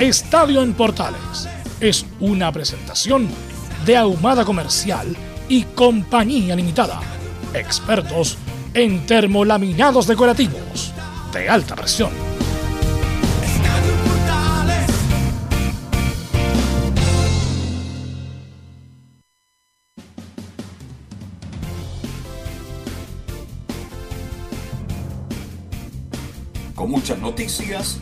[0.00, 1.46] Estadio en Portales
[1.78, 3.28] es una presentación
[3.84, 5.14] de Ahumada Comercial
[5.46, 7.02] y Compañía Limitada.
[7.52, 8.38] Expertos
[8.72, 10.94] en termolaminados decorativos
[11.34, 12.12] de alta presión.
[26.74, 28.00] Con muchas noticias,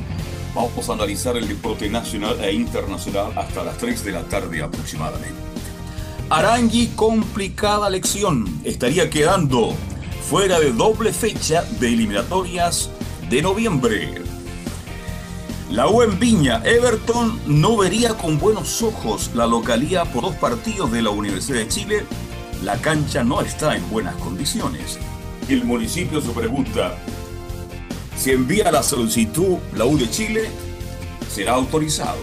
[0.54, 5.48] vamos a analizar el deporte nacional e internacional hasta las 3 de la tarde aproximadamente.
[6.30, 8.60] Arangui, complicada lección.
[8.64, 9.74] Estaría quedando
[10.28, 12.90] fuera de doble fecha de eliminatorias
[13.30, 14.14] de noviembre.
[15.70, 21.02] La U Viña, Everton no vería con buenos ojos la localía por dos partidos de
[21.02, 22.04] la Universidad de Chile.
[22.62, 24.98] La cancha no está en buenas condiciones.
[25.48, 26.96] El municipio se pregunta,
[28.18, 30.48] si envía la solicitud la U de Chile,
[31.32, 32.18] será autorizado.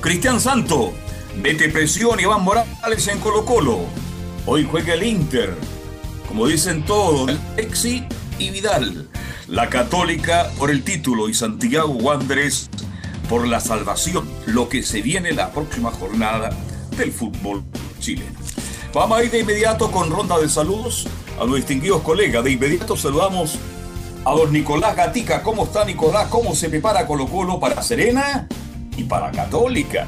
[0.00, 0.92] Cristian Santo,
[1.40, 3.80] mete presión Iván Morales en Colo Colo.
[4.46, 5.56] Hoy juega el Inter
[6.34, 8.04] como dicen todos, Exi
[8.40, 9.08] y Vidal.
[9.46, 12.68] La Católica por el título y Santiago Wanderers
[13.28, 14.28] por la salvación.
[14.46, 16.50] Lo que se viene la próxima jornada
[16.96, 17.62] del fútbol
[18.00, 18.32] chileno.
[18.92, 21.06] Vamos a ir de inmediato con ronda de saludos
[21.38, 22.42] a los distinguidos colegas.
[22.42, 23.56] De inmediato saludamos
[24.24, 25.42] a don Nicolás Gatica.
[25.42, 26.28] ¿Cómo está Nicolás?
[26.28, 28.46] ¿Cómo se prepara Colo Colo para Serena
[28.96, 30.06] y para Católica?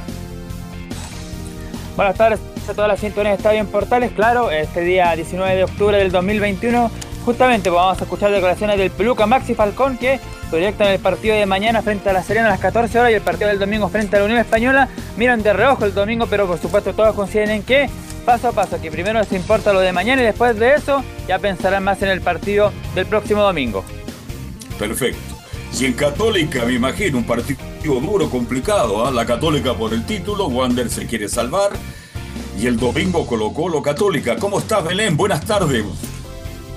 [1.97, 4.13] Buenas tardes a toda la sintonía de Estadio en Portales.
[4.13, 6.91] Claro, este día 19 de octubre del 2021,
[7.25, 10.19] justamente pues, vamos a escuchar declaraciones del Peluca Maxi Falcón que
[10.51, 13.23] proyectan el partido de mañana frente a la Serena a las 14 horas y el
[13.23, 14.89] partido del domingo frente a la Unión Española.
[15.17, 17.89] Miran de reojo el domingo, pero por supuesto todos consideren que
[18.25, 21.39] paso a paso, que primero les importa lo de mañana y después de eso ya
[21.39, 23.85] pensarán más en el partido del próximo domingo.
[24.79, 25.37] Perfecto.
[25.73, 29.11] Si en Católica, me imagino, un partido duro, complicado, ¿ah?
[29.11, 31.73] la Católica por el título, Wander se quiere salvar,
[32.59, 34.37] y el domingo Colo Colo Católica.
[34.37, 35.17] ¿Cómo estás, Belén?
[35.17, 35.85] Buenas tardes.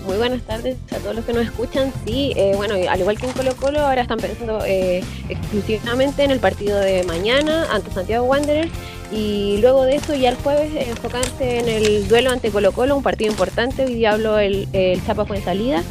[0.06, 1.94] Muy buenas tardes a todos los que nos escuchan.
[2.06, 6.32] Sí, eh, bueno, al igual que en Colo Colo, ahora están pensando eh, exclusivamente en
[6.32, 8.72] el partido de mañana ante Santiago Wanderers
[9.12, 13.04] y luego de eso ya el jueves enfocarse en el duelo ante Colo Colo, un
[13.04, 13.86] partido importante.
[13.86, 15.84] Hoy día habló el, el Chapa con salida.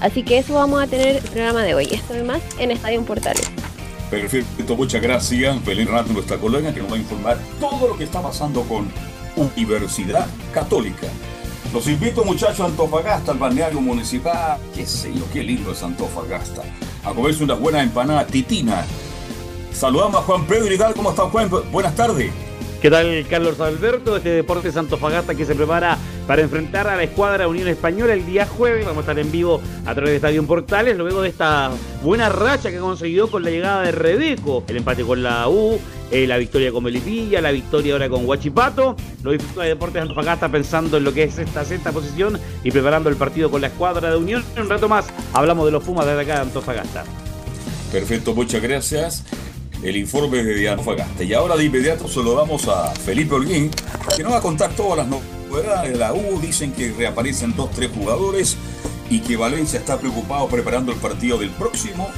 [0.00, 1.88] Así que eso vamos a tener el programa de hoy.
[1.90, 3.50] Esto y más en Estadio Portales.
[4.10, 5.64] Perfecto, muchas gracias.
[5.64, 8.90] Belén Rato, nuestra colega, que nos va a informar todo lo que está pasando con
[9.36, 11.08] Universidad Católica.
[11.72, 14.58] Los invito, muchachos, a Antofagasta, al balneario municipal.
[14.74, 16.62] Qué sé qué lindo es Antofagasta.
[17.04, 18.84] A comerse unas buenas empanadas titina.
[19.72, 20.96] Saludamos a Juan Pedro Hidalgo.
[20.96, 21.50] ¿Cómo está, Juan?
[21.70, 22.32] Buenas tardes.
[22.80, 24.18] ¿Qué tal, Carlos Alberto?
[24.18, 28.46] Este Deporte Antofagasta que se prepara para enfrentar a la escuadra Unión Española el día
[28.46, 28.84] jueves.
[28.84, 31.70] Vamos a estar en vivo a través de Estadio Portales, luego de esta
[32.02, 35.80] buena racha que ha conseguido con la llegada de Rebeco, el empate con la U,
[36.10, 38.94] eh, la victoria con Melipilla, la victoria ahora con Huachipato.
[39.22, 43.08] Los disfruta de Deportes Antofagasta pensando en lo que es esta sexta posición y preparando
[43.08, 44.44] el partido con la escuadra de Unión.
[44.54, 47.04] Un rato más hablamos de los Pumas desde acá de Antofagasta.
[47.90, 49.24] Perfecto, muchas gracias.
[49.82, 51.22] El informe de Antofagasta.
[51.22, 53.70] Y ahora de inmediato se lo damos a Felipe Holguín,
[54.16, 56.40] que nos va a contar todas las novedades de la U.
[56.40, 58.56] Dicen que reaparecen dos, tres jugadores
[59.10, 62.10] y que Valencia está preocupado preparando el partido del próximo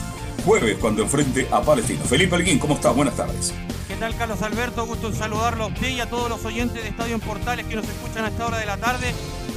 [0.44, 2.02] jueves cuando enfrente a Palestino.
[2.05, 2.94] Felipe Holguín, ¿cómo estás?
[2.94, 3.52] Buenas tardes.
[3.87, 4.87] ¿Qué tal, Carlos Alberto?
[4.87, 7.75] Gusto en saludarlo a usted y a todos los oyentes de Estadio en Portales que
[7.75, 9.12] nos escuchan a esta hora de la tarde.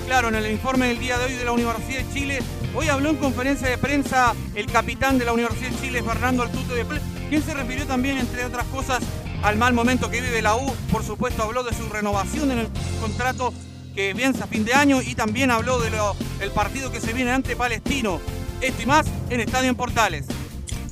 [0.08, 2.40] Claro, en el informe del día de hoy de la Universidad de Chile,
[2.76, 6.74] hoy habló en conferencia de prensa el capitán de la Universidad de Chile, Fernando Altuto
[6.74, 7.00] de Ple,
[7.32, 9.02] quien se refirió también, entre otras cosas,
[9.42, 10.76] al mal momento que vive la U.
[10.92, 12.68] Por supuesto, habló de su renovación en el
[13.00, 13.54] contrato
[13.96, 17.56] que piensa a fin de año y también habló del partido que se viene ante
[17.56, 18.20] Palestino.
[18.60, 20.26] Esto y más en Estadio en Portales.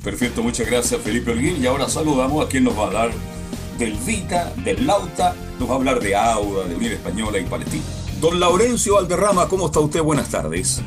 [0.02, 1.62] Perfecto, muchas gracias Felipe Holguín.
[1.62, 3.10] Y ahora saludamos a quien nos va a dar
[3.78, 7.84] del Vita, del Lauta, nos va a hablar de Auda, de Unión Española y Palestina.
[8.18, 10.00] Don Laurencio Alderrama, ¿cómo está usted?
[10.00, 10.80] Buenas tardes.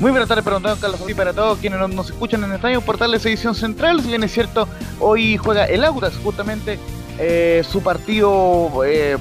[0.00, 3.54] Muy buenas tardes para Carlos y para todos quienes nos, escuchan en Estadio Portales Edición
[3.54, 4.00] Central.
[4.02, 4.68] Si bien es cierto,
[4.98, 6.78] hoy juega el Audas justamente
[7.18, 9.16] eh, su partido eh,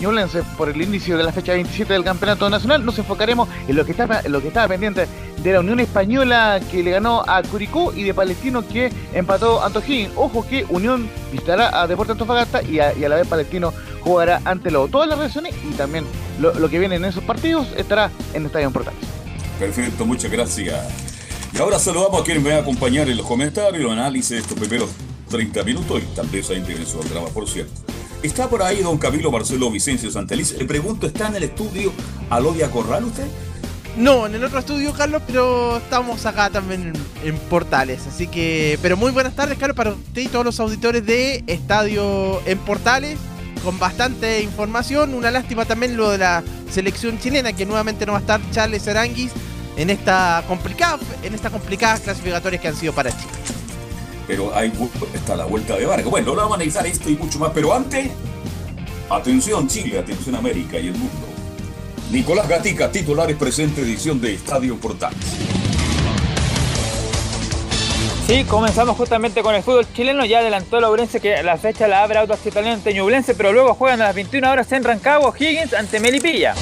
[0.00, 2.84] Ñublense por el inicio de la fecha 27 del Campeonato Nacional.
[2.84, 5.06] Nos enfocaremos en lo que que estaba pendiente
[5.42, 9.66] de la Unión Española que le ganó a Curicó y de Palestino que empató a
[9.66, 10.10] Antojín.
[10.16, 14.88] Ojo que Unión visitará a Deportes Antofagasta y a, la vez Palestino jugará ante Lobo.
[14.88, 16.06] Todas las reacciones y también
[16.40, 19.15] lo, que viene en esos partidos estará en Estadio Portales.
[19.58, 20.76] Perfecto, muchas gracias.
[21.54, 24.38] Y ahora saludamos a quien me va a acompañar en los comentarios, el análisis de
[24.38, 24.90] estos primeros
[25.30, 27.72] 30 minutos y vez ahí tiene su drama, por cierto.
[28.22, 30.52] Está por ahí don Camilo Marcelo Vicencio Santeliz.
[30.52, 31.92] Le pregunto, ¿está en el estudio
[32.28, 33.26] Alodia Corral usted?
[33.96, 36.92] No, en el otro estudio, Carlos, pero estamos acá también
[37.24, 38.06] en, Portales.
[38.06, 42.42] Así que, pero muy buenas tardes, Carlos, para usted y todos los auditores de Estadio
[42.44, 43.18] en Portales,
[43.64, 45.14] con bastante información.
[45.14, 48.86] Una lástima también lo de la selección chilena, que nuevamente no va a estar Charles
[48.88, 49.32] Aranguis
[49.76, 53.32] en esta complicada, en estas complicadas clasificatorias que han sido para Chile.
[54.26, 54.72] Pero hay
[55.14, 56.10] está la vuelta de barco.
[56.10, 57.52] Bueno, ahora vamos a analizar esto y mucho más.
[57.54, 58.10] Pero antes,
[59.08, 61.26] atención Chile, atención América y el mundo.
[62.10, 65.18] Nicolás Gatica, titulares presente edición de Estadio Portales.
[68.26, 70.24] Sí, comenzamos justamente con el fútbol chileno.
[70.24, 74.00] Ya adelantó Laurense que la fecha la abre Autos Italiano ante Ñublense, pero luego juegan
[74.00, 76.54] a las 21 horas en Rancagua Higgins ante Melipilla.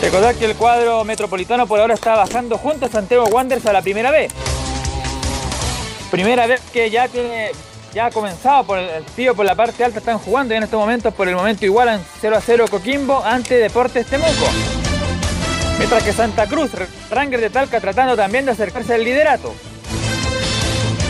[0.00, 3.82] Recordar que el cuadro metropolitano por ahora está bajando junto a Santiago Wanderers a la
[3.82, 4.32] primera vez.
[6.10, 7.50] Primera vez que ya tiene
[7.92, 10.78] ya ha comenzado por el tío por la parte alta están jugando y en estos
[10.78, 14.46] momentos por el momento igualan 0 a 0 Coquimbo ante Deportes Temuco.
[15.78, 16.70] Mientras que Santa Cruz,
[17.10, 19.52] Ranger de Talca tratando también de acercarse al liderato.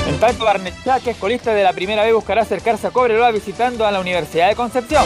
[0.08, 3.86] En tanto Barnechá, que es colista de la primera vez, buscará acercarse a Cobreloa visitando
[3.86, 5.04] a la Universidad de Concepción.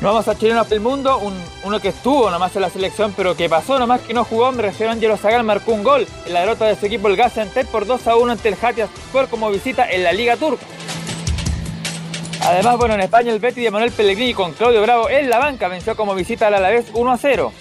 [0.00, 1.20] No vamos a chilenos del mundo,
[1.62, 4.50] uno que estuvo nomás en la selección, pero que pasó nomás que no jugó.
[4.50, 7.16] Me refiero a Angelo Zagal, marcó un gol en la derrota de su equipo, el
[7.16, 10.64] Gaziantep, por 2 a 1 ante el Sport como visita en la Liga Turca.
[12.42, 15.68] Además, bueno, en España el Betty de Manuel Pellegrini con Claudio Bravo en la banca
[15.68, 17.52] venció como visita al Alavés 1 a 0.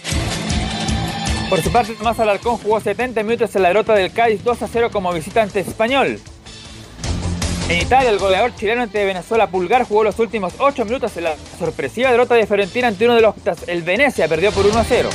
[1.50, 4.68] Por su parte, Tomás Alarcón jugó 70 minutos en la derrota del Cádiz 2 a
[4.70, 6.22] 0 como visitante español.
[7.70, 11.36] En Italia, el goleador chileno ante Venezuela Pulgar jugó los últimos 8 minutos en la
[11.60, 13.36] sorpresiva derrota de Fiorentina ante uno de los
[13.68, 15.10] el Venecia, perdió por 1 a 0.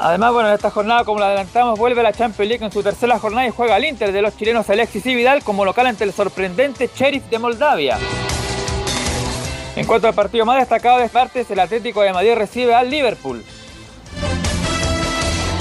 [0.00, 3.20] Además, bueno, en esta jornada, como lo adelantamos, vuelve la Champions League en su tercera
[3.20, 6.12] jornada y juega al Inter de los chilenos Alexis y Vidal como local ante el
[6.12, 7.96] sorprendente Sheriff de Moldavia.
[9.76, 13.44] En cuanto al partido más destacado de partes, el Atlético de Madrid recibe al Liverpool.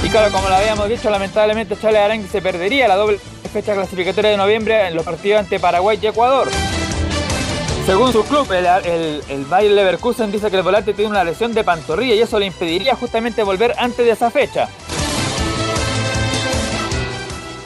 [0.04, 3.20] Y claro, como lo habíamos dicho, lamentablemente Charles Arangui se perdería la doble
[3.50, 6.48] fecha clasificatoria de noviembre en los partidos ante Paraguay y Ecuador.
[7.86, 11.64] Según su club, el, el, Bayer Leverkusen dice que el volante tiene una lesión de
[11.64, 14.70] pantorrilla y eso le impediría justamente volver antes de esa fecha.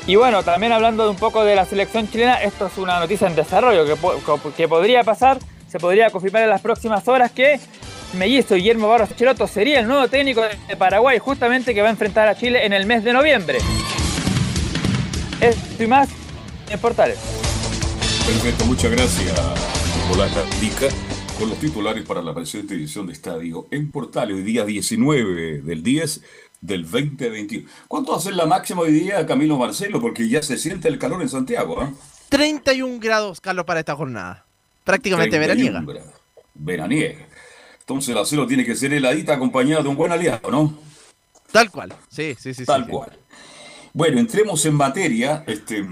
[0.06, 3.27] Y bueno, también hablando de un poco de la selección chilena, esto es una noticia
[3.27, 5.39] en desarrollo que, podría pasar,
[5.69, 7.59] se podría confirmar en las próximas horas que
[8.13, 12.27] Mellizo Guillermo Barros Cheloto sería el nuevo técnico de Paraguay, justamente que va a enfrentar
[12.27, 13.59] a Chile en el mes de noviembre.
[15.41, 16.09] Esto y más
[16.69, 17.18] en Portales.
[18.25, 19.33] Perfecto, muchas gracias,
[19.98, 20.31] Nicolás
[20.62, 20.88] Dica,
[21.38, 25.84] con los titulares para la presente edición de Estadio en Portales, hoy día 19 del
[25.84, 26.22] 10
[26.62, 27.67] del 2021.
[27.88, 30.00] ¿Cuánto va a ser la máxima hoy día, Camilo Marcelo?
[30.00, 31.91] Porque ya se siente el calor en Santiago.
[32.29, 33.00] 31 ¿ah?
[33.01, 34.46] grados, Carlos, para esta jornada.
[34.84, 35.84] Prácticamente veraniega.
[36.53, 37.27] Veraniega.
[37.79, 40.77] Entonces la celo tiene que ser heladita acompañada de un buen aliado, ¿no?
[41.51, 42.65] Tal cual, sí, sí, sí.
[42.65, 43.12] Tal cual.
[43.95, 45.43] Bueno, entremos en materia.
[45.45, 45.85] Este,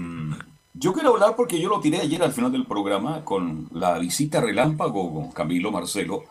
[0.74, 4.40] yo quiero hablar porque yo lo tiré ayer al final del programa con la visita
[4.40, 6.24] relámpago con Camilo Marcelo,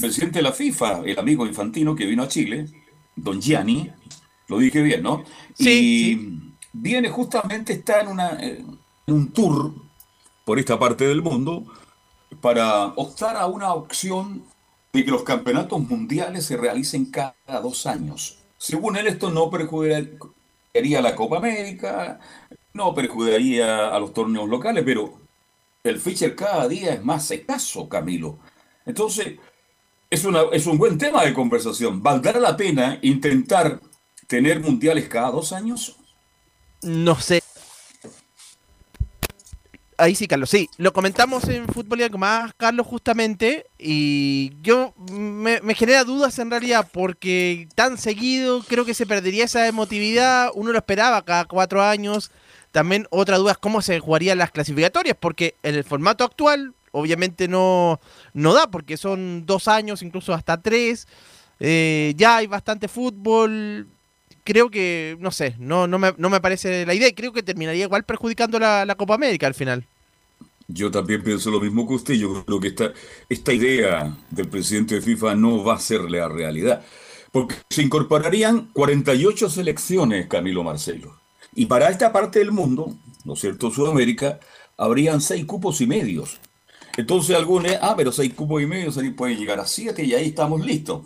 [0.00, 2.66] presidente de la FIFA, el amigo infantino que vino a Chile,
[3.14, 3.90] don Gianni,
[4.48, 5.22] lo dije bien, ¿no?
[5.52, 5.68] Sí.
[5.68, 9.74] Y viene justamente, está en, una, en un tour
[10.46, 11.64] por esta parte del mundo
[12.40, 14.44] para optar a una opción
[14.94, 18.38] de que los campeonatos mundiales se realicen cada dos años.
[18.56, 20.16] Según él, esto no perjudicaría
[20.82, 22.18] la Copa América,
[22.74, 25.20] no perjudicaría a los torneos locales, pero
[25.82, 28.38] el Fischer cada día es más escaso, Camilo.
[28.84, 29.36] Entonces,
[30.10, 32.02] es, una, es un buen tema de conversación.
[32.02, 33.80] ¿Valdrá la pena intentar
[34.26, 35.96] tener mundiales cada dos años?
[36.82, 37.42] No sé.
[39.98, 40.68] Ahí sí, Carlos, sí.
[40.76, 43.66] Lo comentamos en Fútbol y más, Carlos, justamente.
[43.78, 49.66] Y yo me, genera dudas en realidad porque tan seguido creo que se perdería esa
[49.66, 50.50] emotividad.
[50.54, 52.30] Uno lo esperaba cada cuatro años.
[52.72, 57.48] también otra duda es cómo se jugarían las clasificatorias, porque en el formato actual obviamente
[57.48, 58.00] no,
[58.34, 61.08] no da, porque son dos años, incluso hasta tres.
[61.58, 63.88] Eh, ya hay bastante fútbol.
[64.46, 67.82] Creo que, no sé, no, no, me, no me parece la idea creo que terminaría
[67.82, 69.84] igual perjudicando la, la Copa América al final.
[70.68, 72.14] Yo también pienso lo mismo que usted.
[72.14, 72.92] Yo creo que esta,
[73.28, 76.84] esta idea del presidente de FIFA no va a ser la realidad.
[77.32, 81.16] Porque se incorporarían 48 selecciones, Camilo Marcelo.
[81.52, 83.72] Y para esta parte del mundo, ¿no es cierto?
[83.72, 84.38] Sudamérica,
[84.76, 86.38] habrían seis cupos y medios.
[86.96, 90.64] Entonces algunos, ah, pero seis cupos y medios pueden llegar a siete y ahí estamos
[90.64, 91.02] listos.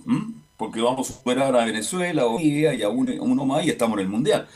[0.61, 4.11] Porque vamos a superar a Venezuela o y a uno más y estamos en el
[4.11, 4.47] Mundial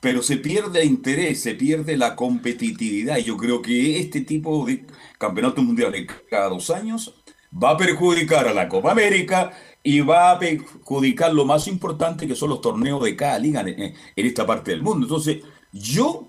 [0.00, 3.18] pero se pierde el interés, se pierde la competitividad.
[3.18, 4.86] Y yo creo que este tipo de
[5.18, 7.14] campeonatos mundiales cada dos años
[7.52, 9.52] va a perjudicar a la Copa América
[9.82, 13.94] y va a perjudicar lo más importante que son los torneos de cada liga en,
[14.16, 15.06] esta parte del mundo.
[15.06, 16.28] Entonces, yo,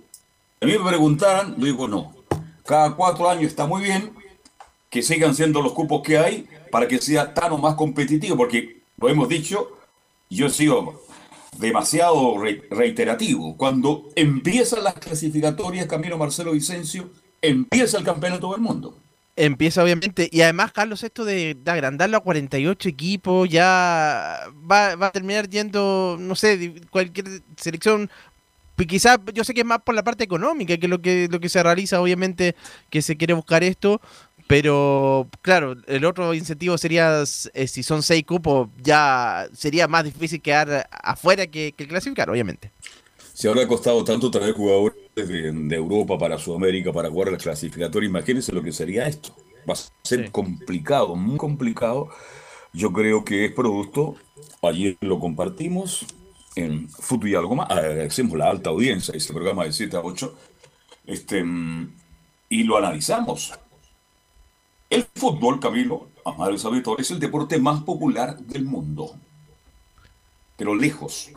[0.60, 2.14] a mí me preguntaran, yo digo no.
[2.66, 4.12] Cada cuatro años está muy bien
[4.90, 8.81] que sigan siendo los cupos que hay para que sea tan o más competitivo, porque
[9.02, 9.78] lo hemos dicho,
[10.30, 11.02] yo sigo
[11.58, 12.38] demasiado
[12.70, 13.58] reiterativo.
[13.58, 17.10] Cuando empiezan las clasificatorias, Camilo Marcelo Vicencio,
[17.42, 18.98] empieza el campeonato del mundo.
[19.36, 25.12] Empieza obviamente, y además Carlos, esto de, agrandarlo a 48 equipos ya va, va, a
[25.12, 28.10] terminar yendo, no sé, cualquier selección
[28.86, 31.50] quizás yo sé que es más por la parte económica que lo que lo que
[31.50, 32.56] se realiza obviamente
[32.90, 34.02] que se quiere buscar esto
[34.52, 40.42] pero claro, el otro incentivo sería, eh, si son seis cupos, ya sería más difícil
[40.42, 42.70] quedar afuera que, clasificar, obviamente.
[43.34, 48.10] Si ahora ha costado tanto traer jugadores de, Europa para Sudamérica para jugar la clasificatoria,
[48.10, 49.34] imagínense lo que sería esto.
[49.70, 52.10] Va a ser complicado, muy complicado.
[52.74, 54.18] Yo creo que es producto,
[54.64, 56.06] ayer lo compartimos
[56.58, 60.36] en Fútbol y algo más, agradecemos la alta audiencia, ese programa de 7 a 8,
[61.08, 61.42] este,
[62.50, 63.54] y lo analizamos
[65.22, 69.16] fútbol, Camilo, amables auditores, es el deporte más popular del mundo.
[70.58, 71.30] Pero lejos.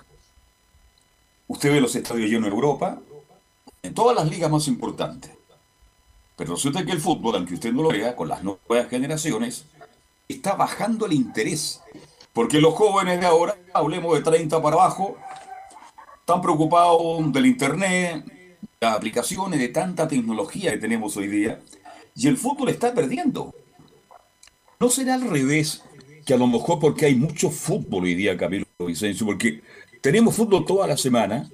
[1.48, 2.98] Usted ve los estadios llenos en Europa,
[3.82, 5.32] en todas las ligas más importantes.
[6.34, 9.66] Pero resulta que el fútbol, aunque usted no lo vea, con las nuevas generaciones,
[10.28, 11.82] está bajando el interés.
[12.32, 15.18] Porque los jóvenes de ahora, hablemos de 30 para abajo,
[16.20, 18.24] están preocupados del Internet,
[18.80, 21.60] las aplicaciones, de tanta tecnología que tenemos hoy día,
[22.16, 23.54] y el fútbol está perdiendo.
[24.80, 25.82] ¿No será al revés
[26.24, 29.62] que a lo mejor porque hay mucho fútbol hoy día, Camilo Vicencio, porque
[30.00, 31.50] tenemos fútbol toda la semana,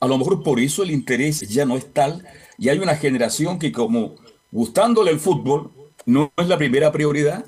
[0.00, 2.26] a lo mejor por eso el interés ya no es tal
[2.58, 4.16] y hay una generación que como
[4.50, 5.70] gustándole el fútbol
[6.06, 7.44] no es la primera prioridad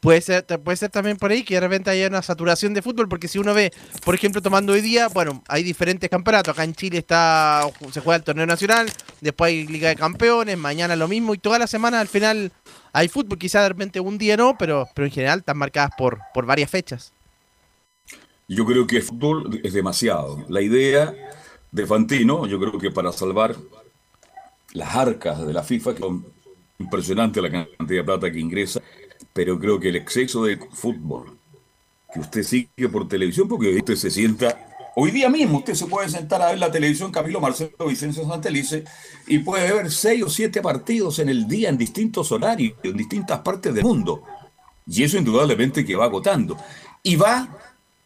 [0.00, 3.06] Puede ser, puede ser también por ahí que de repente haya una saturación de fútbol,
[3.06, 3.70] porque si uno ve,
[4.02, 6.54] por ejemplo, tomando hoy día, bueno, hay diferentes campeonatos.
[6.54, 8.90] Acá en Chile está se juega el torneo nacional,
[9.20, 12.50] después hay Liga de Campeones, mañana lo mismo, y toda la semana al final
[12.94, 13.38] hay fútbol.
[13.38, 16.70] Quizá de repente un día no, pero, pero en general están marcadas por, por varias
[16.70, 17.12] fechas.
[18.48, 20.46] Yo creo que el fútbol es demasiado.
[20.48, 21.14] La idea
[21.70, 23.54] de Fantino, yo creo que para salvar
[24.72, 26.24] las arcas de la FIFA, que son
[26.78, 28.80] impresionante la cantidad de plata que ingresa,
[29.32, 31.36] pero creo que el exceso de fútbol
[32.12, 36.08] que usted sigue por televisión, porque usted se sienta, hoy día mismo usted se puede
[36.08, 38.84] sentar a ver la televisión Camilo Marcelo Vicencio Santelice
[39.26, 43.40] y puede ver seis o siete partidos en el día en distintos horarios, en distintas
[43.40, 44.22] partes del mundo.
[44.86, 46.56] Y eso indudablemente que va agotando.
[47.02, 47.48] Y va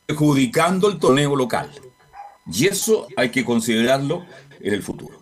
[0.06, 1.70] perjudicando el torneo local.
[2.52, 4.26] Y eso hay que considerarlo
[4.60, 5.13] en el futuro.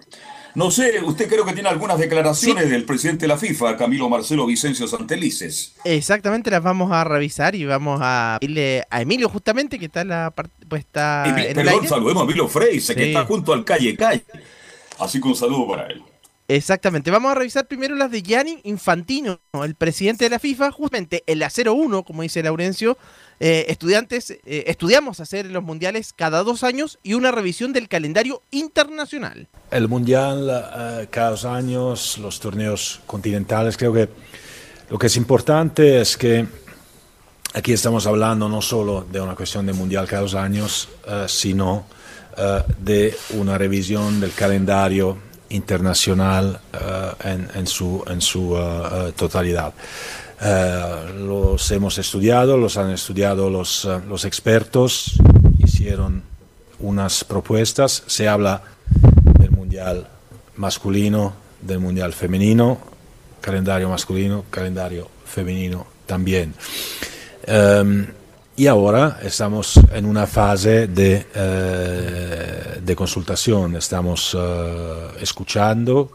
[0.54, 4.44] No sé, usted creo que tiene algunas declaraciones del presidente de la FIFA, Camilo Marcelo
[4.44, 5.74] Vicencio Santelices.
[5.84, 10.32] Exactamente, las vamos a revisar y vamos a pedirle a Emilio justamente, que está la
[10.68, 14.24] pues está en Perdón, saludemos a Emilio Freise, que está junto al calle calle.
[14.98, 16.02] Así que un saludo para él.
[16.56, 17.10] Exactamente.
[17.10, 21.38] Vamos a revisar primero las de Gianni Infantino, el presidente de la FIFA, justamente el
[21.38, 22.98] la 01, como dice Laurencio,
[23.40, 28.42] eh, estudiantes, eh, estudiamos hacer los mundiales cada dos años y una revisión del calendario
[28.50, 29.48] internacional.
[29.70, 34.10] El mundial eh, cada dos años, los torneos continentales, creo que
[34.90, 36.46] lo que es importante es que
[37.54, 40.90] aquí estamos hablando no solo de una cuestión de mundial cada dos años,
[41.28, 41.86] sino
[42.78, 46.60] de una revisión del calendario internacional
[47.24, 48.56] en, su, en su
[49.16, 49.72] totalidad.
[50.44, 55.16] Eh, los hemos estudiado, los han estudiado los, eh, los expertos,
[55.58, 56.24] hicieron
[56.80, 58.60] unas propuestas, se habla
[59.38, 60.08] del mundial
[60.56, 62.78] masculino, del mundial femenino,
[63.40, 66.54] calendario masculino, calendario femenino también.
[67.46, 68.08] Em,
[68.56, 76.10] y ahora estamos en una fase de, eh, de consultación, estamos eh, escuchando.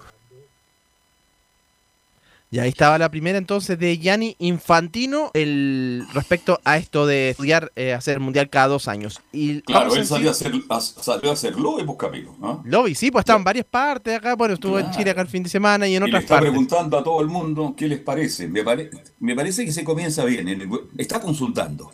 [2.49, 7.73] Y ahí estaba la primera entonces de Gianni Infantino el, respecto a esto de estudiar,
[7.75, 9.19] eh, hacer el mundial cada dos años.
[9.33, 12.33] Y Claro, él salió a hacer, a- salió a hacer lobby, pues Camilo.
[12.41, 12.61] ¿ah?
[12.63, 14.35] Lobby, sí, pues estaba en varias partes acá.
[14.35, 14.97] Bueno, estuvo en Claro.
[14.97, 16.49] Chile acá el fin de semana y en Y le otras está partes.
[16.51, 18.47] preguntando a todo el mundo qué les parece.
[18.47, 20.47] Me, pare- me parece que se comienza bien.
[20.47, 21.91] en el- está consultando.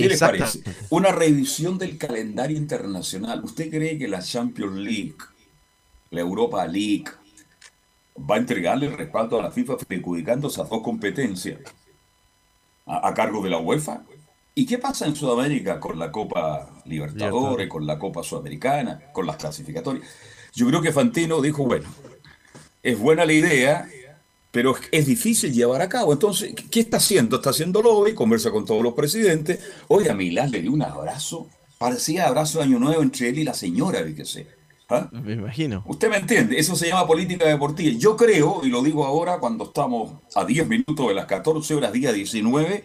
[0.00, 0.38] ¿Qué les Exacto.
[0.38, 0.62] parece?
[0.90, 3.42] Una revisión del calendario internacional.
[3.44, 5.16] ¿Usted cree que la Champions League,
[6.10, 7.06] la Europa League,
[8.18, 11.58] va a entregarle el respaldo a la FIFA perjudicando esas dos competencias
[12.86, 14.02] a, a cargo de la UEFA?
[14.54, 17.68] ¿Y qué pasa en Sudamérica con la Copa Libertadores, Libertadores.
[17.68, 20.06] con la Copa Sudamericana, con las clasificatorias?
[20.54, 21.88] Yo creo que Fantino dijo, bueno,
[22.82, 23.88] es buena la idea,
[24.54, 26.12] pero es- difícil llevar a cabo.
[26.12, 27.36] Entonces, ¿qué- ¿qué está haciendo?
[27.36, 29.58] Está haciendo lobby, conversa con todos los presidentes.
[29.88, 33.44] Oye, a Milán le dio un abrazo, parecía abrazo de Año Nuevo entre él y
[33.44, 34.46] la señora, fíjese.
[34.88, 35.08] ¿Ah?
[35.10, 35.82] Me imagino.
[35.86, 37.96] Usted me entiende, eso se llama política deportiva.
[37.98, 41.92] Yo creo, y lo digo ahora cuando estamos a 10 minutos de las 14 horas,
[41.92, 42.84] día 19,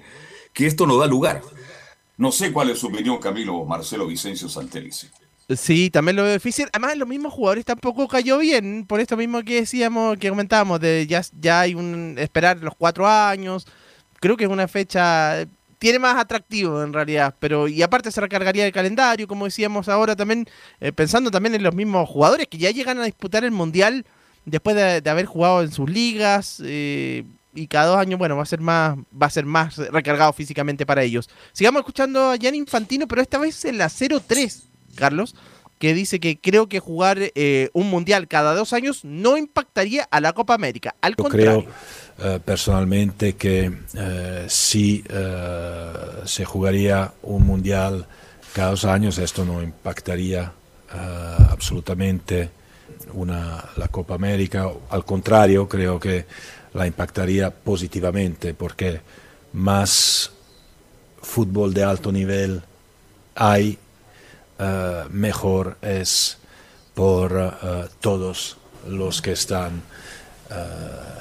[0.53, 1.41] que esto no da lugar.
[2.17, 5.09] No sé cuál es su opinión, Camilo Marcelo Vicencio Santelice.
[5.57, 6.67] Sí, también lo veo difícil.
[6.71, 8.85] Además, los mismos jugadores tampoco cayó bien.
[8.85, 13.07] Por esto mismo que decíamos, que comentábamos, de ya, ya hay un esperar los cuatro
[13.07, 13.65] años.
[14.19, 15.47] Creo que es una fecha.
[15.79, 20.15] Tiene más atractivo en realidad, pero y aparte se recargaría el calendario, como decíamos ahora
[20.15, 20.45] también,
[20.81, 24.05] eh, pensando también en los mismos jugadores que ya llegan a disputar el mundial
[24.45, 27.23] después de, haber jugado en sus ligas eh,
[27.55, 30.85] y cada dos años, bueno, va a ser más, va a ser más recargado físicamente
[30.85, 31.29] para ellos.
[31.53, 34.68] Sigamos escuchando a Jan Infantino, pero esta vez en la 0-3,
[34.99, 35.35] Carlos,
[35.79, 40.19] que dice que creo que jugar eh, un mundial cada dos años no impactaría a
[40.19, 40.93] la Copa América.
[41.01, 41.65] Al Yo contrario.
[42.17, 45.03] creo eh, personalmente que eh, si
[46.25, 48.05] se jugaría un mundial
[48.53, 50.51] cada dos años, esto no impactaría
[51.49, 52.49] absolutamente
[53.13, 54.69] una, la Copa América.
[54.89, 56.25] Al contrario, creo que
[56.73, 59.01] la impactaría positivamente porque
[59.53, 60.31] más
[61.21, 62.62] fútbol de alto nivel
[63.35, 63.77] hay,
[64.60, 66.38] eh, mejor es
[66.93, 68.58] por eh, todos
[68.89, 69.82] los que están
[70.52, 70.56] eh,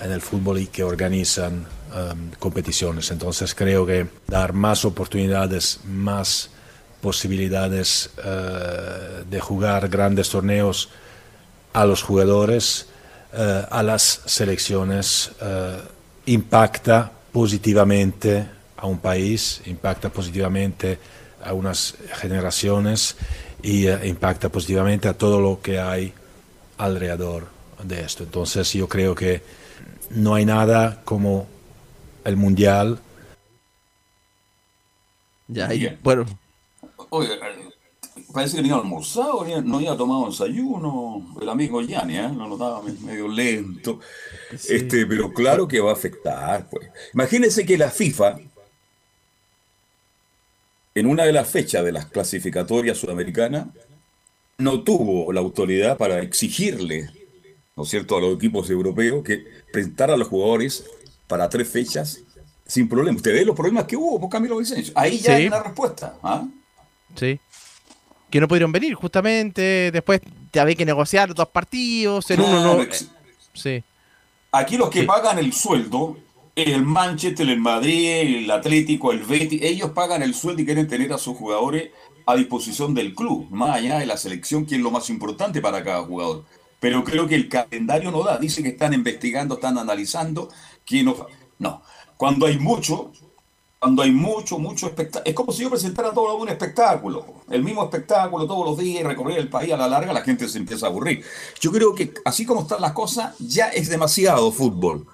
[0.03, 3.13] en el fútbol y que organizan em, competiciones.
[3.13, 6.51] Entonces creo que dar más oportunidades, más
[7.01, 8.11] posibilidades
[9.31, 10.89] de jugar grandes torneos
[11.73, 12.89] a los jugadores,
[13.71, 15.31] a las selecciones,
[16.27, 20.99] impacta positivamente a un país, impacta positivamente
[21.49, 23.17] a unas generaciones
[23.63, 26.13] y eh, impacta positivamente a todo lo que hay
[26.77, 27.49] alrededor
[27.83, 28.25] de esto.
[28.25, 29.43] Entonces yo creo que
[30.11, 31.47] no hay nada como
[32.25, 33.01] el mundial.
[35.49, 36.27] Ya, y, bueno,
[37.11, 37.69] Oye, eh,
[38.33, 41.35] parece que ni ha almorzado, ni, no había tomado desayuno.
[41.41, 42.29] El amigo Yanni, ¿eh?
[42.37, 44.01] Lo notaba me- medio lento.
[44.53, 46.89] Este, pero claro que va a afectar, pues.
[47.15, 48.37] Imagínense que la FIFA,
[50.99, 53.67] en una de las fechas de las clasificatorias sudamericanas,
[54.59, 57.09] no tuvo la autoridad para exigirle,
[57.77, 60.85] ¿no es cierto?, a los equipos europeos que presentaran a los jugadores
[61.27, 62.21] para tres fechas
[62.67, 63.17] sin problema.
[63.17, 64.93] Usted ve los problemas que hubo por Camilo Vicencio.
[64.97, 65.43] Ahí ya Sí.
[65.43, 66.17] hay una respuesta.
[66.23, 66.47] ¿ah?
[67.17, 67.39] sí.
[68.31, 69.91] Que no pudieron venir, justamente.
[69.91, 72.31] Después te había que negociar dos partidos.
[72.31, 72.87] En uno Claro, no.
[73.55, 73.83] Sí.
[74.53, 75.07] Aquí los que Sí.
[75.07, 76.19] pagan el sueldo,
[76.63, 81.13] el Manchester, el Madrid, el Atlético, el Betis, ellos pagan el sueldo y quieren tener
[81.13, 81.91] a sus jugadores
[82.27, 85.83] a disposición del club, más allá de la selección, que es lo más importante para
[85.83, 86.45] cada jugador.
[86.81, 88.39] Pero creo que el calendario no da.
[88.39, 90.49] Dice que están investigando, están analizando.
[90.85, 91.27] Que no,
[91.59, 91.83] no.
[92.17, 93.13] Cuando hay mucho,
[93.79, 95.29] cuando hay mucho, mucho espectáculo.
[95.29, 97.43] Es como si yo presentara todo un espectáculo.
[97.51, 100.49] El mismo espectáculo todos los días y recorrer el país a la larga, la gente
[100.49, 101.25] se empieza a aburrir.
[101.61, 105.07] Yo creo que así como están las cosas, ya es demasiado fútbol.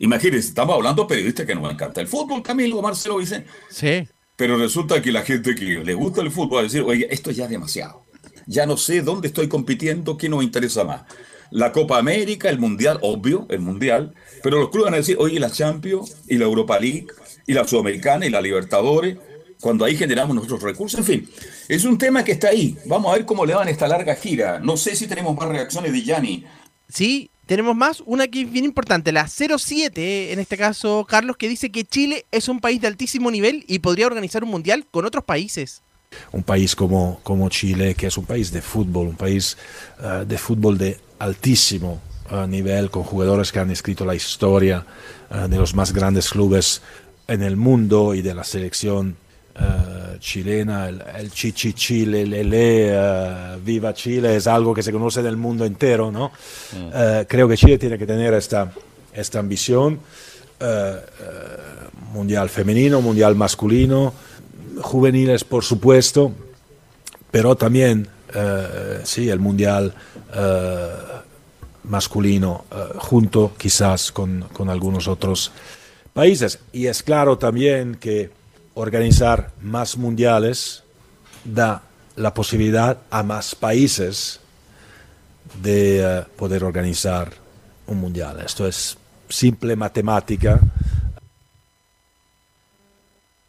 [0.00, 3.48] Imagínense, estamos hablando de periodistas que nos encanta el fútbol, Camilo, Marcelo Vicente.
[3.68, 4.08] Sí.
[4.34, 7.30] Pero resulta que la gente que le gusta el fútbol va a decir, oye, esto
[7.30, 8.06] ya es demasiado.
[8.46, 11.02] Ya no sé dónde estoy compitiendo, qué nos interesa más.
[11.50, 14.14] La Copa América, el Mundial, obvio, el Mundial.
[14.42, 17.08] Pero los clubes van a decir, oye, la Champions y la Europa League
[17.46, 19.18] y la Sudamericana y la Libertadores,
[19.60, 20.98] cuando ahí generamos nuestros recursos.
[21.00, 21.30] En fin,
[21.68, 22.74] es un tema que está ahí.
[22.86, 24.60] Vamos a ver cómo le van esta larga gira.
[24.60, 26.46] No sé si tenemos más reacciones de Yanni.
[26.88, 28.02] Sí, tenemos más.
[28.06, 32.26] Una que es bien importante, la 07, en este caso, Carlos, que dice que Chile
[32.30, 35.82] es un país de altísimo nivel y podría organizar un mundial con otros países.
[36.32, 39.56] Un país como, como Chile, que es un país de fútbol, un país
[40.02, 42.00] eh, de fútbol de altísimo
[42.30, 44.84] eh, nivel, con jugadores que han escrito la historia
[45.30, 46.82] eh, de los más grandes clubes
[47.28, 49.16] en el mundo y de la selección
[49.60, 55.22] eh, chilena, el, el Chichi Chile, Lele, eh, Viva Chile, es algo que se conoce
[55.22, 56.30] del mundo entero, ¿no?
[56.74, 58.72] Eh, creo que Chile tiene que tener esta,
[59.12, 59.98] esta ambición,
[60.60, 60.96] eh,
[62.12, 64.12] mundial femenino, mundial masculino,
[64.80, 66.32] juveniles por supuesto,
[67.30, 68.08] pero también,
[69.04, 69.94] sí, el mundial
[71.84, 72.64] masculino,
[72.96, 75.52] junto quizás con, con algunos otros
[76.12, 76.58] países.
[76.72, 78.30] Y es claro también que
[78.74, 80.82] organizar más mundiales
[81.44, 81.82] da
[82.16, 84.40] la posibilidad a más países
[85.62, 87.32] de eh, poder organizar
[87.86, 88.40] un mundial.
[88.44, 88.96] Esto es
[89.28, 90.60] simple matemática.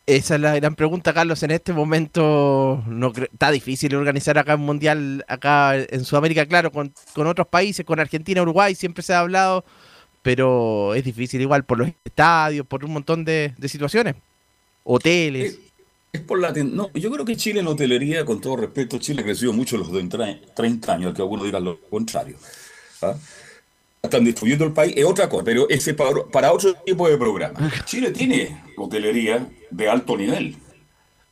[0.08, 1.44] Esa es la gran pregunta, Carlos.
[1.44, 6.94] En este momento no está difícil organizar acá un mundial acá en Sudamérica, claro, con,
[7.16, 9.64] otros países, con Argentina, Uruguay, siempre se ha hablado,
[10.22, 14.16] pero es difícil igual por los estadios, por un montón de situaciones.
[14.84, 15.60] Hoteles.
[16.14, 19.26] Es por la no, yo creo que Chile en hotelería, con todo respeto, Chile ha
[19.26, 22.36] crecido mucho en los de tre- 30 años, que algunos digan lo contrario.
[23.02, 23.16] ¿ah?
[24.02, 27.72] Están destruyendo el país, es otra cosa, pero ese para, para otro tipo de programa.
[27.86, 30.58] Chile tiene hotelería de alto nivel.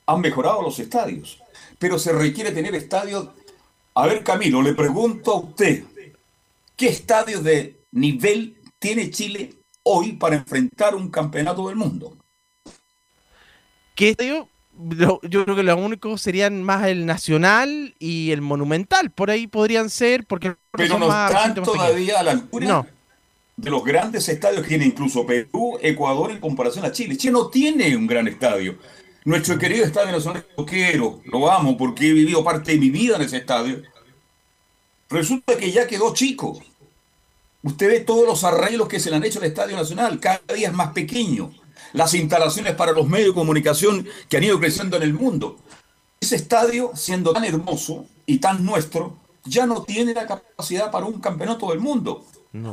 [0.06, 1.40] Han mejorado los estadios,
[1.78, 3.28] pero se requiere tener estadios.
[3.96, 5.84] A ver, Camilo, le pregunto a usted,
[6.78, 12.16] ¿qué estadios de nivel tiene Chile hoy para enfrentar un campeonato del mundo?
[14.00, 14.48] ¿Qué estadio?
[14.96, 19.12] Lo- Yo creo que los únicos serían más el Nacional y el Monumental.
[19.12, 22.88] Por ahí podrían ser, porque Pero no más están todavía a la altura No.
[23.58, 27.18] de los grandes estadios que tiene incluso Perú, Ecuador en comparación a Chile.
[27.18, 28.78] Chile no tiene un gran estadio.
[29.26, 33.18] Nuestro querido Estadio Nacional lo quiero, lo amo porque he vivido parte de mi vida
[33.18, 33.82] en ese estadio.
[35.10, 36.58] Resulta que ya quedó chico.
[37.64, 40.70] Usted ve todos los arreglos que se le han hecho al Estadio Nacional, cada día
[40.70, 41.52] es más pequeño.
[41.94, 45.58] Las instalaciones para los medios de comunicación que han ido creciendo en el mundo.
[46.20, 51.20] Ese estadio, siendo tan hermoso y tan nuestro, ya no tiene la capacidad para un
[51.20, 52.26] campeonato del mundo.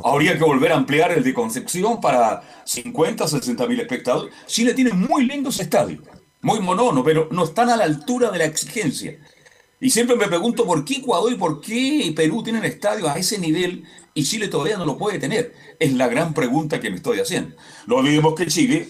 [0.03, 4.33] Habría que volver a ampliar el de Concepción para 50, 60 mil espectadores.
[4.47, 6.01] Chile tiene muy lindos estadios,
[6.41, 9.17] muy monono, pero no están a la altura de la exigencia.
[9.79, 13.37] Y siempre me pregunto por qué Ecuador y por qué Perú tienen estadios a ese
[13.37, 13.83] nivel
[14.15, 15.53] y Chile todavía no lo puede tener.
[15.79, 17.55] Es la gran pregunta que me estoy haciendo.
[17.85, 18.89] No olvidemos que Chile,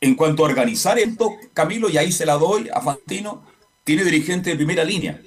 [0.00, 3.42] en cuanto a organizar esto, Camilo, y ahí se la doy a Fantino,
[3.84, 5.20] tiene dirigente de primera línea.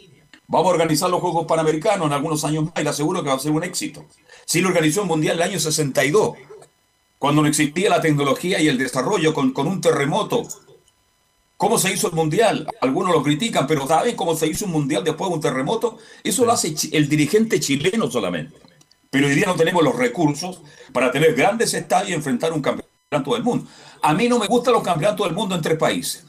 [0.47, 3.35] Vamos a organizar los Juegos Panamericanos en algunos años más y le aseguro que va
[3.35, 4.05] a ser un éxito.
[4.45, 6.37] Chile organizó un Mundial el año 62,
[7.17, 10.43] cuando no existía la tecnología y el desarrollo con, con un terremoto.
[11.57, 12.67] ¿Cómo se hizo el mundial?
[12.81, 15.99] Algunos lo critican, pero ¿saben cómo se hizo un mundial después de un terremoto?
[16.23, 18.57] Eso lo hace el dirigente chileno solamente.
[19.11, 22.90] Pero hoy día no tenemos los recursos para tener grandes estadios y enfrentar un campeonato
[23.11, 23.67] del mundo.
[24.01, 26.25] A mí no me gustan los campeonatos del mundo en tres países.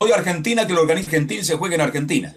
[0.00, 2.34] Soy Argentina, que lo organiza Argentina y se juegue en Argentina.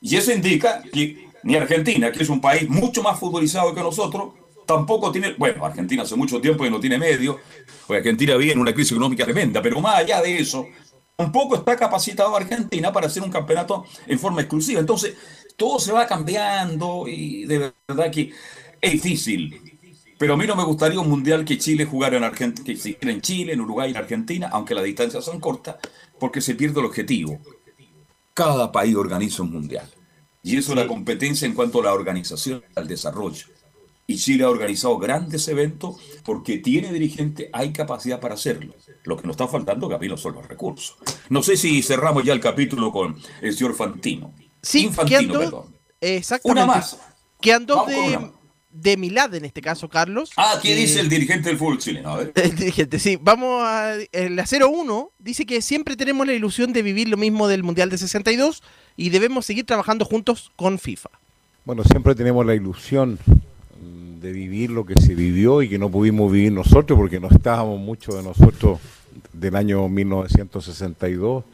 [0.00, 4.34] Y eso indica que ni Argentina, que es un país mucho más futbolizado que nosotros,
[4.66, 7.40] tampoco tiene, bueno, Argentina hace mucho tiempo que no tiene medio,
[7.88, 10.66] Argentina vive en una crisis económica tremenda, pero más allá de eso,
[11.16, 14.78] tampoco está capacitado Argentina para hacer un campeonato en forma exclusiva.
[14.78, 15.14] Entonces,
[15.56, 18.32] todo se va cambiando y de verdad que
[18.80, 19.65] es difícil.
[20.18, 22.96] Pero a mí no me gustaría un mundial que Chile jugara en Argentina, que se
[23.00, 25.76] en Chile, en Uruguay, en Argentina, aunque las distancias son cortas,
[26.18, 27.38] porque se pierde el objetivo.
[28.34, 29.88] Cada país organiza un mundial.
[30.42, 33.46] Y eso es la competencia en cuanto a la organización, al desarrollo.
[34.06, 38.74] Y Chile ha organizado grandes eventos porque tiene dirigente, hay capacidad para hacerlo.
[39.04, 40.96] Lo que nos está faltando, Camilo, son los recursos.
[41.28, 44.32] No sé si cerramos ya el capítulo con el señor Fantino.
[44.62, 45.76] Sí, Infantino, quedan dos- perdón.
[46.00, 46.62] Exactamente.
[46.62, 46.98] Una más.
[47.40, 48.30] Quedan dos de.
[48.82, 50.30] De Milad en este caso, Carlos.
[50.36, 52.10] Ah, ¿qué Eh, dice el dirigente del fútbol chileno?
[52.10, 52.32] A ver.
[52.36, 53.18] El dirigente, sí.
[53.20, 53.94] Vamos a.
[54.12, 57.98] El 01 dice que siempre tenemos la ilusión de vivir lo mismo del Mundial de
[57.98, 58.62] 62
[58.96, 61.10] y debemos seguir trabajando juntos con FIFA.
[61.64, 63.18] Bueno, siempre tenemos la ilusión
[64.20, 67.78] de vivir lo que se vivió y que no pudimos vivir nosotros porque no estábamos
[67.78, 68.80] muchos de nosotros
[69.32, 71.44] del año 1962.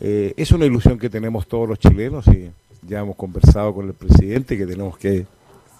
[0.00, 2.50] Eh, es una ilusión que tenemos todos los chilenos y
[2.86, 5.26] ya hemos conversado con el presidente que tenemos que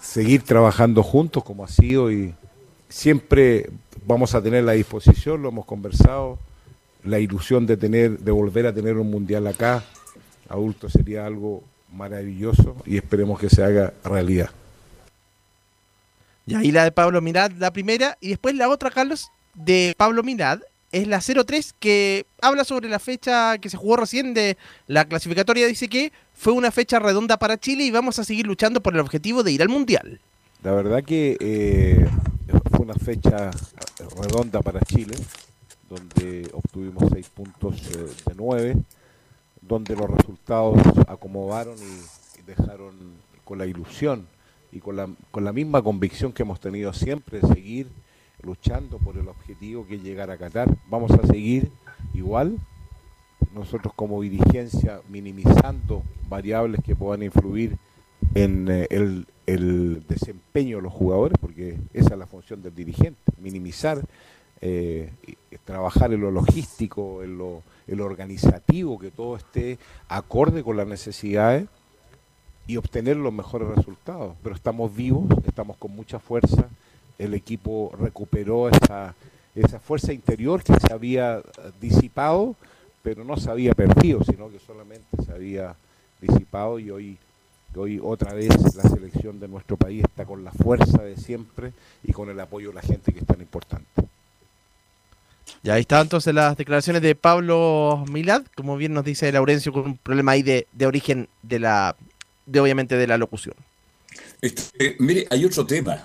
[0.05, 2.33] seguir trabajando juntos como ha sido y
[2.87, 3.69] siempre
[4.05, 6.37] vamos a tener la disposición, lo hemos conversado,
[7.03, 9.83] la ilusión de tener, de volver a tener un mundial acá,
[10.47, 14.51] adulto sería algo maravilloso y esperemos que se haga realidad.
[16.45, 20.21] Y ahí la de Pablo Mirad, la primera, y después la otra, Carlos, de Pablo
[20.21, 20.59] Mirad,
[20.91, 25.67] es la 03, que habla sobre la fecha que se jugó recién de la clasificatoria.
[25.67, 28.99] Dice que fue una fecha redonda para Chile y vamos a seguir luchando por el
[28.99, 30.19] objetivo de ir al Mundial.
[30.63, 32.07] La verdad que eh,
[32.71, 33.51] fue una fecha
[34.21, 35.15] redonda para Chile,
[35.89, 38.75] donde obtuvimos tuvimos seis puntos eh, de nueve,
[39.61, 42.95] donde los resultados acomodaron y, y dejaron
[43.43, 44.27] con la ilusión
[44.71, 47.87] y con la, con la misma convicción que hemos tenido siempre de seguir
[48.45, 50.69] luchando por el objetivo que es llegar a Qatar.
[50.89, 51.71] Vamos a seguir
[52.13, 52.57] igual,
[53.53, 57.77] nosotros como dirigencia minimizando variables que puedan influir
[58.33, 64.01] en eh, el, desempeño de los jugadores, porque esa es la función del dirigente, minimizar,
[64.61, 65.11] eh,
[65.63, 69.77] trabajar en lo logístico, en lo, en lo organizativo, que todo esté
[70.07, 71.67] acorde con las necesidades
[72.67, 74.35] y obtener los mejores resultados.
[74.41, 76.67] Pero estamos vivos, estamos con mucha fuerza,
[77.17, 79.15] el equipo recuperó esa,
[79.55, 81.41] esa fuerza interior que se había eh,
[81.79, 82.55] disipado,
[83.01, 85.75] pero no se había perdido, sino que solamente se había
[86.21, 87.17] disipado y hoy,
[87.75, 91.71] hoy otra vez la selección de nuestro país está con la fuerza de siempre
[92.03, 93.85] y con el apoyo de la gente que es tan importante.
[95.61, 99.85] Ya ahí está entonces las declaraciones de Pablo Milad, como bien nos dice Laurencio, con
[99.85, 101.95] un problema ahí de, de origen de la,
[102.45, 103.55] de obviamente de la locución.
[104.41, 106.03] Este, mire, hay otro tema.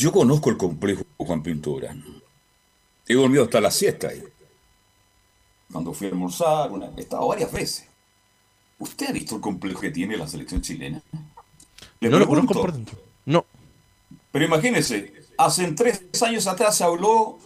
[0.00, 1.94] Yo conozco el complejo Juan Pintura.
[3.06, 4.22] He dormido hasta la siesta ahí.
[5.70, 7.86] Cuando fui a almorzar, una, he estado varias veces.
[8.78, 11.02] ¿Usted ha visto el complejo que tiene la selección chilena?
[12.00, 12.98] Le no lo conozco por dentro.
[13.26, 13.44] No.
[14.32, 17.38] Pero imagínense, hace tres años atrás se habló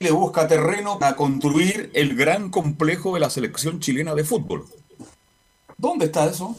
[0.00, 4.66] le busca terreno para construir el gran complejo de la selección chilena de fútbol.
[5.78, 6.56] ¿Dónde está eso?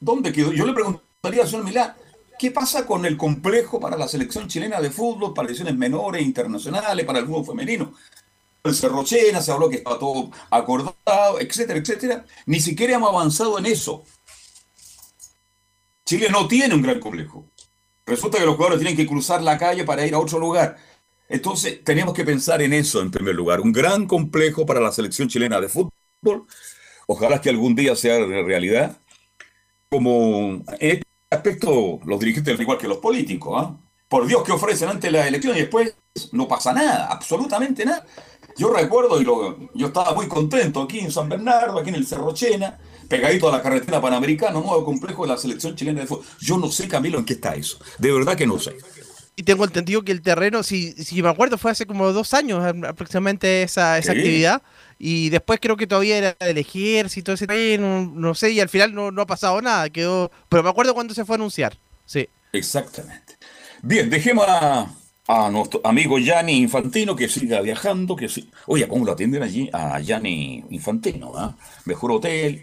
[0.00, 0.52] ¿Dónde quedó?
[0.52, 1.96] Yo le preguntaría al señor Milá,
[2.38, 7.04] ¿qué pasa con el complejo para la selección chilena de fútbol, para lesiones menores, internacionales,
[7.06, 7.94] para el fútbol femenino?
[8.64, 12.24] El Cerrochena se habló que estaba todo acordado, etcétera, etcétera.
[12.46, 14.04] Ni siquiera hemos avanzado en eso.
[16.04, 17.44] Chile no tiene un gran complejo.
[18.06, 20.76] Resulta que los jugadores tienen que cruzar la calle para ir a otro lugar.
[21.28, 23.60] Entonces, tenemos que pensar en eso en primer lugar.
[23.60, 26.46] Un gran complejo para la selección chilena de fútbol.
[27.06, 28.96] Ojalá que algún día sea realidad.
[29.88, 33.76] Como en aspecto, los dirigentes, igual que los políticos, ¿ah?
[34.08, 35.94] por Dios que ofrecen antes la elección y después
[36.32, 38.04] no pasa nada, absolutamente nada.
[38.58, 42.06] Yo recuerdo, y lo- yo estaba muy contento aquí en San Bernardo, aquí en el
[42.06, 46.24] Cerro Chena, pegadito a la carretera panamericana, nuevo complejo de la selección chilena de fútbol.
[46.40, 47.78] Yo no sé, Camilo, en qué está eso.
[47.98, 48.76] De verdad que no sé.
[49.34, 52.62] Y tengo entendido que el terreno, si, si me acuerdo, fue hace como dos años
[52.86, 54.18] aproximadamente esa, esa Sí.
[54.18, 54.62] actividad.
[54.98, 58.94] Y después creo que todavía era del ejército, ese terreno, no sé, y al final
[58.94, 59.88] no, no ha pasado nada.
[59.90, 61.78] quedó Pero me acuerdo cuando se fue a anunciar.
[62.04, 62.28] Sí.
[62.52, 63.36] Exactamente.
[63.82, 64.86] Bien, dejemos a,
[65.26, 68.14] a nuestro amigo Gianni Infantino que siga viajando.
[68.14, 68.50] Que sí.
[68.66, 71.32] Oye, ¿cómo lo atienden allí a Gianni Infantino?
[71.36, 71.56] ah?
[71.86, 72.62] Mejor hotel.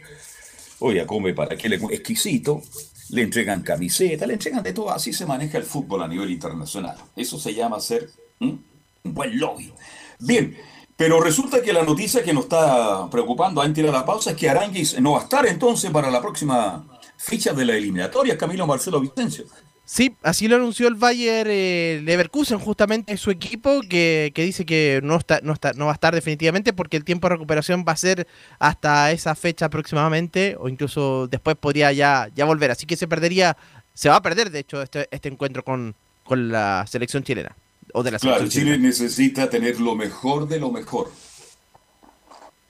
[0.81, 2.61] Oye, come para que le exquisito.
[3.09, 4.91] Le entregan camiseta, le entregan de todo.
[4.91, 6.95] Así se maneja el fútbol a nivel internacional.
[7.15, 8.63] Eso se llama ser un
[9.03, 9.73] buen lobby.
[10.19, 10.55] Bien,
[10.95, 14.49] pero resulta que la noticia que nos está preocupando antes de la pausa es que
[14.49, 16.85] Aranguis no va a estar entonces para la próxima
[17.17, 19.45] ficha de la eliminatoria, Camilo Marcelo Vicencio.
[19.91, 24.99] Sí, así lo anunció el Bayer eh, Leverkusen, justamente su equipo, que, que dice que
[25.01, 27.93] no está, no está, no va a estar definitivamente porque el tiempo de recuperación va
[27.93, 28.27] a ser
[28.59, 32.69] hasta esa fecha aproximadamente, o incluso después podría ya, ya volver.
[32.69, 33.57] Así que se perdería,
[33.95, 37.55] se va a perder de hecho este, este encuentro con, con la selección chilena.
[37.91, 38.89] O de la Claro, selección Chile chilena.
[38.89, 41.11] necesita tener lo mejor de lo mejor.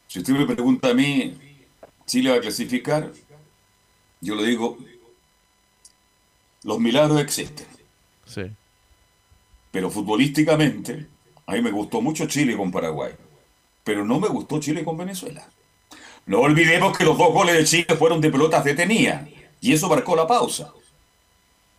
[0.08, 1.38] Si usted me pregunta a mí,
[2.06, 3.12] ¿Chile va a clasificar?
[4.22, 4.78] Yo le digo,
[6.64, 7.68] los milagros existen,
[8.26, 8.44] Sí.
[9.72, 11.08] pero futbolísticamente,
[11.46, 13.14] a mí me gustó mucho Chile con Paraguay,
[13.84, 15.48] pero no me gustó Chile con Venezuela.
[16.26, 19.28] No olvidemos que los dos goles de Chile fueron de pelotas detenidas,
[19.62, 20.72] y eso marcó la pausa.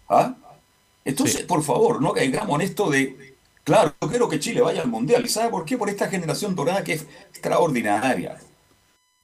[0.08, 0.34] ¿Ah?
[1.04, 4.88] Entonces, por favor, no caigamos en esto de, claro, yo quiero que Chile vaya al
[4.88, 5.24] Mundial.
[5.24, 5.78] ¿Y sabe por qué?
[5.78, 8.38] Por esta generación dorada que es extraordinaria.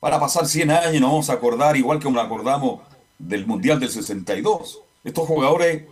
[0.00, 2.80] Para pasar 100 años nos vamos a acordar, igual que nos acordamos
[3.18, 4.80] del Mundial del 62.
[5.06, 5.84] Estos jugadores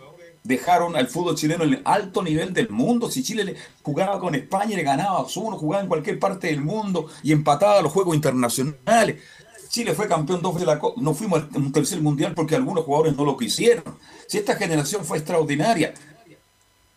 [0.43, 3.09] dejaron al fútbol chileno en el alto nivel del mundo.
[3.09, 6.61] Si Chile le jugaba con España y le ganaba 2-1, jugaba en cualquier parte del
[6.61, 9.21] mundo y empataba los juegos internacionales.
[9.69, 11.01] Chile fue campeón dos veces de la Copa.
[11.01, 13.83] No fuimos a un tercer mundial porque algunos jugadores no lo quisieron.
[14.27, 15.93] Si esta generación fue extraordinaria.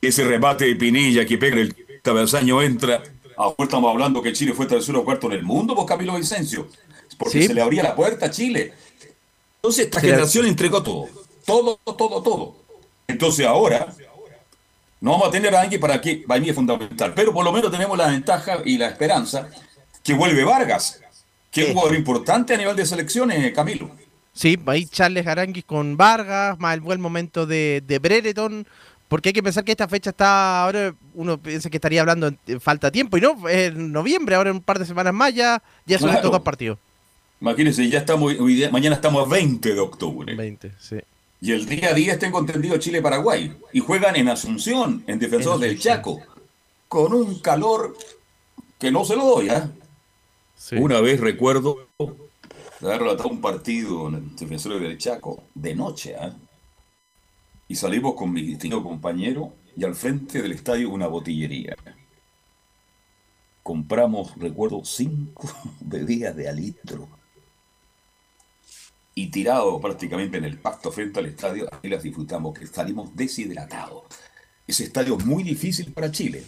[0.03, 3.03] Ese remate de Pinilla que pega el cabezaño entra.
[3.37, 6.69] Ahora estamos hablando que Chile fue tercero o cuarto en el mundo, vos Camilo Vicencio.
[7.17, 7.47] Porque Sí.
[7.49, 8.73] se le abría la puerta a Chile.
[9.57, 10.07] Entonces esta Sí.
[10.07, 11.09] generación entregó todo.
[11.49, 12.57] Todo, todo, todo.
[13.09, 13.87] Entonces ahora
[15.01, 17.15] no vamos a tener a alguien para que para mí es fundamental.
[17.17, 19.49] Pero por lo menos tenemos la ventaja y la esperanza
[20.05, 21.01] que vuelve Vargas,
[21.51, 23.91] que es un jugador importante a nivel de selecciones, Camilo.
[24.35, 28.67] Sí, ahí Charles Aranguis con Vargas, más el buen momento de, de Brereton,
[29.09, 32.61] Porque hay que pensar que esta fecha está, ahora uno piensa que estaría hablando en,
[32.61, 35.63] falta tiempo, y no, es en noviembre, ahora en un par de semanas más ya,
[35.87, 36.19] ya son Claro.
[36.19, 36.79] estos dos partidos.
[37.41, 40.35] Imagínense, ya estamos, hoy día- mañana estamos a 20 de octubre.
[40.35, 40.97] 20, sí.
[41.41, 43.57] Y el día a día tengo entendido Chile-Paraguay.
[43.73, 45.79] Y juegan en Asunción, en Defensor En del.
[45.79, 46.21] Chaco.
[46.89, 47.97] Con un calor
[48.79, 49.51] que no se lo doy,
[50.57, 50.77] sí.
[50.77, 51.89] Una vez recuerdo
[52.81, 56.35] haber relatado un partido en el Defensor del Chaco de noche, ¿ah?
[57.69, 61.77] Y salimos con mi distinguido compañero y al frente del estadio una botillería.
[63.63, 65.47] Compramos, recuerdo, cinco
[65.81, 67.09] bebidas de a litro.
[69.19, 74.05] Y tirado prácticamente en el pasto frente al estadio, ahí las disfrutamos, que salimos deshidratados.
[74.65, 76.45] Ese estadio es muy difícil para Chile.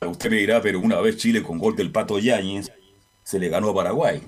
[0.00, 2.70] Usted me dirá, pero una vez Chile con gol del Pato Yáñez
[3.24, 4.22] se le ganó a Paraguay.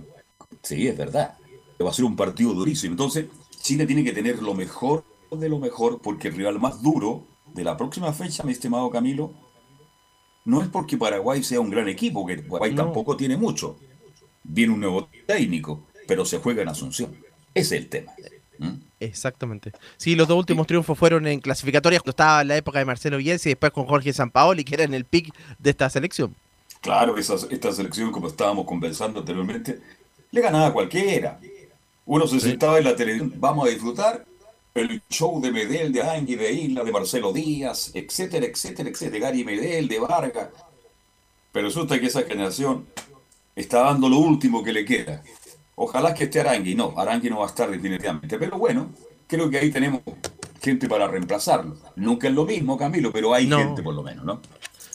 [0.60, 1.36] Sí, es verdad.
[1.80, 2.94] Va a ser un partido durísimo.
[2.94, 3.26] Entonces,
[3.62, 7.62] Chile tiene que tener lo mejor de lo mejor, porque el rival más duro de
[7.62, 9.34] la próxima fecha, mi estimado Camilo,
[10.44, 12.86] no es porque Paraguay sea un gran equipo, que Paraguay No.
[12.86, 13.78] tampoco tiene mucho.
[14.42, 17.25] Viene un nuevo técnico, pero se juega en Asunción.
[17.56, 18.12] Ese es el tema.
[18.58, 18.74] ¿Mm?
[19.00, 19.72] Exactamente.
[19.96, 23.16] Sí, los dos últimos triunfos fueron en clasificatorias cuando estaba en la época de Marcelo
[23.16, 26.34] Bielsa y después con Jorge Sampaoli, que era en el pick de esta selección.
[26.82, 29.80] Claro, esa, esta selección, como estábamos conversando anteriormente,
[30.30, 31.40] le ganaba a cualquiera.
[32.04, 34.24] Uno se sentaba en la televisión, vamos a disfrutar
[34.74, 39.44] el show de Medel, de Ángel, de Isla, de Marcelo Díaz, etcétera, etcétera, etcétera, Gary
[39.44, 40.48] Medel, de Vargas.
[41.52, 42.86] Pero resulta que esa generación
[43.56, 45.22] está dando lo último que le queda.
[45.76, 48.38] Ojalá que esté Arangui, no, Arangui no va a estar definitivamente.
[48.38, 48.90] Pero bueno,
[49.26, 50.00] creo que ahí tenemos
[50.62, 51.76] gente para reemplazarlo.
[51.96, 53.58] Nunca es lo mismo, Camilo, pero hay No.
[53.58, 54.40] gente por lo menos, ¿no?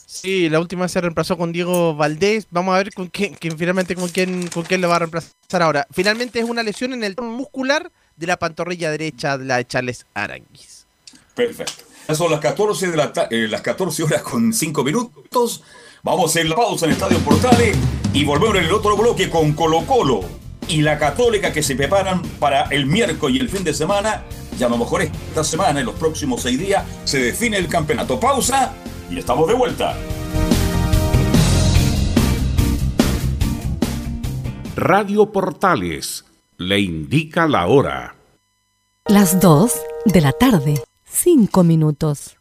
[0.07, 2.47] Sí, la última se reemplazó con Diego Valdés.
[2.49, 5.61] Vamos a ver con quién, quién finalmente con quién, con quién lo va a reemplazar
[5.61, 5.87] ahora.
[5.91, 9.65] Finalmente es una lesión en el tono muscular de la pantorrilla derecha de la de
[9.67, 10.85] Charles Aranguis.
[11.35, 11.83] Perfecto.
[12.07, 15.63] Ya son las 14, de la eh, las 14 horas con 5 minutos.
[16.03, 17.77] Vamos a hacer la pausa en Estadio Portales
[18.13, 22.21] y volvemos en el otro bloque con Colo Colo y la Católica que se preparan
[22.39, 24.23] para el miércoles y el fin de semana.
[24.57, 28.19] Ya a lo mejor esta semana, en los próximos seis días, se define el campeonato.
[28.19, 28.73] Pausa
[29.09, 29.95] y estamos de vuelta.
[34.75, 36.25] Radio Portales
[36.57, 38.15] le indica la hora.
[39.05, 39.73] Las 2
[40.05, 42.40] de la tarde, 5 minutos.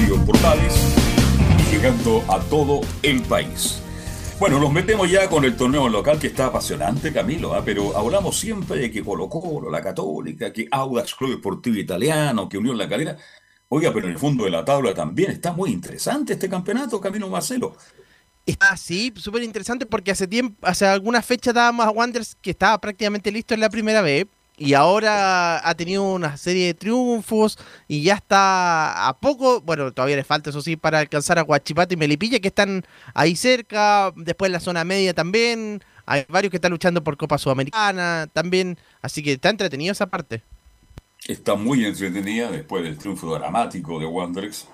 [0.00, 0.94] Estadio Portales
[1.58, 3.82] y llegando a todo el país.
[4.38, 7.62] Bueno, nos metemos ya con el torneo local que está apasionante, Camilo, ¿ah?
[7.62, 12.56] pero hablamos siempre de que Colo Colo, la Católica, que Audax Club Deportivo Italiano, que
[12.56, 13.18] Unión La Calera.
[13.68, 17.28] Oiga, pero en el fondo de la tabla también está muy interesante este campeonato, Camilo
[17.28, 17.76] Marcelo.
[18.58, 22.80] Ah, sí, súper interesante porque hace tiempo, hace algunas fechas dábamos a Wanderers que estaba
[22.80, 24.26] prácticamente listo en la primera vez
[24.60, 27.58] y ahora ha tenido una serie de triunfos
[27.88, 31.94] y ya está a poco, bueno, todavía le falta eso sí para alcanzar a Guachipata
[31.94, 32.84] y Melipilla que están
[33.14, 38.28] ahí cerca, después la zona media también, hay varios que están luchando por Copa Sudamericana
[38.34, 40.42] también, así que está entretenido esa parte.
[41.26, 44.68] Está muy entretenida después del triunfo dramático de Wanderers.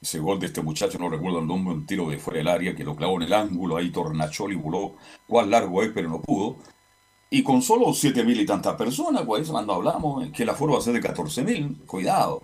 [0.00, 2.76] Ese gol de este muchacho, no recuerdo el nombre, un tiro de fuera del área
[2.76, 4.94] que lo clavó en el ángulo, ahí Tornacholi voló,
[5.26, 6.58] cuál largo es, pero no pudo.
[7.36, 10.80] Y con solo siete mil y tantas personas, pues cuando hablamos, que la forma va
[10.80, 12.42] a ser de 14 mil, cuidado.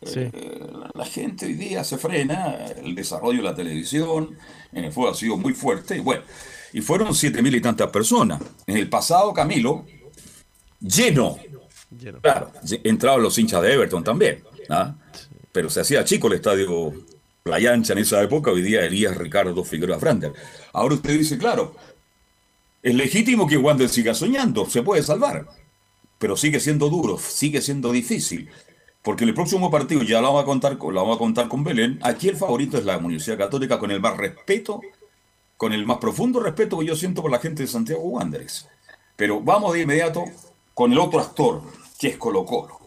[0.00, 0.30] Eh,
[0.94, 4.30] la gente hoy día se frena, el desarrollo de la televisión
[4.72, 5.98] en el fútbol ha sido muy fuerte.
[5.98, 6.22] Y bueno,
[6.72, 8.40] y fueron siete mil y tantas personas.
[8.66, 9.84] En el pasado, Camilo,
[10.80, 11.36] lleno.
[12.22, 12.52] Claro,
[12.84, 14.42] entraban los hinchas de Everton también.
[14.70, 14.94] ¿ah?
[15.52, 16.90] Pero se hacía chico el estadio
[17.42, 20.32] Playa Ancha en esa época, hoy día Elías Ricardo Figueroa Frander.
[20.72, 21.74] Ahora usted dice, claro,
[22.82, 25.46] es legítimo que Wander siga soñando, se puede salvar,
[26.18, 28.50] pero sigue siendo duro, sigue siendo difícil.
[29.02, 31.98] Porque el próximo partido, ya lo vamos a contar, lo vamos a contar con Belén,
[32.02, 34.80] aquí el favorito es la Universidad Católica con el más respeto,
[35.56, 38.68] con el más profundo respeto que yo siento por la gente de Santiago Wanderers.
[39.16, 40.24] Pero vamos de inmediato
[40.74, 41.62] con el otro actor,
[41.98, 42.78] que es Colo Colo.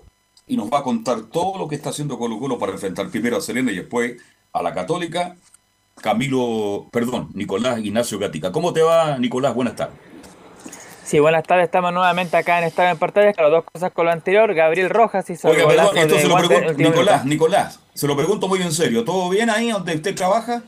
[0.47, 3.37] Y nos va a contar todo lo que está haciendo Colo Colo para enfrentar primero
[3.37, 4.21] a Serena y después
[4.51, 5.37] a la Católica
[6.01, 8.51] Camilo, perdón, Nicolás Ignacio Gatica.
[8.51, 9.55] ¿Cómo te va, Nicolás?
[9.55, 9.95] Buenas tardes.
[11.03, 11.65] Sí, buenas tardes.
[11.65, 13.33] Estamos nuevamente acá en Estadio en.
[13.33, 14.53] Claro, dos cosas con lo anterior.
[14.53, 18.61] Gabriel Rojas hizo Oiga, perdón, esto se lo pregunto, Nicolás, Nicolás, se lo pregunto muy
[18.61, 19.03] en serio.
[19.03, 20.63] ¿Todo bien ahí donde usted trabaja?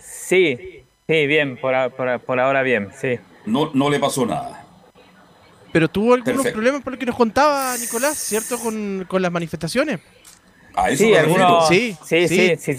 [0.00, 3.18] Sí, sí, bien, por, ahora bien, sí.
[3.46, 4.64] No, no le pasó nada.
[5.72, 8.58] Pero tuvo algunos problemas por lo que nos contaba Nicolás, ¿cierto?
[8.58, 10.00] Con, con las manifestaciones
[10.96, 12.76] sí, algunos, sí, sí, sí, sí,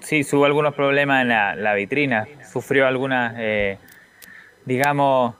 [0.00, 3.78] sí, tuvo algunos problemas en la, vitrina, sufrió algunas, eh,
[4.64, 5.34] digamos,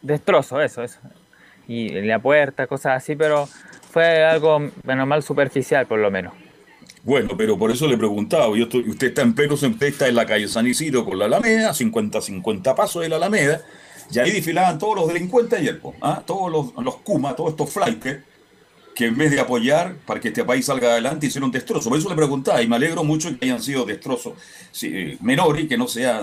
[0.00, 0.98] destrozos, eso, eso.
[1.68, 3.48] Y en la puerta, cosas así, pero
[3.90, 6.34] fue algo, menos mal, superficial, por lo menos.
[7.04, 10.24] Bueno, pero por eso le preguntaba, yo usted está en Perú, usted está en la
[10.24, 13.60] calle San Isidro con la Alameda, 50-50 pasos de la Alameda,
[14.12, 16.22] y ahí desfilaban todos los delincuentes ayer, ¿ah?
[16.24, 18.22] todos los, los Kuma, todos estos flighters,
[18.94, 21.88] que en vez de apoyar para que este país salga adelante hicieron destrozos.
[21.88, 24.34] Por eso le preguntaba y me alegro mucho que hayan sido destrozos
[24.70, 26.22] sí, menores, que no sea,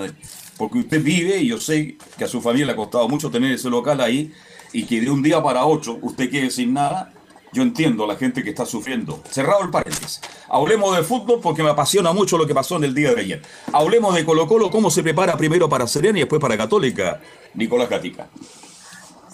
[0.57, 3.53] porque usted vive y yo sé que a su familia le ha costado mucho tener
[3.53, 4.31] ese local ahí
[4.73, 7.13] y que de un día para otro usted quede sin nada.
[7.51, 9.23] Yo entiendo a la gente que está sufriendo.
[9.27, 10.21] Cerrado el paréntesis.
[10.49, 13.41] Hablemos de fútbol porque me apasiona mucho lo que pasó en el día de ayer.
[13.73, 17.19] Hablemos de Colo Colo, cómo se prepara primero para Serena y después para Católica.
[17.55, 18.29] Nicolás Gatica.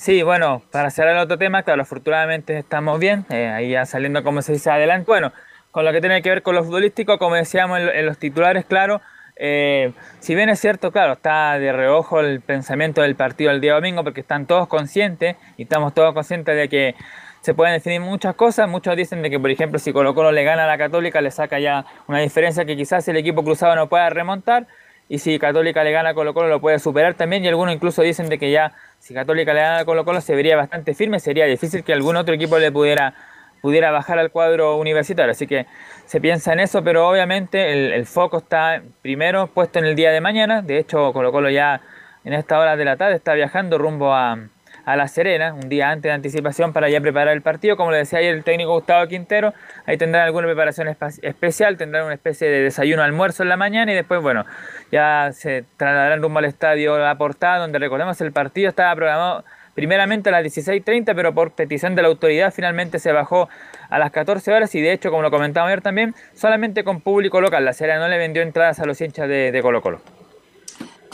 [0.06, 4.24] Sí, bueno, para cerrar el otro tema, claro, afortunadamente estamos bien, eh, ahí ya saliendo
[4.24, 5.08] como se dice adelante.
[5.08, 5.34] Bueno,
[5.72, 9.02] con lo que tiene que ver con lo futbolístico, como decíamos en, los titulares, claro,
[9.36, 13.74] eh, si bien es cierto, claro, está de reojo el pensamiento del partido del día
[13.74, 16.94] domingo, porque están todos conscientes y estamos todos conscientes de que
[17.42, 18.70] se pueden definir muchas cosas.
[18.70, 21.32] Muchos dicen de que, por ejemplo, si Colo Colo le gana a la Católica, le
[21.32, 24.68] saca ya una diferencia que quizás el equipo cruzado no pueda remontar.
[25.08, 27.44] Y si Católica le gana a Colo Colo, lo puede superar también.
[27.44, 30.36] Y algunos incluso dicen de que ya si Católica le gana a Colo Colo se
[30.36, 33.14] vería bastante firme, sería difícil que algún otro equipo le pudiera,
[33.62, 35.32] pudiera bajar al cuadro universitario.
[35.32, 35.68] Así que
[36.06, 40.22] se piensa en eso, pero obviamente el, foco está primero puesto en el día de
[40.22, 40.62] mañana.
[40.62, 41.82] De hecho, Colo Colo ya
[42.24, 44.40] en esta hora de la tarde está viajando rumbo a,
[44.86, 47.76] a La Serena, un día antes de anticipación para ya preparar el partido.
[47.76, 49.54] Como le decía ayer el técnico Gustavo Quintero,
[49.86, 53.96] ahí tendrán alguna preparación especial, tendrán una especie de desayuno almuerzo en la mañana y
[53.96, 54.46] después, bueno,
[54.92, 60.30] ya se trasladarán rumbo al estadio La Portada, donde recordemos el partido estaba programado primeramente
[60.30, 63.50] a las 16.30, pero por petición de la autoridad finalmente se bajó
[63.90, 67.42] a las 14 horas y de hecho, como lo comentaba ayer también, solamente con público
[67.42, 67.66] local.
[67.66, 70.02] La Serena no le vendió entradas a los hinchas de, de Colo Colo.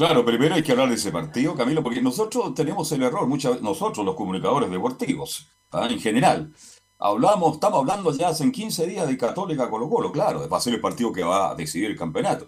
[0.02, 3.62] Claro, primero hay que hablar de ese partido, Camilo, porque nosotros tenemos el error, muchas,
[3.62, 5.88] nosotros los comunicadores deportivos, ¿ah?
[5.91, 6.52] en general.
[6.97, 10.74] Hablamos, estamos hablando ya hace 15 días de Católica Colo Colo, claro, va a ser
[10.74, 12.47] el partido que va a decidir el campeonato.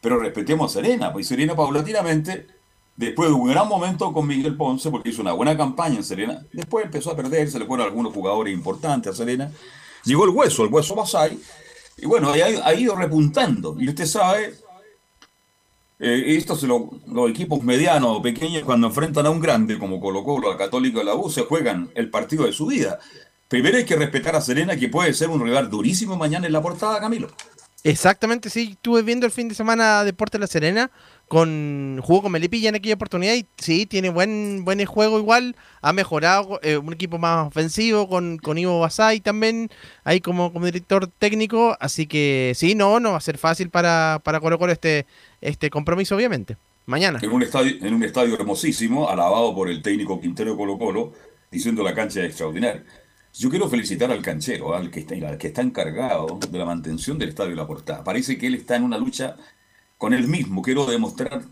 [0.00, 2.46] Pero respetemos a Serena, pues Serena paulatinamente,
[2.94, 6.46] después de un gran momento con Miguel Ponce, porque hizo una buena campaña en Serena,
[6.52, 9.50] después empezó a perder, se le fueron algunos jugadores importantes a Serena,
[10.04, 11.36] llegó el hueso, el hueso Basay,
[11.96, 13.74] y bueno, ha ido repuntando.
[13.76, 14.54] Y usted sabe,
[16.04, 20.50] eh, estos los equipos medianos o pequeños cuando enfrentan a un grande como Colo Colo,
[20.50, 22.98] a Católico de la U, se juegan el partido de su vida.
[23.46, 26.60] Primero hay que respetar a Serena, que puede ser un rival durísimo mañana en la
[26.60, 27.28] portada, Camilo.
[27.84, 28.70] Exactamente, sí.
[28.72, 30.90] Estuve viendo el fin de semana Deporte La Serena.
[31.32, 35.56] Con, jugó con Melipilla en aquella oportunidad y sí, tiene buen buen juego igual.
[35.80, 39.70] Ha mejorado, eh, un equipo más ofensivo con, con Ivo Basay también,
[40.04, 41.74] ahí como, como director técnico.
[41.80, 45.06] Así que sí, no, no va a ser fácil para, para Colo Colo este,
[45.40, 46.58] este compromiso, obviamente.
[46.84, 47.18] Mañana.
[47.22, 51.14] En un, estadio, en un estadio hermosísimo, alabado por el técnico Quintero Colo Colo,
[51.50, 52.84] diciendo la cancha es extraordinaria.
[53.32, 57.30] Yo quiero felicitar al canchero, al que, está, que está encargado de la mantención del
[57.30, 58.04] estadio La Portada.
[58.04, 59.38] Parece que él está en una lucha
[60.02, 60.62] con él mismo.
[60.62, 61.42] Quiero demostrar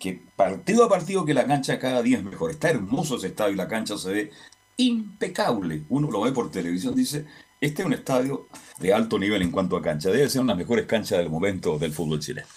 [0.00, 2.50] que partido a partido que la cancha cada día es mejor.
[2.50, 4.30] Está hermoso ese estadio y la cancha se ve
[4.76, 5.82] impecable.
[5.88, 7.26] Uno lo ve por televisión, dice,
[7.60, 8.48] este es un estadio
[8.80, 10.10] de alto nivel en cuanto a cancha.
[10.10, 12.48] Debe ser una de las mejores canchas del momento del fútbol chileno.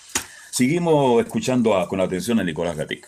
[0.49, 3.07] Seguimos escuchando a, con atención a Nicolás Gatica.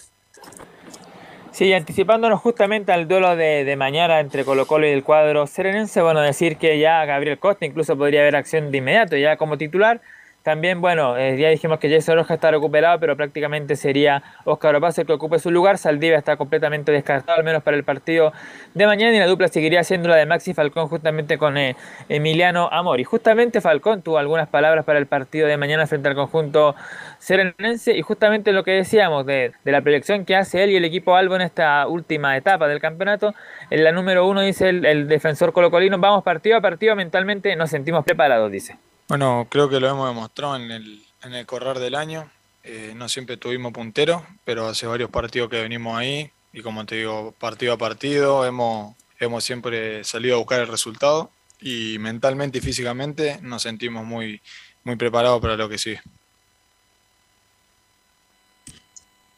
[1.51, 6.03] Sí, anticipándonos justamente al duelo de, de, mañana entre Colo Colo y el cuadro serenense,
[6.03, 10.01] bueno, decir que ya Gabriel Costa incluso podría haber acción de inmediato ya como titular.
[10.47, 15.01] También, bueno, eh, ya dijimos que Jason Rojas está recuperado, pero prácticamente sería Oscar Opazo
[15.01, 15.77] el que ocupe su lugar.
[15.77, 18.31] Saldivia está completamente descartado, al menos para el partido
[18.73, 21.75] de mañana, y la dupla seguiría siendo la de Maxi Falcón justamente con eh,
[22.07, 23.01] Emiliano Amor.
[23.01, 26.75] Y justamente Falcón tuvo algunas palabras para el partido de mañana frente al conjunto
[27.19, 30.85] serenense, y justamente lo que decíamos de, de la proyección que hace él y el
[30.85, 33.35] equipo Albo en esta última etapa del campeonato.
[33.69, 37.69] En la número uno dice el, el defensor colocolino, vamos partido a partido, mentalmente nos
[37.69, 38.77] sentimos preparados, dice.
[39.07, 42.29] Bueno, creo que lo hemos demostrado en el, en el correr del año.
[42.63, 46.95] Eh, no siempre tuvimos punteros, pero hace varios partidos que venimos ahí y como te
[46.95, 51.31] digo, partido a partido hemos, hemos siempre salido a buscar el resultado
[51.61, 54.41] y mentalmente y físicamente nos sentimos muy,
[54.83, 56.01] muy preparados para lo que sigue.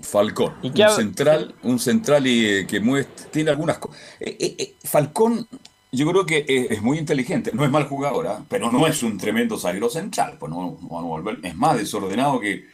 [0.01, 4.01] Falcón, un central, un central y, que muestra, tiene algunas cosas.
[4.19, 5.47] Eh, eh, Falcón
[5.91, 8.43] yo creo que es muy inteligente, no es mal jugador, ¿eh?
[8.47, 11.39] pero no es un tremendo zaguero central, pues no, no, volver.
[11.43, 12.67] es más desordenado que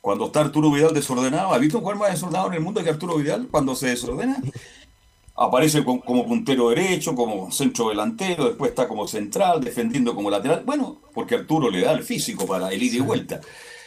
[0.00, 1.52] cuando está Arturo Vidal desordenado.
[1.52, 4.40] ¿Has visto un jugador más desordenado en el mundo que Arturo Vidal cuando se desordena?
[5.34, 10.62] Aparece como puntero derecho, como centro delantero, después está como central, defendiendo como lateral.
[10.64, 13.40] Bueno, porque Arturo le da el físico para el ida y vuelta.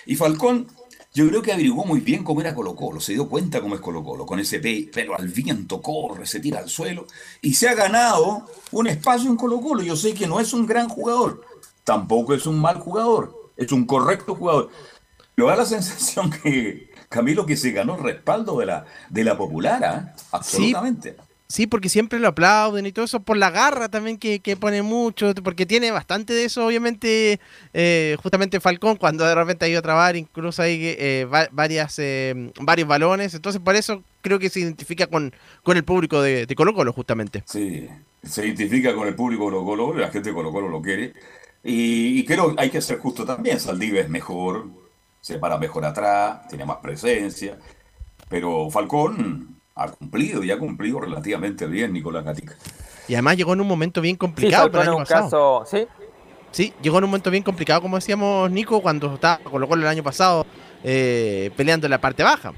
[0.06, 0.68] Y Falcón
[1.14, 3.82] yo creo que averiguó muy bien cómo era Colo Colo, se dio cuenta cómo es
[3.82, 7.06] Colo Colo, con ese pelo al viento, corre, se tira al suelo,
[7.42, 9.84] y se ha ganado un espacio en Colo Colo.
[9.84, 11.46] Yo sé que no es un gran jugador,
[11.84, 14.70] tampoco es un mal jugador, es un correcto jugador.
[15.36, 19.38] Pero da la sensación que, Camilo, que se ganó el respaldo de la, de la
[19.38, 20.22] popular, ¿eh?
[20.32, 21.12] absolutamente.
[21.12, 21.31] Sí,
[21.68, 25.34] porque siempre lo aplauden y todo eso, por la garra también que, que pone mucho,
[25.44, 27.40] porque tiene bastante de eso, obviamente,
[27.74, 32.52] eh, justamente Falcón, cuando de repente ha ido a trabar, incluso hay eh, varias, eh,
[32.62, 35.34] varios balones, entonces por eso creo que se identifica con,
[35.64, 37.44] con el público de, de Colo Colo, justamente.
[37.46, 37.88] Sí,
[38.24, 41.14] se identifica con el público de Colo Colo, la gente de Colo Colo lo quiere,
[41.64, 44.68] y, y creo hay que ser justo también, Saldiva es mejor,
[45.20, 47.60] se para mejor atrás, tiene más presencia,
[48.30, 52.56] pero Falcón ha cumplido y ha cumplido relativamente bien Nicolás Gatica.
[53.08, 54.70] Y además llegó en un momento bien complicado.
[54.72, 55.88] Sí, en un caso, ¿sí?
[56.52, 59.88] Sí, llegó en un momento bien complicado, como decíamos Nico, cuando estaba con lo el
[59.88, 60.46] año pasado
[60.84, 62.54] eh, peleando en la parte baja.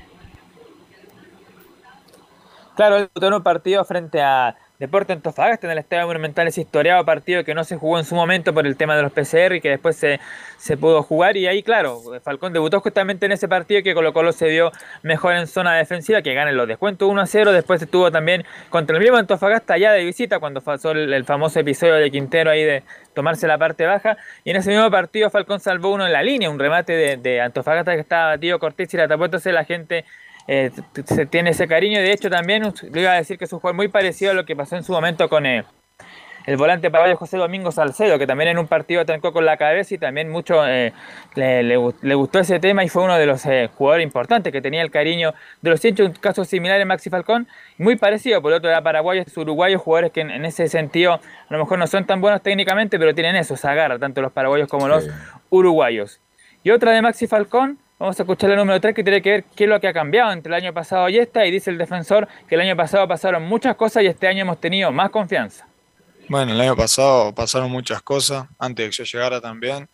[2.75, 7.43] Claro, en un partido frente a Deporte Antofagasta en el Estadio Monumental ese historiado partido
[7.43, 9.69] que no se jugó en su momento por el tema de los PCR y que
[9.69, 10.19] después se,
[10.57, 11.37] se pudo jugar.
[11.37, 14.71] Y ahí claro, Falcón debutó justamente en ese partido que Colo Colo se vio
[15.03, 18.97] mejor en zona defensiva, que gana los descuentos 1 a 0, después estuvo también contra
[18.97, 22.83] el mismo Antofagasta allá de visita cuando pasó el, famoso episodio de Quintero ahí de
[23.13, 24.17] tomarse la parte baja.
[24.43, 27.41] Y en ese mismo partido Falcón salvó uno en la línea, un remate de, de
[27.41, 30.03] Antofagasta que estaba batido Cortés y la tapó, entonces la gente
[30.47, 30.71] eh,
[31.05, 31.99] se tiene ese cariño.
[31.99, 34.45] De hecho, también le iba a decir que es un jugador muy parecido a lo
[34.45, 35.63] que pasó en su momento con eh,
[36.45, 39.95] el volante paraguayo José Domingo Salcedo, que también en un partido trancó con la cabeza
[39.95, 40.93] y también mucho eh,
[41.35, 44.81] le, le, gustó ese tema y fue uno de los eh, jugadores importantes que tenía
[44.81, 46.07] el cariño de los hinchas.
[46.07, 50.11] Un caso similar en Maxi Falcón, muy parecido, por el otro era paraguayo, uruguayos, jugadores
[50.11, 53.35] que en, en, ese sentido a lo mejor no son tan buenos técnicamente, pero tienen
[53.35, 54.89] eso, se agarra tanto los paraguayos como sí.
[54.89, 55.09] los
[55.49, 56.19] uruguayos.
[56.63, 59.43] Y otra de Maxi Falcón, Vamos a escuchar el número 3 que tiene que ver
[59.55, 61.45] qué es lo que ha cambiado entre el año pasado y esta.
[61.45, 64.59] Y dice el defensor que el año pasado pasaron muchas cosas y este año hemos
[64.59, 65.65] tenido más confianza.
[66.27, 69.87] Bueno, el año pasado pasaron muchas cosas, antes de que yo llegara también.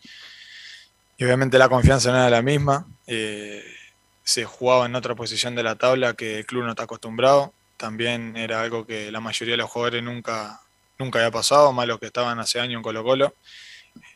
[1.18, 2.84] Y obviamente la confianza no era la misma.
[3.06, 3.62] Eh,
[4.24, 7.52] se jugaba en otra posición de la tabla que el club no está acostumbrado.
[7.76, 10.60] También era algo que la mayoría de los jugadores nunca,
[10.98, 13.34] nunca había pasado, más los que estaban hace años en Colo Colo.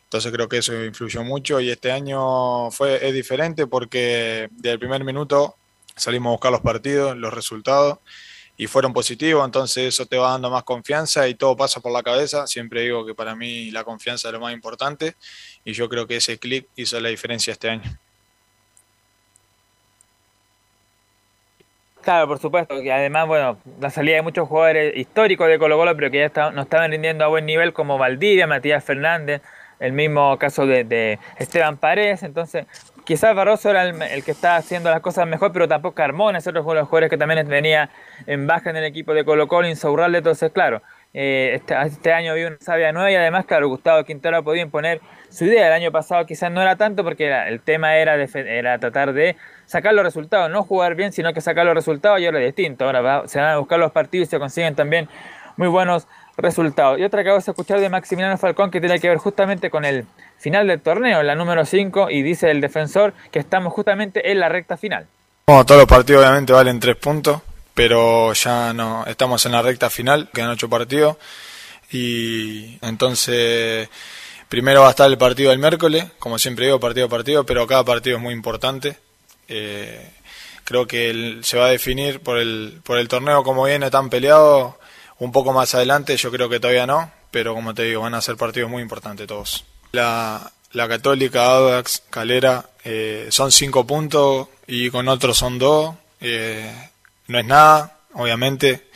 [0.05, 4.79] Entonces creo que eso influyó mucho y este año fue, es diferente porque desde el
[4.79, 5.55] primer minuto
[5.95, 7.99] salimos a buscar los partidos, los resultados
[8.57, 12.03] y fueron positivos, entonces eso te va dando más confianza y todo pasa por la
[12.03, 12.47] cabeza.
[12.47, 15.15] Siempre digo que para mí la confianza es lo más importante
[15.65, 17.97] y yo creo que ese clic hizo la diferencia este año.
[22.01, 25.95] Claro, por supuesto, que además, bueno, la salida de muchos jugadores históricos de Colo Colo,
[25.95, 29.41] pero que ya está- no estaban rindiendo a buen nivel, como Valdivia, Matías Fernández,
[29.79, 32.65] el mismo caso de, de Esteban Paredes, entonces
[33.03, 36.63] quizás Barroso era el, que estaba haciendo las cosas mejor, pero tampoco Carmona, es otro
[36.63, 37.89] de los jugadores que también venía
[38.25, 40.81] en baja en el equipo de Colo Colo, Insaurralde, entonces claro,
[41.13, 44.99] eh, este, este año había una sabia nueva y además, claro, Gustavo Quintero podido imponer
[45.29, 45.67] su idea.
[45.67, 49.37] El año pasado quizás no era tanto porque el tema era, defe- era tratar de
[49.65, 52.83] sacar los resultados, no jugar bien, sino que sacar los resultados y ahora es distinto.
[52.83, 55.07] Ahora va- se van a buscar los partidos y se consiguen también
[55.55, 56.05] muy buenos
[56.37, 56.99] resultados.
[56.99, 59.85] Y otra que vamos a escuchar de Maximiliano Falcón que tiene que ver justamente con
[59.85, 60.05] el
[60.37, 64.49] final del torneo, la número 5, y dice el defensor que estamos justamente en la
[64.49, 65.07] recta final.
[65.47, 67.41] Bueno, todos los partidos obviamente valen tres puntos,
[67.73, 71.17] pero ya no estamos en la recta final, quedan ocho partidos
[71.91, 73.89] y entonces
[74.49, 77.67] primero va a estar el partido del miércoles, como siempre digo, partido a partido, pero
[77.67, 78.97] cada partido es muy importante.
[79.47, 80.09] Eh,
[80.63, 84.09] creo que el- se va a definir por el, por el torneo como viene tan
[84.09, 84.77] peleado
[85.19, 88.21] un poco más adelante, yo creo que todavía no, pero como te digo, van a
[88.21, 89.65] ser partidos muy importantes todos.
[89.91, 95.95] La, la Católica, Audax, Calera, eh, son cinco puntos y con otros son dos.
[96.21, 96.89] eh,
[97.27, 98.87] no es nada, obviamente.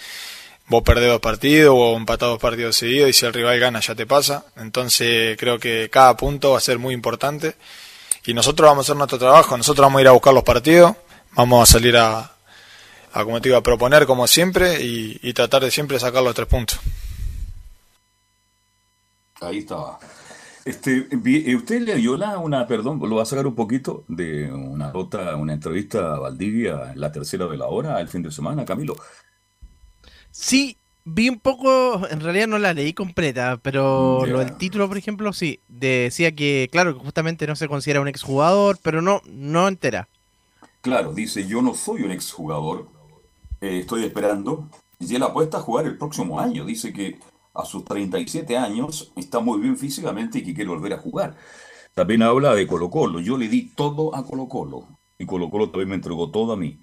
[0.67, 3.95] Vos perdés dos partidos o empatás dos partidos seguidos y si el rival gana ya
[3.95, 4.45] te pasa.
[4.57, 7.55] Entonces creo que cada punto va a ser muy importante
[8.25, 9.57] y nosotros vamos a hacer nuestro trabajo.
[9.57, 10.95] Nosotros vamos a ir a buscar los partidos,
[11.31, 12.33] vamos a salir a,
[13.13, 16.35] a como te digo, a proponer como siempre y, y tratar de siempre sacar los
[16.35, 16.79] tres puntos.
[19.41, 19.99] Ahí estaba.
[20.65, 24.51] Este, eh, usted le dio la, una, perdón, lo va a sacar un poquito de
[24.51, 28.31] una nota, una entrevista a Valdivia en la tercera de la hora el fin de
[28.31, 28.95] semana, Camilo.
[30.29, 34.97] Sí, vi un poco, en realidad no la leí completa, pero lo del título, por
[34.97, 35.59] ejemplo, sí.
[35.67, 40.07] Decía que, claro, que justamente no se considera un exjugador, pero no, no entera.
[40.81, 42.87] Claro, dice, yo no soy un exjugador,
[43.61, 46.65] eh, estoy esperando, y él apuesta a jugar el próximo año.
[46.65, 47.19] Dice que
[47.53, 51.35] a sus 37 años está muy bien físicamente y que quiere volver a jugar.
[51.93, 54.87] También habla de Colo Colo, yo le di todo a Colo Colo,
[55.17, 56.79] y Colo Colo también me entregó todo a mí.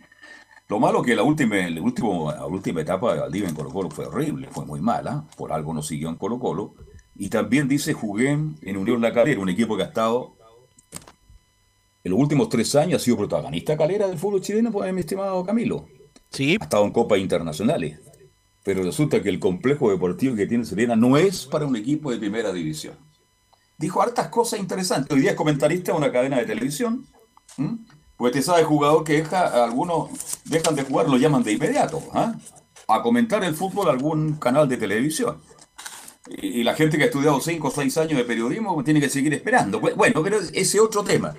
[0.69, 4.07] Lo malo que la última, el la última etapa de Valdivia en Colo Colo fue
[4.07, 6.75] horrible, fue muy mala, por algo no siguió en Colo Colo.
[7.15, 10.37] Y también dice, jugué en Unión La Calera, un equipo que ha estado
[12.07, 15.45] en los últimos tres años ha sido protagonista calera del fútbol chileno, pues, mi estimado
[15.45, 15.89] Camilo.
[16.61, 17.99] Ha estado en copas internacionales.
[18.65, 22.19] Pero resulta que el complejo deportivo que tiene Serena no es para un equipo de
[22.19, 22.97] primera división.
[23.79, 25.15] Dijo hartas cosas interesantes.
[25.15, 27.07] Hoy día es comentarista de una cadena de televisión.
[28.17, 30.09] Pues te sabe jugador que deja, algunos
[30.47, 32.03] dejan de jugar, lo llaman de inmediato.
[32.13, 32.35] ¿ah?
[32.89, 35.41] A comentar el fútbol a algún canal de televisión.
[36.29, 39.33] Y, la gente que ha estudiado 5 o 6 años de periodismo tiene que seguir
[39.33, 39.81] esperando.
[39.81, 41.35] Bu- Bueno, pero ese es otro tema.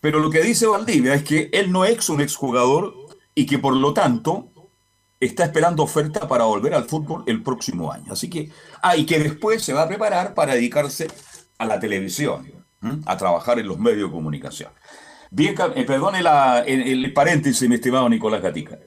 [0.00, 3.03] Pero lo que dice Valdivia es que él no es un exjugador
[3.34, 4.48] y que por lo tanto
[5.20, 8.12] está esperando oferta para volver al fútbol el próximo año.
[8.12, 8.50] Así que,
[8.82, 11.08] ah, y que después se va a preparar para dedicarse
[11.58, 12.52] a la televisión,
[13.06, 14.70] a trabajar en los medios de comunicación.
[15.30, 18.78] Bien, eh, perdone la- el, el paréntesis, mi estimado Nicolás Gatica.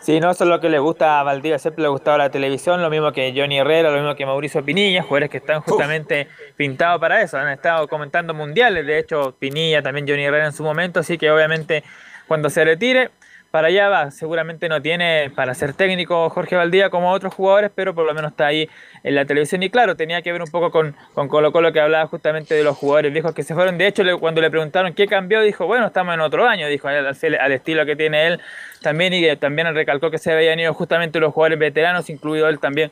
[0.00, 2.30] Sí, no, eso es lo que le gusta a Valdivia, siempre le ha gustado la
[2.30, 6.28] televisión, lo mismo que Johnny Herrera, lo mismo que Mauricio Pinilla, jugadores que están justamente
[6.58, 10.62] pintados para eso, han estado comentando mundiales, de hecho Pinilla, también Johnny Herrera en su
[10.62, 11.84] momento, así que obviamente
[12.28, 13.12] cuando se retire,
[13.54, 17.94] para allá va, seguramente no tiene para ser técnico Jorge Valdivia como otros jugadores, pero
[17.94, 18.68] por lo menos está ahí
[19.04, 19.62] en la televisión.
[19.62, 22.64] Y claro, tenía que ver un poco con, con Colo Colo que hablaba justamente de
[22.64, 25.68] los jugadores viejos que se fueron, de hecho le- cuando le preguntaron qué cambió, dijo,
[25.68, 28.40] bueno, estamos en otro año, dijo al, al- estilo que tiene él
[28.82, 32.90] también y también recalcó que se habían ido justamente los jugadores veteranos, incluido él también,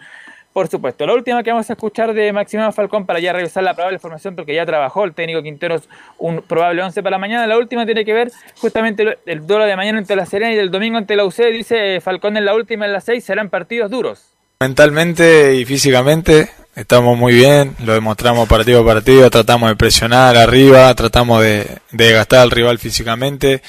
[0.52, 1.06] por supuesto.
[1.06, 4.36] La última que vamos a escuchar de Maximiliano Falcón para ya revisar la probable formación,
[4.36, 5.88] porque ya trabajó el técnico Quinteros
[6.18, 7.46] un probable 11 para mañana.
[7.46, 10.58] La última tiene que ver justamente el, el duelo de mañana entre la Serena y
[10.58, 11.36] el domingo ante la UC.
[11.52, 14.24] Dice Falcón en la última, en la 6, serán partidos duros.
[14.60, 20.94] Mentalmente y físicamente estamos muy bien, lo demostramos partido a partido, tratamos de presionar arriba,
[20.94, 23.62] tratamos de, de gastar al rival físicamente.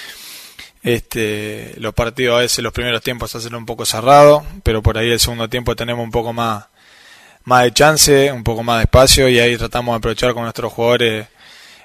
[0.83, 5.09] Este, los partidos a veces los primeros tiempos hacen un poco cerrados, pero por ahí
[5.09, 6.65] el segundo tiempo tenemos un poco más,
[7.45, 10.71] más de chance, un poco más de espacio y ahí tratamos de aprovechar con nuestros
[10.71, 11.27] jugadores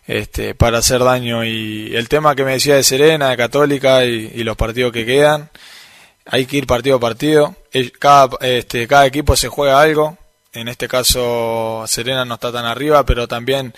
[0.06, 1.44] este, para hacer daño.
[1.44, 5.50] Y el tema que me decía de Serena, de Católica y, los partidos que quedan,
[6.26, 7.56] hay que ir partido a partido.
[7.98, 10.16] Cada, este, cada equipo se juega algo.
[10.52, 13.74] En este caso, Serena no está tan arriba, pero también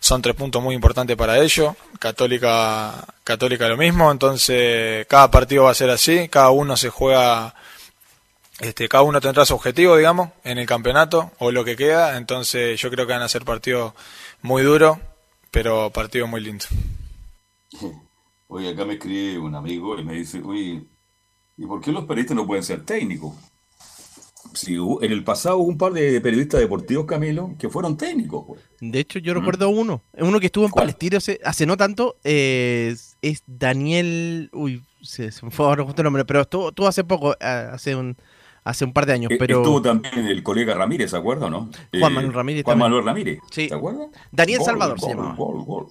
[0.00, 1.74] son tres puntos muy importantes para ellos.
[1.98, 4.10] Católica, Católica lo mismo.
[4.10, 6.28] Entonces, cada partido va a ser así.
[6.28, 7.54] Cada uno se juega
[8.62, 12.16] Este, cada uno tendrá su objetivo, digamos, en el campeonato o lo que queda.
[12.16, 13.92] Entonces yo creo que van a ser partidos
[14.40, 14.98] muy duros,
[15.50, 16.68] pero partidos muy lindos.
[18.48, 20.82] Oye, acá me escribe un amigo y me dice, oye,
[21.56, 23.34] ¿y por qué los periodistas no pueden ser técnicos?
[24.52, 28.44] Si hubo- en el pasado hubo un par de periodistas deportivos, Camilo, que fueron técnicos.
[28.46, 28.60] pues.
[28.80, 30.02] De hecho, yo recuerdo uno.
[30.18, 32.16] Uno que estuvo en Palestino hace, hace no tanto.
[32.24, 34.50] eh, es, es Daniel.
[34.52, 36.26] Uy, se, se me fue ahora justo el nombre.
[36.26, 37.36] Pero estuvo, estuvo hace poco, eh,
[37.72, 38.14] hace un,
[38.64, 39.30] hace un par de años.
[39.32, 41.68] Eh, Pero Estuvo también el colega Ramírez, ¿se acuerda no?
[41.68, 42.90] Juan Eh, Manuel Ramírez Juan también.
[42.90, 43.68] Manuel Ramírez, Sí.
[43.68, 44.06] ¿se acuerda?
[44.30, 45.34] Daniel Gol, Salvador se gol, llamaba.
[45.36, 45.86] gol, gol.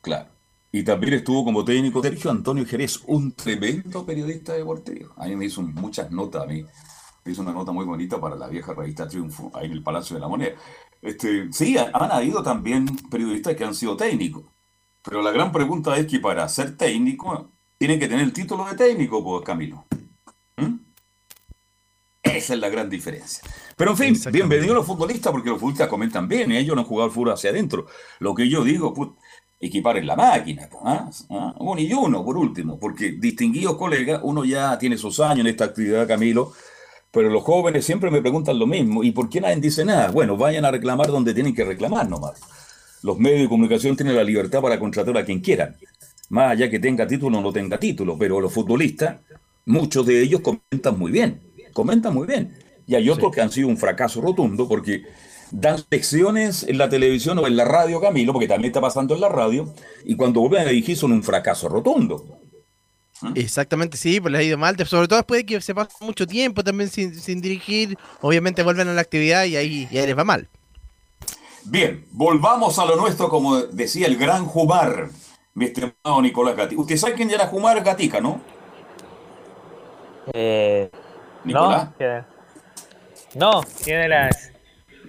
[0.00, 0.28] Claro.
[0.70, 5.12] Y también estuvo como técnico Sergio Antonio Jerez, un tremendo periodista deportivo.
[5.16, 6.62] A mí me hizo muchas notas, a mí
[7.24, 10.14] me hizo una nota muy bonita para la vieja revista Triunfo, ahí en el Palacio
[10.16, 10.52] de la Moneda.
[11.00, 14.44] Este, sí, ha- han habido también periodistas que han sido técnicos,
[15.02, 18.74] pero la gran pregunta es que para ser técnico tienen que tener el título de
[18.76, 19.86] técnico, pues Camilo.
[20.56, 20.74] ¿Mm?
[22.38, 23.42] Esa es la gran diferencia.
[23.76, 27.08] Pero en fin, bienvenidos los futbolistas, porque los futbolistas comentan bien, ellos no han jugado
[27.08, 27.86] al fútbol hacia adentro.
[28.20, 29.16] Lo que yo digo, put,
[29.58, 31.10] equipar en la máquina, pues, ¿ah?
[31.30, 31.54] ¿Ah?
[31.58, 35.64] uno y uno, por último, porque distinguidos colegas, uno ya tiene sus años en esta
[35.64, 36.52] actividad, Camilo,
[37.10, 40.12] pero los jóvenes siempre me preguntan lo mismo, ¿y por qué nadie dice nada?
[40.12, 42.40] Bueno, vayan a reclamar donde tienen que reclamar nomás.
[43.02, 45.74] Los medios de comunicación tienen la libertad para contratar a quien quieran,
[46.28, 49.16] más allá que tenga título o no tenga título, pero los futbolistas,
[49.66, 51.47] muchos de ellos comentan muy bien,
[51.78, 52.58] comentan muy bien.
[52.88, 55.04] Y hay otros que han sido un fracaso rotundo porque
[55.52, 59.20] dan lecciones en la televisión o en la radio, Camilo, porque también está pasando en
[59.20, 59.72] la radio,
[60.04, 62.40] y cuando vuelven a dirigir son un fracaso rotundo.
[63.36, 64.76] Exactamente, sí, pues les ha ido mal.
[64.86, 67.96] Sobre todo después de que se pasa mucho tiempo también sin, sin dirigir.
[68.20, 70.48] Obviamente vuelven a la actividad y ahí, y ahí les va mal.
[71.64, 75.10] Bien, volvamos a lo nuestro, como decía el gran Jumar,
[75.54, 76.80] mi estimado Nicolás Gatica.
[76.80, 78.40] Usted sabe quién era Jumar Gatica, ¿no?
[80.32, 80.90] Eh,
[81.48, 81.88] Nicolás.
[83.34, 84.30] no, ¿quién era?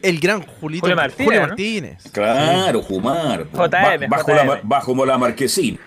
[0.01, 1.47] El gran Julito, Julio Martínez, Julio ¿no?
[1.47, 2.03] Martínez.
[2.11, 3.45] Claro, Jumar.
[3.51, 4.47] JM, Ba- bajo, JM.
[4.47, 5.79] La, bajo la marquesina.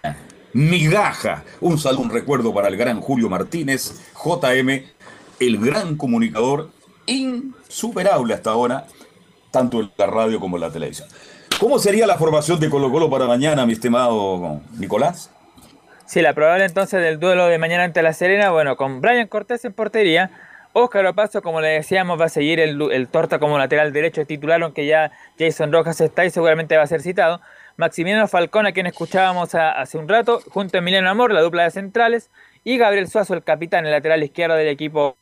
[0.52, 1.44] Migaja.
[1.60, 4.82] Un saludo, un recuerdo para el gran Julio Martínez, JM,
[5.40, 6.70] el gran comunicador
[7.06, 8.86] insuperable hasta ahora,
[9.50, 11.08] tanto en la radio como en la televisión.
[11.58, 15.30] ¿Cómo sería la formación de Colo Colo para mañana, mi estimado Nicolás?
[16.12, 19.64] Sí, la probable entonces del duelo de mañana ante la Serena, bueno, con Brian Cortés
[19.64, 20.30] en portería.
[20.74, 24.62] Óscar Opaso, como le decíamos, va a seguir el, el torta como lateral derecho titular,
[24.62, 27.40] aunque ya Jason Rojas está y seguramente va a ser citado.
[27.78, 31.70] Maximiliano Falcón, a quien escuchábamos hace un rato, junto a Emiliano Amor, la dupla de
[31.70, 32.30] centrales,
[32.62, 35.16] y Gabriel Suazo, el capitán, el lateral izquierdo del equipo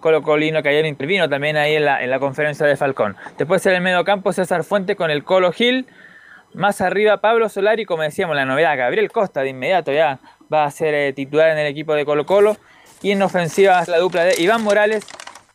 [0.00, 3.14] colocolino que ayer intervino también ahí en la, en la conferencia de Falcón.
[3.38, 5.86] Después en el medio campo César Fuente con el Colo Gil,
[6.54, 10.20] más arriba Pablo Solari, como decíamos, la novedad, Gabriel Costa de inmediato ya
[10.52, 12.56] va a ser eh, titular en el equipo de Colo Colo.
[13.02, 15.04] Y en ofensiva la dupla de Iván Morales,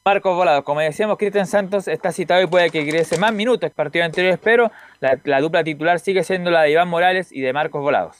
[0.05, 0.63] Marcos Volados.
[0.63, 4.71] Como decíamos, Cristian Santos está citado y puede que ingrese más minutos partido anterior, pero
[4.99, 8.17] la, la dupla titular sigue siendo la de Iván Morales y de Marcos Volados.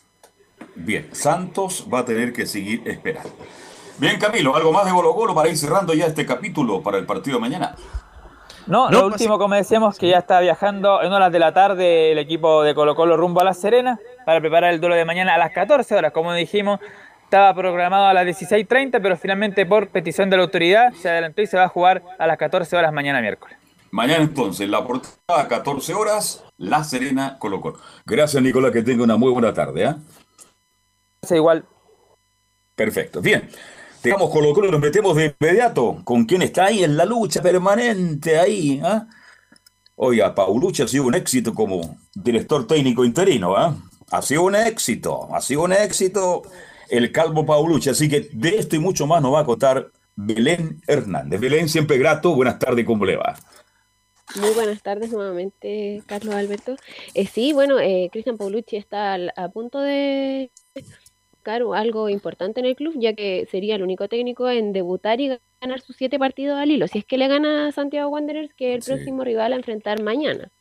[0.75, 3.29] Bien, Santos va a tener que seguir esperando.
[3.99, 7.05] Bien, Camilo, algo más de Colo Colo para ir cerrando ya este capítulo para el
[7.05, 7.75] partido de mañana.
[8.69, 12.19] No, lo último, como decíamos, que ya está viajando en horas de la tarde el
[12.19, 15.37] equipo de Colo Colo rumbo a La Serena para preparar el duelo de mañana a
[15.39, 16.13] las 14 horas.
[16.13, 16.79] Como dijimos,
[17.23, 21.47] estaba programado a las 16.30, pero finalmente por petición de la autoridad se adelantó y
[21.47, 23.57] se va a jugar a las 14 horas mañana miércoles.
[23.89, 27.79] Mañana entonces, la portada a 14 horas, La Serena, Colo Colo.
[28.05, 29.87] Gracias, Nicolás, que tenga una muy buena tarde.
[29.87, 29.97] ¿ah?
[31.31, 31.65] igual.
[32.75, 33.49] Perfecto, bien.
[34.03, 38.39] Dejamos Colo Colo nos metemos de inmediato con quien está ahí en la lucha permanente
[38.39, 38.79] ahí.
[38.83, 39.07] ¿ah?
[39.95, 43.57] Oiga, Paulucci ha sido un éxito como director técnico interino.
[43.57, 43.75] ¿ah?
[44.11, 46.43] Ha sido un éxito, ha sido un éxito
[46.89, 47.89] el calvo Paulucci.
[47.89, 51.39] Así que de esto y mucho más nos va a contar Belén Hernández.
[51.39, 52.33] Belén, siempre grato.
[52.35, 53.35] Buenas tardes, ¿cómo le va?
[54.35, 56.75] Muy buenas tardes nuevamente, Carlos Alberto.
[57.15, 60.51] Eh, sí, bueno, eh, Cristian Paulucci está a punto de
[61.57, 65.37] buscar algo importante en el club, ya que sería el único técnico en debutar y
[65.61, 66.87] ganar sus siete partidos al hilo.
[66.87, 68.91] Si es que le gana a Santiago Wanderers, que es el Sí.
[68.91, 70.51] próximo rival a enfrentar mañana.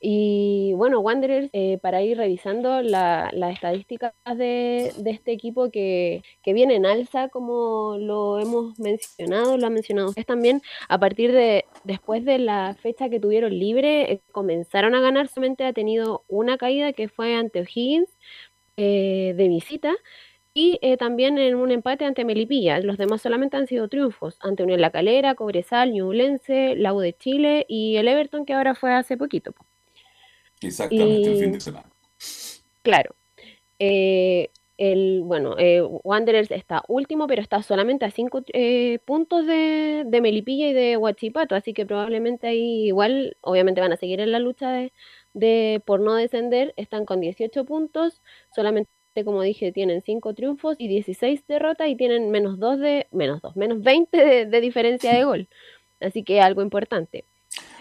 [0.00, 6.22] Y bueno, Wanderers, eh, para ir revisando la- las estadísticas de, de este equipo que,
[6.42, 11.32] que viene en alza, como lo hemos mencionado, lo han mencionado ustedes también, a partir
[11.32, 16.24] de después de la fecha que tuvieron libre, eh, comenzaron a ganar, solamente ha tenido
[16.28, 18.10] una caída que fue ante O'Higgins
[18.76, 19.94] eh, de visita.
[20.56, 22.78] Y eh, también en un empate ante Melipilla.
[22.78, 24.36] Los demás solamente han sido triunfos.
[24.40, 28.76] Ante Unión La Calera, Cobresal, Ñublense, la U de Chile y el Everton que ahora
[28.76, 29.52] fue hace poquito.
[29.52, 29.66] po.
[30.60, 31.90] Exactamente, el fin de semana.
[32.82, 33.14] Claro.
[33.78, 40.02] Eh, el, bueno, eh, Wanderers está último, pero está solamente a 5 eh, puntos de,
[40.06, 44.32] de Melipilla y de Huachipato, así que probablemente ahí igual, obviamente van a seguir en
[44.32, 44.92] la lucha de,
[45.34, 48.22] de por no descender, están con 18 puntos,
[48.54, 48.88] solamente
[49.24, 53.54] como dije, tienen 5 triunfos y 16 derrotas y tienen menos 2 de, menos 2,
[53.56, 55.48] menos 20 de, de diferencia de gol.
[56.00, 57.24] Así que algo importante.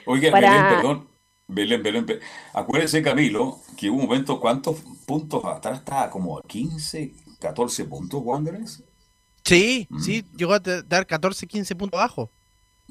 [0.05, 1.07] Oiga, Para- Belén, perdón.
[1.47, 2.23] Belén, Belén, Belén.
[2.53, 6.09] Acuérdese, Camilo, que hubo un momento, ¿cuántos puntos atrás estaba?
[6.09, 8.83] Como a 15, 14 puntos, Wanderers.
[9.43, 9.99] Sí, Mm.
[9.99, 12.29] sí, llegó a dar 14, 15 puntos abajo.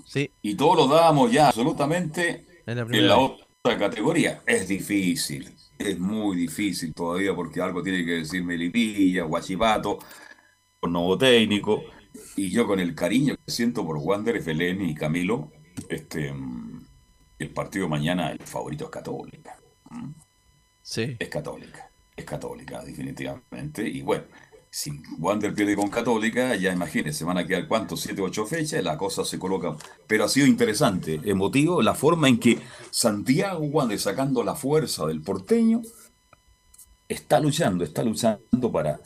[0.07, 4.43] Sí, Y todos lo dábamos ya absolutamente en la en la otra categoría.
[4.47, 9.99] Es difícil, es muy difícil todavía porque algo tiene que decir Melipilla, Guachipato,
[10.81, 11.83] con nuevo técnico.
[12.37, 15.51] Y yo con el cariño que siento por Wanderers, Belén y Camilo,
[15.89, 16.35] este,
[17.39, 19.57] el partido mañana, el favorito es Católica.
[19.91, 20.11] ¿Mm?
[20.83, 21.17] Sí.
[21.19, 23.89] Es Católica, es Católica, definitivamente.
[23.89, 24.25] Y bueno,
[24.75, 28.97] si Wander pierde con Católica, ya imagínense, van a quedar cuántos, siete, ocho fechas, la
[28.97, 29.77] cosa se coloca.
[30.07, 32.59] Pero ha sido interesante, emotivo, la forma en que
[32.91, 35.83] Santiago Wander, sacando la fuerza del porteño,
[37.07, 38.99] está luchando, está luchando para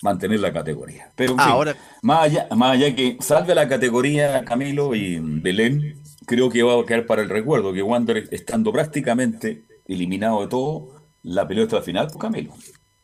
[0.00, 1.12] mantener la categoría.
[1.14, 6.02] Pero en fin, Ahora, más allá, más allá que salve la categoría Camilo y Belén,
[6.24, 10.94] creo que va a quedar para el recuerdo que Wander, estando prácticamente eliminado de todo,
[11.22, 12.54] la peleó hasta la final, pues Camilo.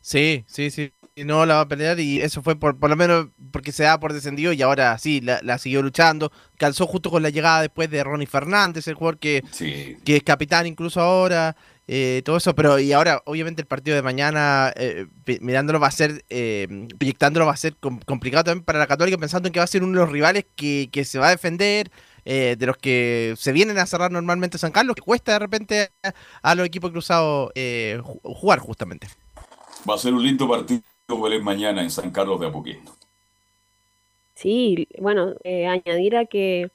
[0.01, 0.91] sí, sí, sí.
[1.25, 3.99] No la va a pelear y eso fue por, por lo menos porque se da
[3.99, 6.31] por descendido y ahora sí, la, la siguió luchando.
[6.57, 9.97] Calzó justo con la llegada después de Ronnie Fernández, el jugador que, Sí.
[10.05, 11.55] que es capitán incluso ahora,
[11.87, 15.07] eh, todo eso, pero y ahora obviamente el partido de mañana, eh,
[15.41, 16.67] mirándolo va a ser, eh,
[16.99, 19.67] proyectándolo va a ser com- complicado también para la Católica, pensando en que va a
[19.67, 21.89] ser uno de los rivales que, que se va a defender,
[22.25, 25.89] eh, de los que se vienen a cerrar normalmente San Carlos, que cuesta de repente
[26.03, 29.07] a, a los equipos cruzados ju- jugar justamente.
[29.89, 30.81] Va a ser un lindo partido
[31.15, 32.91] Belén mañana en San Carlos de Apoquindo.
[34.35, 36.69] Sí, bueno, eh, añadir a que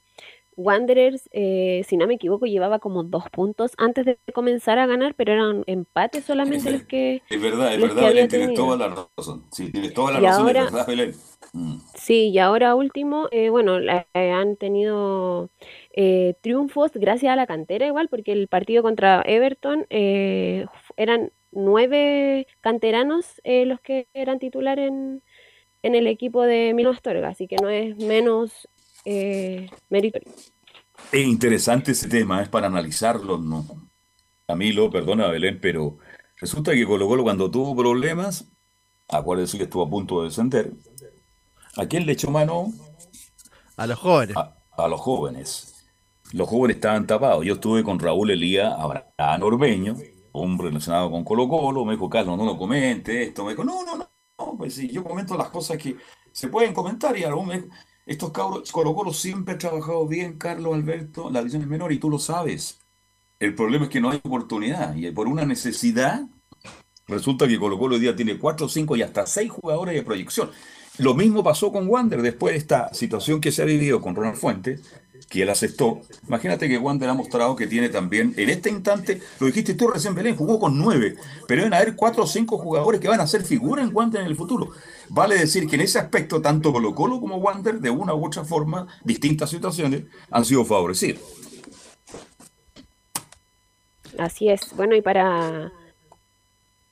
[0.57, 5.13] Wanderers, eh, si no me equivoco, llevaba como dos puntos antes de comenzar a ganar,
[5.15, 7.21] pero eran empates solamente los que...
[7.29, 9.45] Es verdad, es verdad, Belén, tienes toda la razón.
[9.51, 11.13] Sí, tienes toda la Y razón, ahora- es verdad, Belén.
[11.53, 11.77] Mm.
[11.93, 15.49] Sí, y ahora último, eh, bueno, la- eh, han tenido
[15.95, 20.65] eh, triunfos gracias a la cantera igual, porque el partido contra Everton eh,
[20.97, 25.21] eran nueve canteranos eh, los que eran titular en,
[25.81, 28.67] en el equipo de Milo Astorga, así que no es menos
[29.05, 30.31] eh, meritorio.
[31.11, 33.65] Es interesante ese tema, es para analizarlo, ¿no?
[34.47, 35.97] Camilo, perdona Belén, pero
[36.37, 38.51] resulta que Colo Colo cuando tuvo problemas,
[39.07, 40.71] acuérdense que estuvo a punto de descender,
[41.77, 42.71] ¿a quién le echó mano?
[43.77, 44.37] A los jóvenes.
[44.37, 45.87] A, a los jóvenes.
[46.33, 47.45] Los jóvenes estaban tapados.
[47.45, 49.95] Yo estuve con Raúl Elías Abraham Ormeño,
[50.33, 53.45] hombre relacionado con Colo Colo, me dijo, Carlos, no lo comente esto.
[53.45, 55.95] Me dijo, no, no, no, pues sí, yo comento las cosas que
[56.31, 57.67] se pueden comentar y algún me dijo,
[58.05, 61.99] estos cabros, Colo Colo siempre ha trabajado bien, Carlos Alberto, la división es menor y
[61.99, 62.79] tú lo sabes.
[63.39, 66.27] El problema es que no hay oportunidad y por una necesidad
[67.07, 70.51] resulta que Colo Colo hoy día tiene cuatro, cinco y hasta seis jugadores de proyección.
[70.97, 74.37] Lo mismo pasó con Wander después de esta situación que se ha vivido con Ronald
[74.37, 74.81] Fuentes,
[75.29, 76.01] que él aceptó.
[76.27, 80.15] Imagínate que Wander ha mostrado que tiene también, en este instante, lo dijiste tú recién,
[80.15, 81.15] Belén, jugó con nueve,
[81.47, 84.27] pero deben haber cuatro o cinco jugadores que van a ser figura en Wander en
[84.27, 84.69] el futuro.
[85.09, 88.43] Vale decir que en ese aspecto, tanto Colo Colo como Wander, de una u otra
[88.43, 91.21] forma, distintas situaciones, han sido favorecidos.
[94.17, 94.61] Así es.
[94.75, 95.71] Bueno, y para,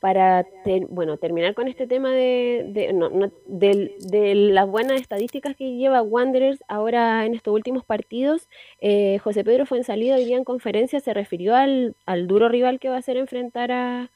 [0.01, 3.09] para ter- bueno, terminar con este tema de, no,
[3.45, 8.49] de las buenas estadísticas que lleva Wanderers ahora en estos últimos partidos,
[8.81, 12.89] eh, José Pedro Fuenzalida hoy día en conferencia se refirió al, al duro rival que
[12.89, 14.09] va a ser enfrentar a,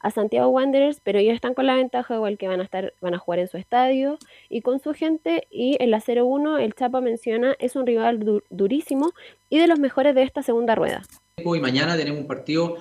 [0.00, 3.14] a Santiago Wanderers, pero ellos están con la ventaja igual que van a estar, van
[3.14, 4.18] a jugar en su estadio
[4.50, 8.42] y con su gente, y en la 0-1 el Chapa menciona es un rival du-
[8.50, 9.12] durísimo
[9.48, 11.00] y de los mejores de esta segunda rueda.
[11.42, 12.76] y mañana tenemos un partido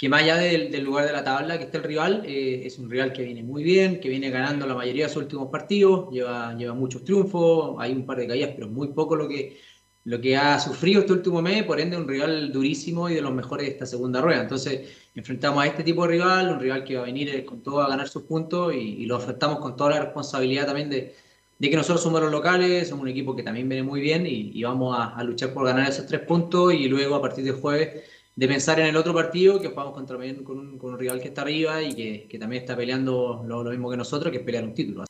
[0.00, 2.78] que más allá del, del lugar de la tabla que está el rival, eh, es
[2.78, 6.10] un rival que viene muy bien, que viene ganando la mayoría de sus últimos partidos,
[6.10, 9.60] lleva, lleva muchos triunfos, hay un par de caídas, pero muy poco lo que,
[10.04, 13.34] lo que ha sufrido este último mes, por ende un rival durísimo y de los
[13.34, 14.40] mejores de esta segunda rueda.
[14.40, 17.62] Entonces enfrentamos a este tipo de rival, un rival que va a venir eh, con
[17.62, 21.14] todo a ganar sus puntos y, y lo afrontamos con toda la responsabilidad también de,
[21.58, 24.50] de que nosotros somos los locales, somos un equipo que también viene muy bien y,
[24.54, 27.56] y vamos a, a luchar por ganar esos tres puntos y luego a partir del
[27.56, 28.02] jueves
[28.40, 31.28] de pensar en el otro partido que jugamos contra con un, con un rival que
[31.28, 34.64] está arriba y que, también está peleando lo, lo mismo que nosotros, que es pelear
[34.64, 35.04] un título.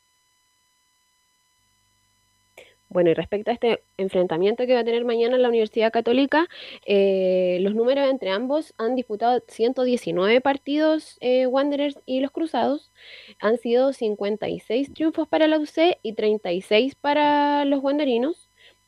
[2.89, 6.49] Bueno, y respecto a este enfrentamiento que va a tener mañana la Universidad Católica,
[6.85, 12.91] eh, los números entre ambos han disputado 119 partidos eh, Wanderers y los Cruzados.
[13.39, 18.40] Han sido 56 triunfos para la UC y 36 para los Wanderinos.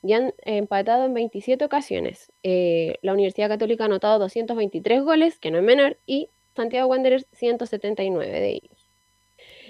[0.04, 2.32] Y han empatado en 27 ocasiones.
[2.44, 7.26] Eh, la Universidad Católica ha anotado 223 goles, que no es menor, y Santiago Wanderers
[7.32, 8.88] 179 de ellos.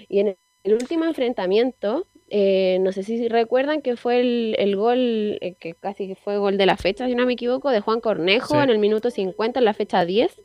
[0.08, 5.54] Y en el último enfrentamiento, eh, no sé si recuerdan que fue el, gol, eh,
[5.60, 8.70] que casi fue gol de la fecha, si no me equivoco, de Juan Cornejo en
[8.70, 10.40] el minuto 50, en la fecha 10,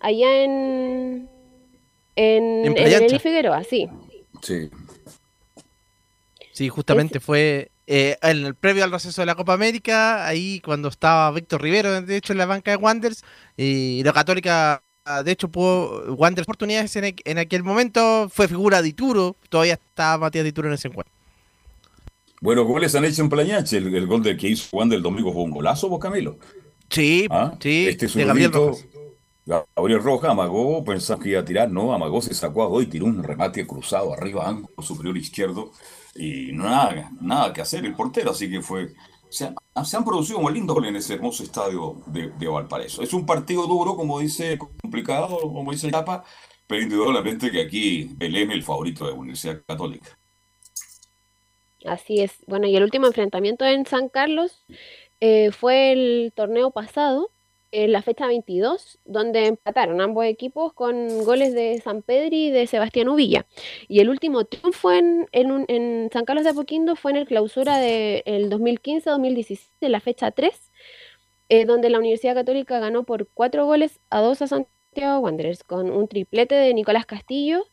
[0.00, 1.28] allá en,
[2.16, 3.88] en, en, el Figueroa, sí.
[4.42, 4.70] Sí.
[6.52, 10.88] Sí, justamente fue eh, en el previo al receso de la Copa América, ahí cuando
[10.88, 13.24] estaba Víctor Rivero, de hecho, en la banca de Wanderers,
[13.56, 14.82] y la Católica
[15.24, 18.30] de hecho, pudo Wanderers oportunidades en, en, aquel momento.
[18.32, 19.36] Fue figura de Ituro.
[19.50, 21.12] Todavía está Matías Dituro en ese encuentro.
[22.40, 23.76] Bueno, goles han hecho en Plañache.
[23.76, 26.38] El, gol del que hizo Wander el domingo fue un golazo, vos, Camilo.
[26.88, 27.54] Sí, ¿Ah?
[27.60, 27.86] sí.
[27.88, 28.86] Este es un Gabriel Rojas.
[29.46, 32.86] Gabriel Rojas amagó, pensaba que iba a tirar, no, amagó, se sacó a dos y
[32.86, 35.72] tiró un remate cruzado arriba, ángulo superior izquierdo,
[36.14, 38.94] y nada, nada que hacer el portero, así que fue
[39.34, 43.02] se, han producido muy lindos goles en ese hermoso estadio de, Valparaíso.
[43.02, 46.24] Es un partido duro, como dice, complicado, como dice Tapa,
[46.66, 50.16] pero indudablemente que aquí el M el favorito de la Universidad Católica.
[51.84, 52.32] Así es.
[52.46, 54.64] Bueno, y el último enfrentamiento en San Carlos
[55.20, 57.30] eh, fue el torneo pasado,
[57.74, 62.68] en la fecha 22, donde empataron ambos equipos con goles de San Pedro y de
[62.68, 63.46] Sebastián Uvilla.
[63.88, 68.48] Y el último triunfo en, en, San Carlos de Apoquindo fue en el clausura del
[68.48, 70.70] 2015-2016, en la fecha 3,
[71.48, 75.90] eh, donde la Universidad Católica ganó por 4 goles a 2 a Santiago Wanderers, con
[75.90, 77.64] un triplete de Nicolás Castillo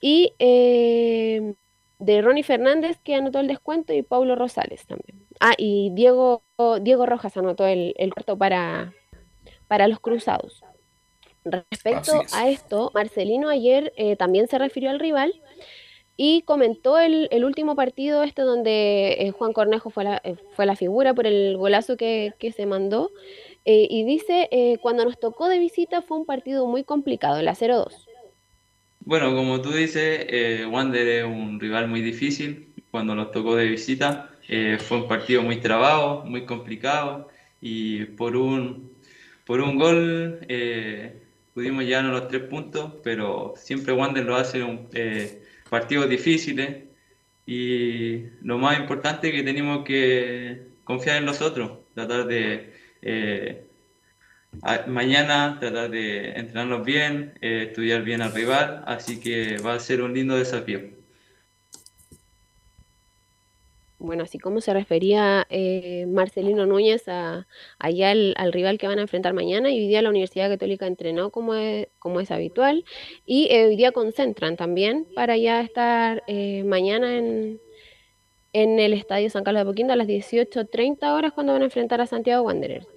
[0.00, 1.54] y eh,
[1.98, 5.26] de Ronnie Fernández, que anotó el descuento, y Paulo Rosales también.
[5.40, 6.44] Ah, y Diego,
[6.82, 8.94] Diego Rojas anotó el cuarto para,
[9.70, 10.64] para los cruzados.
[11.44, 15.32] Respecto a esto, Marcelino ayer eh, también se refirió al rival
[16.16, 20.74] y comentó el, último partido este donde eh, Juan Cornejo fue la, eh, fue la
[20.74, 23.12] figura por el golazo que, se mandó
[23.64, 24.48] y dice,
[24.82, 28.06] cuando nos tocó de visita fue un partido muy complicado, la 0-2.
[29.04, 30.26] Bueno, como tú dices,
[30.66, 32.72] Wander es un rival muy difícil.
[32.90, 34.30] Cuando nos tocó de visita
[34.78, 37.28] fue un partido muy trabado, muy complicado
[37.60, 38.90] y por un
[39.50, 44.86] por un gol eh, pudimos llevarnos los tres puntos, pero siempre Wander lo hace un
[44.92, 46.84] eh, partidos difíciles
[47.46, 53.66] y lo más importante es que tenemos que confiar en nosotros, tratar de eh,
[54.86, 60.00] mañana tratar de entrenarnos bien, eh, estudiar bien al rival, así que va a ser
[60.02, 60.99] un lindo desafío.
[64.00, 67.46] Bueno, así como se refería eh, Marcelino Núñez a,
[67.78, 71.30] allá al, rival que van a enfrentar mañana, y hoy día la Universidad Católica entrenó
[71.30, 72.84] como es, como es habitual,
[73.26, 77.60] y eh, hoy día concentran también para ya estar eh, mañana en,
[78.54, 82.00] en el Estadio San Carlos de Poquinto a las 18.30 horas cuando van a enfrentar
[82.00, 82.88] a Santiago Wanderers.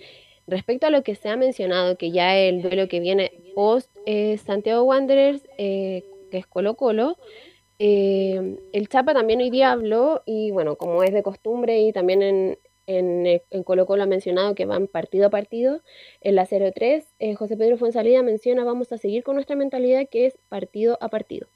[0.48, 3.90] Respecto a lo que se ha mencionado, que ya el duelo que viene post
[4.46, 7.18] Santiago Wanderers, que es Colo Colo,
[7.86, 12.22] eh, el Chapa también hoy día habló y bueno, como es de costumbre y también
[12.22, 12.58] en,
[12.88, 15.82] en, eh, en Colo Colo ha mencionado que van partido a partido,
[16.22, 20.28] en la 03 eh, José Pedro Fuensalida menciona vamos a seguir con nuestra mentalidad que
[20.28, 21.50] es partido a partido.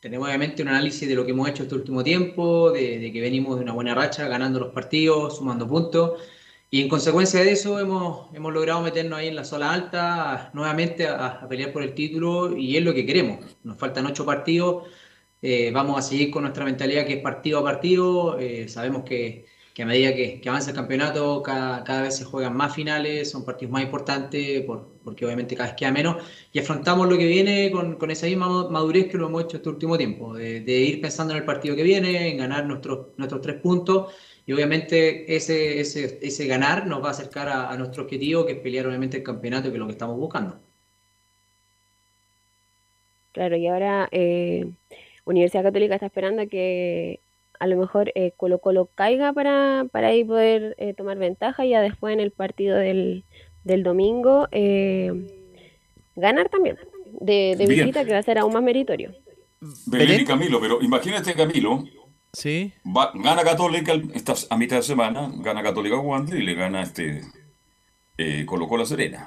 [0.00, 3.20] Tenemos obviamente un análisis de lo que hemos hecho este último tiempo, de, de que
[3.20, 6.22] venimos de una buena racha, ganando los partidos, sumando puntos
[6.70, 11.06] y en consecuencia de eso hemos, hemos logrado meternos ahí en la zona alta nuevamente
[11.06, 13.38] a, pelear por el título y es lo que queremos.
[13.62, 14.84] Nos faltan ocho partidos,
[15.42, 18.38] eh, vamos a seguir con nuestra mentalidad que es partido a partido.
[18.38, 22.24] Eh, sabemos que, que, a medida que, que, avanza el campeonato cada, cada, vez se
[22.24, 26.16] juegan más finales, son partidos más importantes por, porque obviamente cada vez queda menos
[26.52, 29.68] y afrontamos lo que viene con, con esa misma madurez que lo hemos hecho este
[29.68, 33.40] último tiempo, de, de ir pensando en el partido que viene, en ganar nuestros, nuestros
[33.40, 34.12] tres puntos
[34.46, 38.58] y obviamente ese, ese, ese ganar nos va a acercar a, nuestro objetivo, que es
[38.60, 40.60] pelear obviamente el campeonato, que es lo que estamos buscando.
[43.32, 44.70] Claro, y ahora eh,
[45.24, 47.18] Universidad Católica está esperando que
[47.58, 51.70] a lo mejor eh, Colo Colo caiga para, para ahí poder eh, tomar ventaja y
[51.70, 53.24] ya después en el partido del,
[53.64, 54.48] del domingo
[56.14, 56.78] ganar también
[57.20, 59.12] de, de visita que va a ser aún más meritorio.
[59.86, 61.84] Belén y Camilo, pero imagínate Camilo,
[62.36, 62.70] Sí.
[63.14, 63.94] gana Católica
[64.50, 67.22] a mitad de semana, gana Católica Wander y le gana este
[68.18, 69.26] eh, Colo La Serena,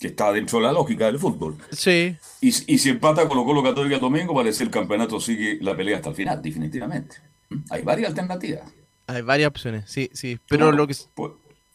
[0.00, 1.58] que está dentro de la lógica del fútbol.
[1.70, 2.16] Sí.
[2.40, 5.98] Y, y si empata Colo Colo Católica el domingo, parece el campeonato sigue la pelea
[5.98, 7.14] hasta el final, definitivamente.
[7.70, 8.68] Hay varias alternativas.
[9.06, 10.40] Hay varias opciones, sí, sí.
[10.48, 10.94] Pero lo que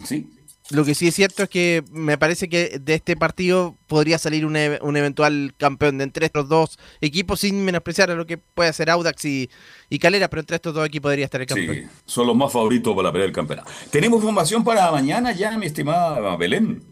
[0.04, 0.30] sí.
[0.70, 4.46] Lo que sí es cierto es que me parece que de este partido podría salir
[4.46, 8.38] un, e- un eventual campeón de entre estos dos equipos, sin menospreciar a lo que
[8.38, 9.50] puede hacer Audax y,
[9.90, 11.76] y Calera, pero entre estos dos aquí podría estar el campeón.
[11.76, 13.72] Sí, son los más favoritos para pelear el campeonato.
[13.92, 16.84] ¿Tenemos información para mañana ya, mi estimada Belén?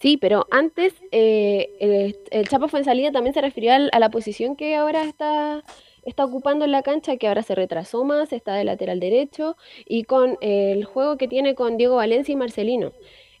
[0.00, 4.54] Sí, pero antes eh, el, el Chapo Fuensalida también se refirió al- a la posición
[4.54, 5.64] que ahora está,
[6.08, 9.56] está ocupando la cancha, que ahora se retrasó más, está de lateral derecho,
[9.86, 12.92] y con el juego que tiene con Diego Valencia y Marcelino.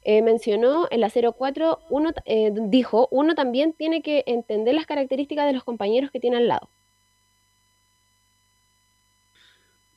[0.02, 5.46] Eh, mencionó en la 04, uno, eh, dijo, uno también tiene que entender las características
[5.46, 6.70] de los compañeros que tiene al lado.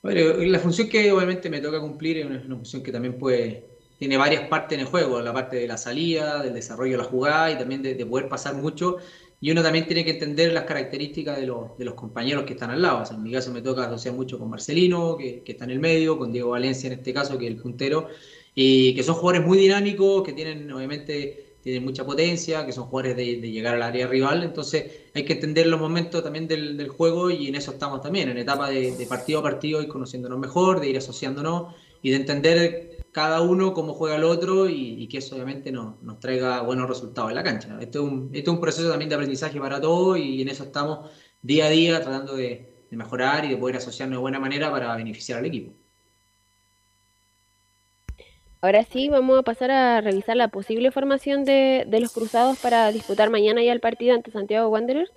[0.02, 3.66] Bueno, la función que obviamente me toca cumplir es una, una función que también puede,
[4.00, 7.10] tiene varias partes en el juego, la parte de la salida, del desarrollo de la
[7.10, 8.98] jugada y también de, de poder pasar mucho.
[9.42, 12.70] Y uno también tiene que entender las características de los, de los compañeros que están
[12.70, 13.04] al lado.
[13.12, 16.18] En mi caso me toca asociar mucho con Marcelino, que, que está en el medio,
[16.20, 18.08] con Diego Valencia en este caso, que es el puntero,
[18.54, 23.16] y que son jugadores muy dinámicos, que tienen obviamente tienen mucha potencia, que son jugadores
[23.16, 26.90] de, de llegar al área rival, entonces hay que entender los momentos también del, del
[26.90, 30.40] juego y en eso estamos también, en etapa de, de partido a partido, ir conociéndonos
[30.40, 35.08] mejor, de ir asociándonos y de entender cada uno cómo juega el otro y, y
[35.08, 37.78] que eso obviamente nos, nos traiga buenos resultados en la cancha.
[37.82, 40.64] Esto es, un, esto es un proceso también de aprendizaje para todos y en eso
[40.64, 41.10] estamos
[41.42, 44.96] día a día tratando de, de mejorar y de poder asociarnos de buena manera para
[44.96, 45.74] beneficiar al equipo.
[48.64, 52.92] Ahora sí, vamos a pasar a revisar la posible formación de, de los cruzados para
[52.92, 55.12] disputar mañana ya el partido ante Santiago Wanderers.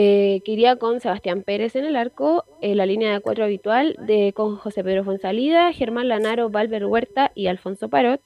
[0.00, 3.96] Eh, que iría con Sebastián Pérez en el arco, eh, la línea de cuatro habitual
[4.06, 8.22] de, con José Pedro Fonsalida, Germán Lanaro, Valver Huerta y Alfonso Parot.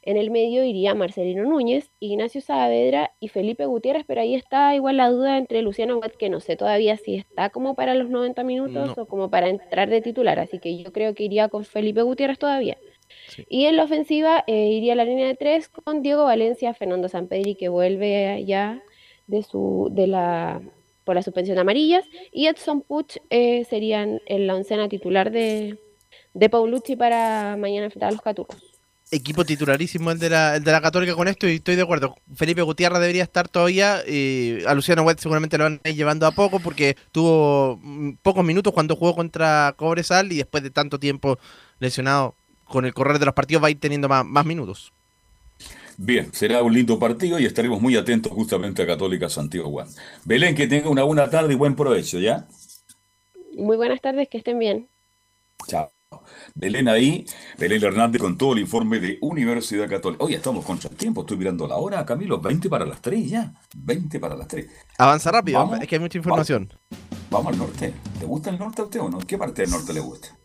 [0.00, 4.96] En el medio iría Marcelino Núñez, Ignacio Saavedra y Felipe Gutiérrez, pero ahí está igual
[4.96, 8.42] la duda entre Luciano Huet, que no sé todavía si está como para los 90
[8.42, 9.02] minutos No.
[9.02, 12.38] o como para entrar de titular, así que yo creo que iría con Felipe Gutiérrez
[12.38, 12.78] todavía.
[13.50, 17.54] Y en la ofensiva eh, iría la línea de tres con Diego Valencia, Fernando Sampedri,
[17.54, 18.82] que vuelve ya
[19.26, 20.62] de su de la
[21.04, 25.78] por la suspensión de amarillas, y Edson Puch eh, serían en la oncena titular de,
[26.34, 28.62] de Paulucci para mañana enfrentar a los Caturros.
[29.10, 32.14] Equipo titularísimo el de, la, el de la Católica con esto y estoy de acuerdo.
[32.34, 33.98] Felipe Gutiérrez debería estar todavía.
[34.08, 38.12] y a Luciano Wet seguramente lo van a ir llevando a poco porque tuvo mm,
[38.22, 41.38] pocos minutos cuando jugó contra Cobresal y después de tanto tiempo
[41.78, 44.94] lesionado con el correr de los partidos va a ir teniendo más, más minutos.
[46.04, 49.86] Bien, será un lindo partido y estaremos muy atentos justamente a Católica Santiago Juan.
[50.24, 52.48] Belén, que tenga una buena tarde y buen provecho, ¿ya?
[53.56, 54.88] Muy buenas tardes, que estén bien.
[55.68, 55.92] Chao.
[56.56, 57.24] Belén ahí,
[57.56, 60.24] Belén Hernández con todo el informe de Universidad Católica.
[60.24, 63.54] Oye, estamos contra el tiempo, estoy mirando la hora, Camilo, 20 para las 3 ya.
[63.76, 64.66] 20 para las 3.
[64.98, 65.80] Avanza rápido, Vamos.
[65.82, 66.68] es que hay mucha información.
[67.30, 67.94] Vamos al norte.
[68.18, 69.20] ¿Te gusta el norte a usted o no?
[69.20, 70.36] ¿Qué parte del norte le gusta?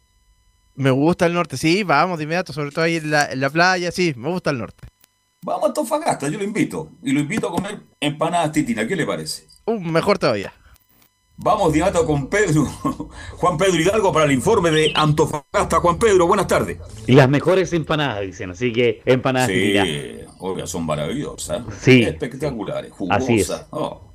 [0.76, 3.49] Me gusta el norte, sí, vamos de inmediato, sobre todo ahí en la, en la
[3.49, 4.88] playa, sí, me gusta el norte.
[5.44, 6.92] Vamos a Antofagasta, yo lo invito.
[7.04, 9.48] Y lo invito a comer empanadas titina, ¿qué le parece?
[9.66, 10.54] Uh, mejor todavía.
[11.40, 12.66] Vamos de con Pedro,
[13.38, 15.80] Juan Pedro Hidalgo para el informe de Antofagasta.
[15.80, 16.80] Juan Pedro, buenas tardes.
[17.06, 19.76] Y las mejores empanadas, dicen, así que empanadas Sí,
[20.40, 21.62] oiga, son maravillosas.
[21.80, 22.02] Sí.
[22.02, 23.48] Espectaculares, Así es.
[23.48, 23.68] jugosas.
[23.70, 24.14] Oh.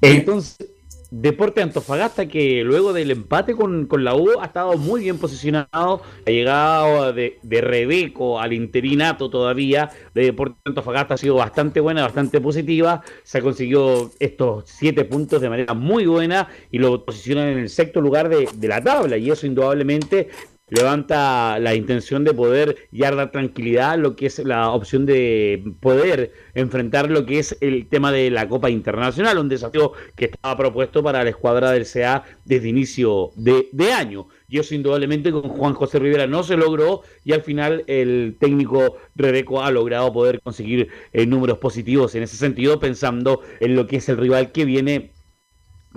[0.00, 0.70] Entonces,
[1.10, 6.02] Deporte Antofagasta que luego del empate con, con la U ha estado muy bien posicionado,
[6.26, 11.14] ha llegado de, de Rebeco al interinato todavía, de Deporte Antofagasta.
[11.14, 16.06] Ha sido bastante buena, bastante positiva, se ha conseguido estos siete puntos de manera muy
[16.06, 19.16] buena y lo posicionan en el sexto lugar de, de la tabla.
[19.16, 20.28] Y eso indudablemente
[20.68, 26.32] levanta la intención de poder ya dar tranquilidad lo que es la opción de poder
[26.54, 31.02] enfrentar lo que es el tema de la Copa Internacional, un desafío que estaba propuesto
[31.02, 34.28] para la escuadra del CA desde inicio de, de año.
[34.48, 38.96] Y eso indudablemente con Juan José Rivera no se logró y al final el técnico
[39.14, 43.96] Rebeco ha logrado poder conseguir eh, números positivos en ese sentido, pensando en lo que
[43.96, 45.13] es el rival que viene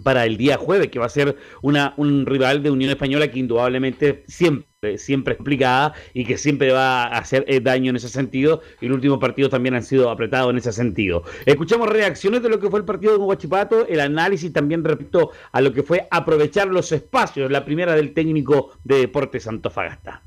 [0.04, 3.40] para el día jueves, que va a ser una, un rival de Unión Española que
[3.40, 8.62] indudablemente siempre, siempre complicada y que siempre va a hacer eh, daño en ese sentido.
[8.82, 11.24] Y el último partido también han sido apretados en ese sentido.
[11.46, 15.62] Escuchamos reacciones de lo que fue el partido de Huachipato, el análisis también respecto a
[15.62, 20.22] lo que fue aprovechar los espacios, la primera del técnico de Deportes Antofagasta.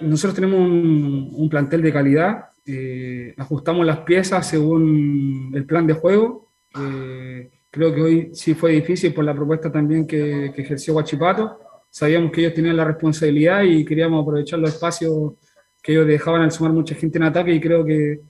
[0.00, 5.94] Nosotros tenemos un, un plantel de calidad, eh, ajustamos las piezas según el plan de
[5.94, 6.50] juego.
[6.78, 11.60] Eh, creo que hoy sí fue difícil por la propuesta también que, que ejerció Guachipato.
[11.88, 15.34] Sabíamos que ellos tenían la responsabilidad y queríamos aprovechar los espacios
[15.82, 18.20] que ellos dejaban al sumar mucha gente en ataque y creo que,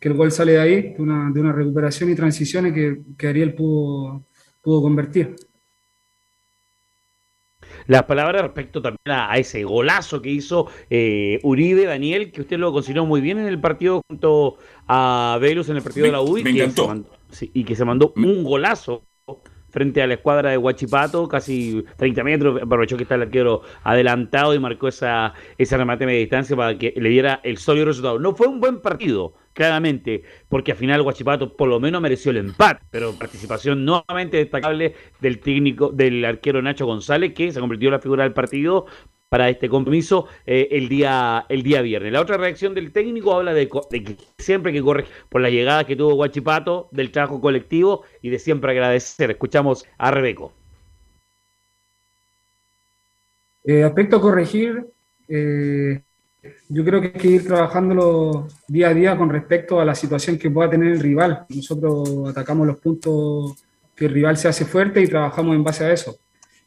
[0.00, 3.28] que el gol sale de ahí, de una, de una recuperación y transiciones que, que
[3.28, 4.24] Ariel pudo,
[4.62, 5.36] pudo convertir.
[7.86, 12.72] las palabras respecto también a, ese golazo que hizo eh, Uribe, Daniel, que usted lo
[12.72, 14.56] consideró muy bien en el partido junto
[14.88, 16.38] a Velus en el partido de la U.
[16.42, 17.04] Me encantó.
[17.42, 19.06] Y que se mandó un golazo
[19.74, 24.54] frente a la escuadra de Huachipato, casi 30 metros, aprovechó que está el arquero adelantado
[24.54, 28.20] y marcó esa, esa remate media distancia para que le diera el sólido resultado.
[28.20, 32.36] No fue un buen partido, claramente, porque al final Huachipato por lo menos mereció el
[32.36, 37.94] empate, pero participación nuevamente destacable del técnico, del arquero Nacho González, que se convirtió en
[37.94, 38.86] la figura del partido
[39.34, 42.12] para este compromiso eh, el, día, el día viernes.
[42.12, 45.96] La otra reacción del técnico habla de, que siempre que corre por la llegada que
[45.96, 49.32] tuvo Guachipato, del trabajo colectivo y de siempre agradecer.
[49.32, 50.52] Escuchamos a Rebeco.
[53.64, 54.86] Eh, aspecto a corregir,
[55.26, 56.00] eh,
[56.68, 60.38] yo creo que hay que ir trabajándolo día a día con respecto a la situación
[60.38, 61.44] que pueda tener el rival.
[61.48, 63.66] Nosotros atacamos los puntos
[63.96, 66.20] que el rival se hace fuerte y trabajamos en base a eso.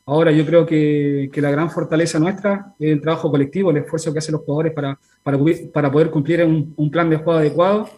[0.09, 4.19] Ahora yo creo que, la gran fortaleza nuestra es el trabajo colectivo, el esfuerzo que
[4.19, 7.89] hacen los jugadores para, para, poder cumplir un, plan de juego adecuado.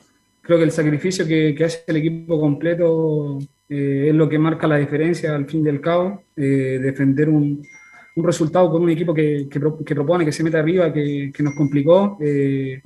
[0.41, 3.38] Creo que el sacrificio que, hace el equipo completo
[3.69, 7.61] eh, es lo que marca la diferencia al fin del cabo, eh, defender un,
[8.15, 9.48] resultado con un equipo que,
[9.94, 12.18] propone, que se mete arriba, que, nos complicó.
[12.19, 12.81] Eh,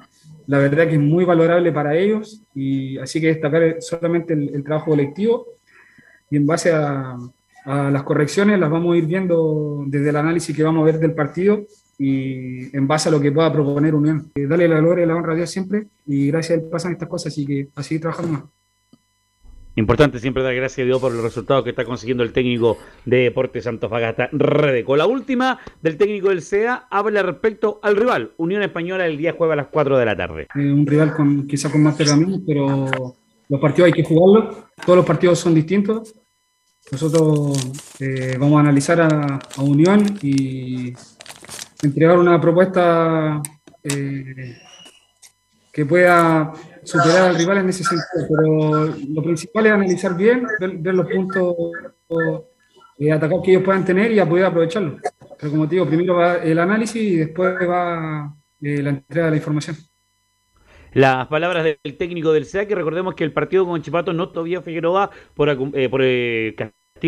[0.48, 4.92] la verdad que es muy valorable para ellos y así que destacar solamente el trabajo
[4.92, 5.48] colectivo
[6.30, 7.18] y en base a,
[7.66, 11.14] las correcciones las vamos a ir viendo desde el análisis que vamos a ver del
[11.14, 11.66] partido
[11.98, 14.32] y en base a lo que pueda proponer Unión.
[14.36, 16.94] Eh, dale la gloria y la honra a Dios siempre y gracias a él pasan
[16.94, 18.44] estas cosas, así que a seguir trabajando más.
[19.76, 23.18] Importante siempre dar gracias a Dios por los resultados que está consiguiendo el técnico de
[23.24, 24.96] Deportes Antofagasta, Redeco.
[24.96, 29.54] La última del técnico del SEA habla respecto al rival, Unión Española, el día jueves
[29.54, 30.48] a las 4 de la tarde.
[30.54, 32.86] Eh, un rival con quizá con más herramientas, pero
[33.50, 36.14] los partidos hay que jugarlos, todos los partidos son distintos
[36.92, 37.58] nosotros
[38.00, 40.94] eh, vamos a analizar a, Unión y
[41.82, 43.42] entregar una propuesta
[43.84, 44.58] eh,
[45.72, 46.54] que pueda
[46.84, 48.28] superar al rival en ese sentido.
[48.30, 51.56] Pero lo principal es analizar bien, ver, los puntos
[53.00, 55.02] eh, atacados que ellos puedan tener y poder aprovecharlos.
[55.40, 59.38] Pero como te digo, primero va el análisis y después va la entrega de la
[59.38, 59.78] información.
[60.94, 64.62] Las palabras del técnico del SEA, que recordemos que el partido con Chipato no todavía
[64.62, 65.50] Figueroa por,
[65.90, 66.02] por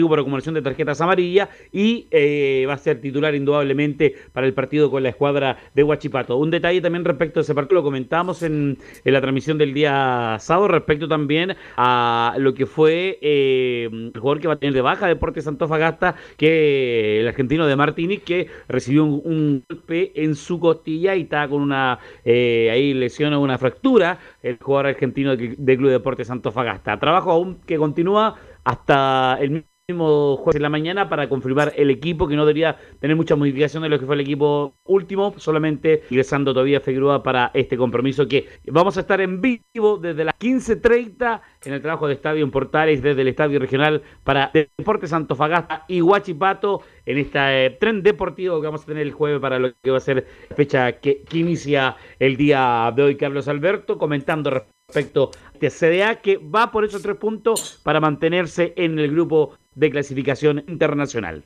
[0.03, 4.91] por acumulación de tarjetas amarillas y eh, va a ser titular indudablemente para el partido
[4.91, 6.37] con la escuadra de Huachipato.
[6.37, 10.67] Un detalle también respecto a ese partido, lo comentamos en, la transmisión del día sábado,
[10.67, 15.07] respecto también a lo que fue eh, el jugador que va a tener de baja
[15.07, 21.21] Deportes Santofagasta, que el argentino de Martini, que recibió un, golpe en su costilla y
[21.21, 25.91] está con una eh, ahí lesión o una fractura, el jugador argentino del, del Club
[25.91, 26.99] Deportes Santofagasta.
[26.99, 28.35] Trabajo aún que continúa
[28.65, 33.15] hasta el mismo jueves en la mañana para confirmar el equipo que no debería tener
[33.15, 37.77] mucha modificación de lo que fue el equipo último, solamente ingresando todavía Figueroa para este
[37.77, 42.43] compromiso que vamos a estar en vivo desde las 15.30 en el trabajo de Estadio
[42.43, 48.59] en Portales desde el Estadio Regional para Deportes Santofagasta y Huachipato en este tren deportivo
[48.59, 50.25] que vamos a tener el jueves para lo que va a ser
[50.55, 53.17] fecha que, que inicia el día de hoy.
[53.17, 58.73] Carlos Alberto comentando respecto a este CDA que va por esos tres puntos para mantenerse
[58.75, 61.43] en el grupo de clasificación internacional.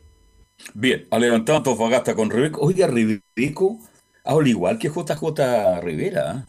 [0.73, 2.61] Bien, ha levantado Antofagasta con Rebeco.
[2.61, 3.79] Oiga, Rebeco
[4.23, 6.45] al igual que JJ Rivera.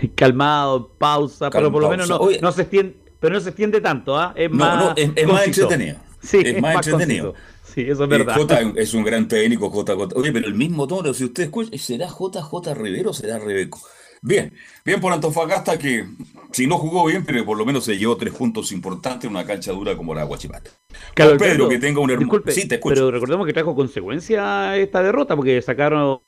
[0.00, 0.10] ¿eh?
[0.14, 4.32] Calmado, pausa, pero por lo menos no, se extiende, pero no se extiende tanto, ¿ah?
[4.36, 5.98] Es más, es, más entretenido.
[6.22, 7.34] Sí, es, más, entretenido.
[7.64, 8.36] Sí, eso es verdad.
[8.76, 10.16] es un gran técnico, JJ.
[10.16, 13.80] Oye, pero el mismo tono, si usted escucha, ¿será JJ Rivera o será Rebeco?
[14.24, 14.54] Bien,
[14.84, 16.06] bien por Antofagasta que
[16.52, 19.44] si no jugó bien, pero por lo menos se llevó tres puntos importantes en una
[19.44, 20.70] cancha dura como la Guachipata.
[21.14, 22.40] Claro, Pedro, que tenga un hermano.
[22.46, 22.94] Sí, te escucho.
[22.94, 26.20] Pero recordemos que trajo consecuencia esta derrota porque sacaron,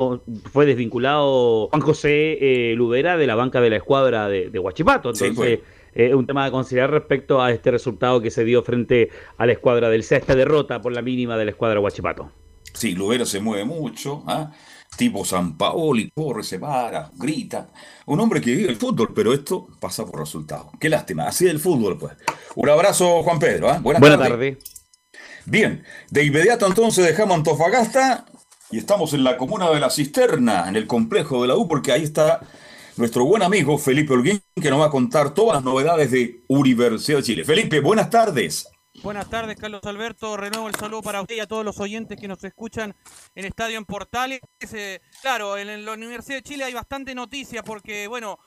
[0.50, 5.10] fue desvinculado Juan José eh, Lubera de la banca de la escuadra de, de Huachipato.
[5.10, 5.60] Entonces, pues.
[5.94, 9.52] es un tema a considerar respecto a este resultado que se dio frente a la
[9.52, 12.32] escuadra del C, esta derrota por la mínima de la escuadra Huachipato.
[12.72, 14.24] Sí, Lubera se mueve mucho.
[14.26, 14.50] ¿ah?
[14.96, 17.68] Tipo San Paoli, corre, se para, grita.
[18.06, 20.70] Un hombre que vive el fútbol, pero esto pasa por resultado.
[20.78, 22.14] Qué lástima, así es el fútbol, pues.
[22.54, 23.70] Un abrazo, Juan Pedro.
[23.70, 23.78] ¿eh?
[23.80, 24.58] Buenas, Buenas tardes.
[25.46, 28.24] Bien, de inmediato entonces dejamos Antofagasta
[28.70, 31.92] y estamos en la comuna de la Cisterna, en el complejo de la U, porque
[31.92, 32.40] ahí está
[32.96, 37.18] nuestro buen amigo Felipe Holguín, que nos va a contar todas las novedades de Universidad
[37.18, 37.44] de Chile.
[37.44, 38.68] Felipe, buenas tardes.
[39.04, 40.34] Buenas tardes, Carlos Alberto.
[40.34, 42.96] Renuevo el saludo para usted y a todos los oyentes que nos escuchan
[43.34, 44.40] en Estadio en Portales.
[44.72, 48.38] Eh, claro, en la Universidad de Chile hay bastante noticia porque, bueno,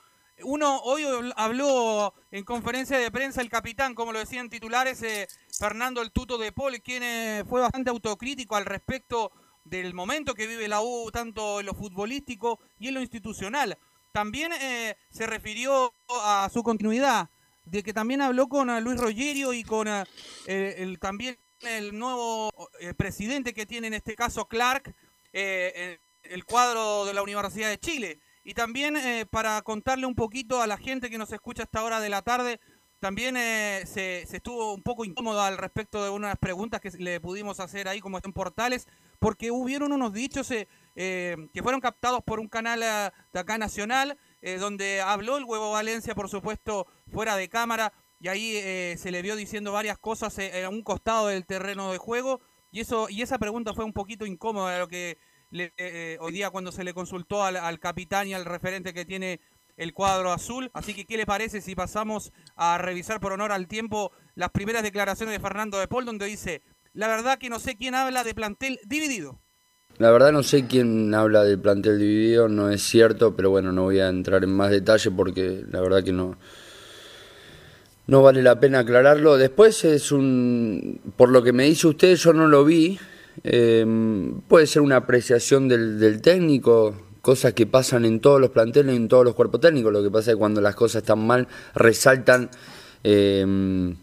[0.42, 1.04] uno hoy
[1.36, 6.38] habló en conferencia de prensa el capitán, como lo decían titulares, eh, Fernando el Tuto
[6.38, 9.30] de Paul, quien eh, fue bastante autocrítico al respecto
[9.62, 13.78] del momento que vive la U, tanto en lo futbolístico y en lo institucional.
[14.10, 14.50] También
[15.10, 17.28] se refirió a su continuidad,
[17.70, 20.04] de que también habló con eh, Luis Rogerio y con eh,
[20.46, 22.50] el, también el nuevo
[22.96, 24.94] presidente que tiene en este caso Clark,
[25.32, 28.20] el cuadro de la Universidad de Chile.
[28.44, 28.96] Y también
[29.28, 32.22] para contarle un poquito a la gente que nos escucha a esta hora de la
[32.22, 32.60] tarde,
[33.00, 37.58] también se, se, estuvo un poco incómodo al respecto de unas preguntas que le pudimos
[37.58, 38.86] hacer ahí como en portales,
[39.18, 44.18] porque hubieron unos dichos eh, que fueron captados por un canal eh, de acá nacional,
[44.42, 49.22] eh, donde habló el huevo Valencia, por supuesto, fuera de cámara, y ahí se le
[49.22, 52.40] vio diciendo varias cosas a un costado del terreno de juego,
[52.72, 55.18] y eso y esa pregunta fue un poquito incómoda, lo que
[56.18, 59.40] hoy día cuando se le consultó al, capitán y al referente que tiene
[59.78, 60.70] el cuadro azul.
[60.74, 64.82] Así que, ¿qué le parece si pasamos a revisar por honor al tiempo las primeras
[64.82, 66.62] declaraciones de Fernando de Paul, donde dice,
[66.92, 69.40] la verdad que no sé quién habla de plantel dividido?
[69.98, 73.82] La verdad no sé quién habla del plantel dividido, no es cierto, pero bueno, no
[73.82, 76.36] voy a entrar en más detalle porque la verdad que no,
[78.06, 79.36] no vale la pena aclararlo.
[79.36, 82.96] Después es un, por lo que me dice usted, yo no lo vi,
[83.42, 89.08] em, puede ser una apreciación del, técnico, cosas que pasan en todos los planteles, en
[89.08, 89.92] todos los cuerpos técnicos.
[89.92, 92.50] Lo que pasa es que cuando las cosas están mal, resaltan
[93.02, 93.96] em,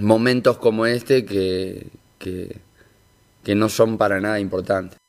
[0.00, 1.86] momentos como este que,
[2.18, 5.01] que no son para nada importantes.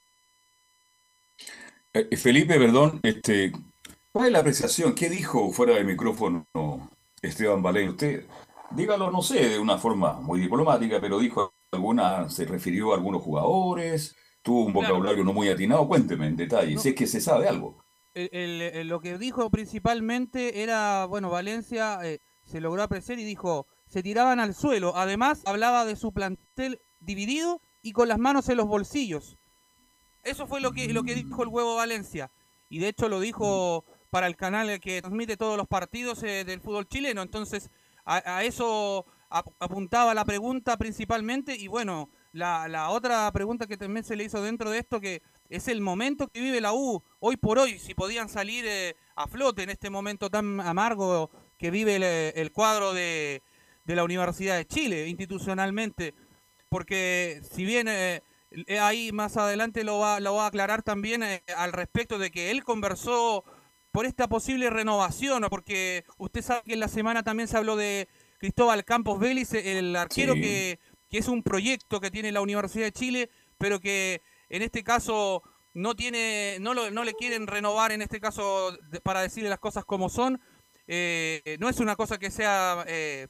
[1.94, 3.52] Eh, Felipe, perdón, este,
[4.12, 4.96] ¿cuál es la apreciación?
[4.96, 6.48] ¿Qué dijo fuera del micrófono
[7.22, 7.90] Esteban Valén?
[7.90, 8.26] Usted,
[8.72, 13.22] dígalo, no sé, de una forma muy diplomática, pero dijo alguna, se refirió a algunos
[13.22, 15.88] jugadores, tuvo un vocabulario no muy atinado.
[15.88, 17.78] Cuénteme en detalle, si es que se sabe algo.
[18.16, 24.40] lo que dijo principalmente era, bueno, Valencia eh, se logró apreciar y dijo, se tiraban
[24.40, 24.94] al suelo.
[24.96, 29.38] Además, hablaba de su plantel dividido y con las manos en los bolsillos.
[30.24, 32.32] Eso fue lo que, lo que dijo el huevo Valencia.
[32.70, 36.62] Y de hecho lo dijo para el canal que transmite todos los partidos eh, del
[36.62, 37.22] fútbol chileno.
[37.22, 37.70] Entonces,
[38.06, 41.56] a, eso apuntaba la pregunta principalmente.
[41.56, 45.68] Y bueno, la, otra pregunta que también se le hizo dentro de esto, que es
[45.68, 49.64] el momento que vive la U hoy por hoy, si podían salir eh, a flote
[49.64, 53.44] en este momento tan amargo que vive el, cuadro de,
[53.84, 56.14] de, la Universidad de Chile institucionalmente.
[56.70, 57.88] Porque si bien...
[57.88, 58.22] Eh, eh,
[58.80, 62.52] ahí más adelante lo va, lo va a aclarar también eh, al respecto de que
[62.52, 63.44] él conversó
[63.92, 68.08] por esta posible renovación, porque usted sabe que en la semana también se habló de
[68.40, 72.92] Cristóbal Campos Vélez, el arquero que, que, es un proyecto que tiene la Universidad de
[72.92, 75.44] Chile, pero que en este caso
[75.76, 79.86] no tiene, no, lo, no le quieren renovar en este caso para decirle las cosas
[79.86, 80.42] como son.
[80.88, 82.84] Eh, no es una cosa que sea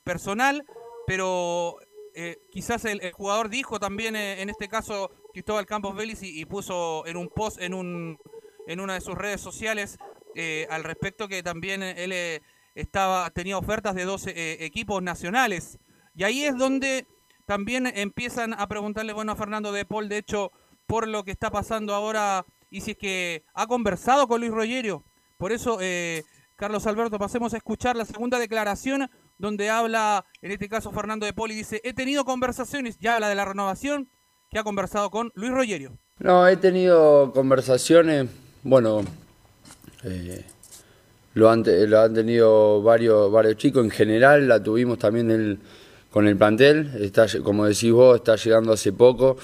[0.04, 0.66] personal,
[1.06, 1.78] pero
[2.16, 7.06] eh, quizás el, jugador dijo también, eh, en este caso, Cristóbal Campos Vélez, y, puso
[7.08, 8.20] en un post en, un,
[8.68, 9.98] en una de sus redes sociales
[10.36, 12.42] eh, al respecto que también él
[12.76, 15.80] estaba tenía ofertas de dos equipos nacionales.
[16.16, 17.06] Y ahí es donde
[17.46, 20.52] también empiezan a preguntarle, bueno, a Fernando de Paul, de hecho,
[20.88, 25.04] por lo que está pasando ahora, y si es que ha conversado con Luis Rogerio.
[25.38, 25.80] Por eso,
[26.56, 29.10] Carlos Alberto, pasemos a escuchar la segunda declaración
[29.44, 33.36] donde habla, en este caso Fernando de Poli, dice, he tenido conversaciones, ya habla de
[33.36, 34.10] la renovación,
[34.50, 35.98] que ha conversado con Luis Rogerio.
[36.20, 38.30] No, he tenido conversaciones,
[38.64, 39.04] bueno,
[40.06, 40.46] eh,
[41.34, 45.60] lo, han, tenido varios, varios chicos, en general la tuvimos también
[46.10, 49.36] con el plantel, está, como decís vos, está llegando hace poco,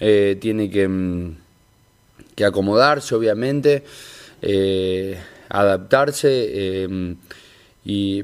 [0.00, 1.36] eh, tiene que, mm,
[2.34, 3.84] que, acomodarse obviamente,
[4.42, 5.16] eh,
[5.48, 6.88] adaptarse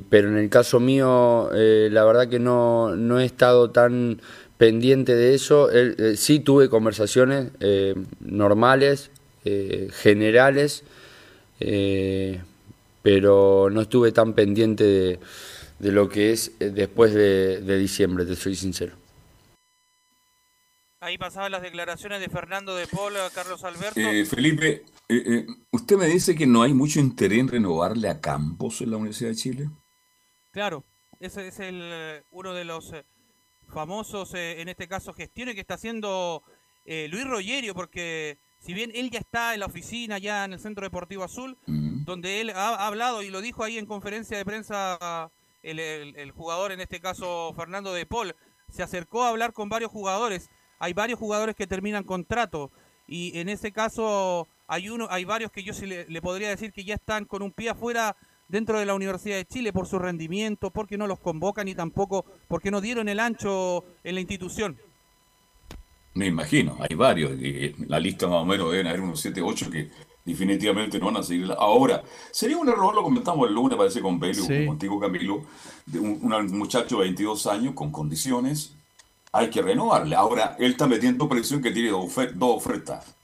[0.09, 4.20] pero en el caso mío, eh, la verdad que no, no, he estado tan
[4.57, 5.70] pendiente de eso.
[5.70, 9.11] Eh, sí tuve conversaciones eh, normales,
[9.93, 10.85] generales,
[13.03, 15.19] pero no estuve tan pendiente de,
[15.78, 18.99] de lo que es después de, de diciembre, te soy sincero.
[21.02, 23.98] Ahí pasaban las declaraciones de Fernando de Paul, Carlos Alberto.
[23.98, 28.20] Eh, Felipe, eh, eh, usted me dice que no hay mucho interés en renovarle a
[28.20, 29.70] Campos en la Universidad de Chile.
[30.51, 30.85] Claro,
[31.18, 32.93] ese es el, uno de los
[33.68, 36.43] famosos, en este caso, gestiones que está haciendo
[36.85, 40.85] Luis Rogerio, porque si bien él ya está en la oficina, ya en el Centro
[40.85, 41.56] Deportivo Azul,
[42.05, 45.31] donde él ha, hablado y lo dijo ahí en conferencia de prensa
[45.62, 48.35] el, el jugador, en este caso Fernando de Paul,
[48.68, 50.51] se acercó a hablar con varios jugadores
[50.81, 52.70] hay varios jugadores que terminan contrato
[53.07, 56.85] y en ese caso hay uno, hay varios que yo sí le, podría decir que
[56.85, 58.16] ya están con un pie afuera
[58.48, 62.24] dentro de la Universidad de Chile por su rendimiento, porque no los convocan y tampoco
[62.48, 64.77] porque no dieron el ancho en la institución.
[66.15, 67.32] Me imagino, hay varios.
[67.40, 69.90] y la lista más o menos deben haber unos 7, 8 que
[70.24, 71.51] definitivamente no van a seguir.
[71.57, 74.66] Ahora, sería un error, lo comentamos el lunes, parece con Belio, Sí.
[74.66, 75.44] contigo Camilo,
[75.86, 78.74] de un, un muchacho de 22 años con condiciones,
[79.32, 80.16] hay que renovarle.
[80.16, 83.15] Ahora, él está metiendo presión que tiene dos, ofer- dos ofertas.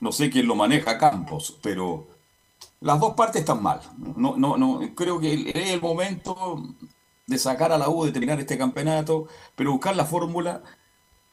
[0.00, 2.08] No sé quién lo maneja Campos, pero
[2.80, 3.80] las dos partes están mal.
[4.16, 6.62] No, no, no, creo que es el momento
[7.26, 10.62] de sacar a la U, de terminar este campeonato, pero buscar la fórmula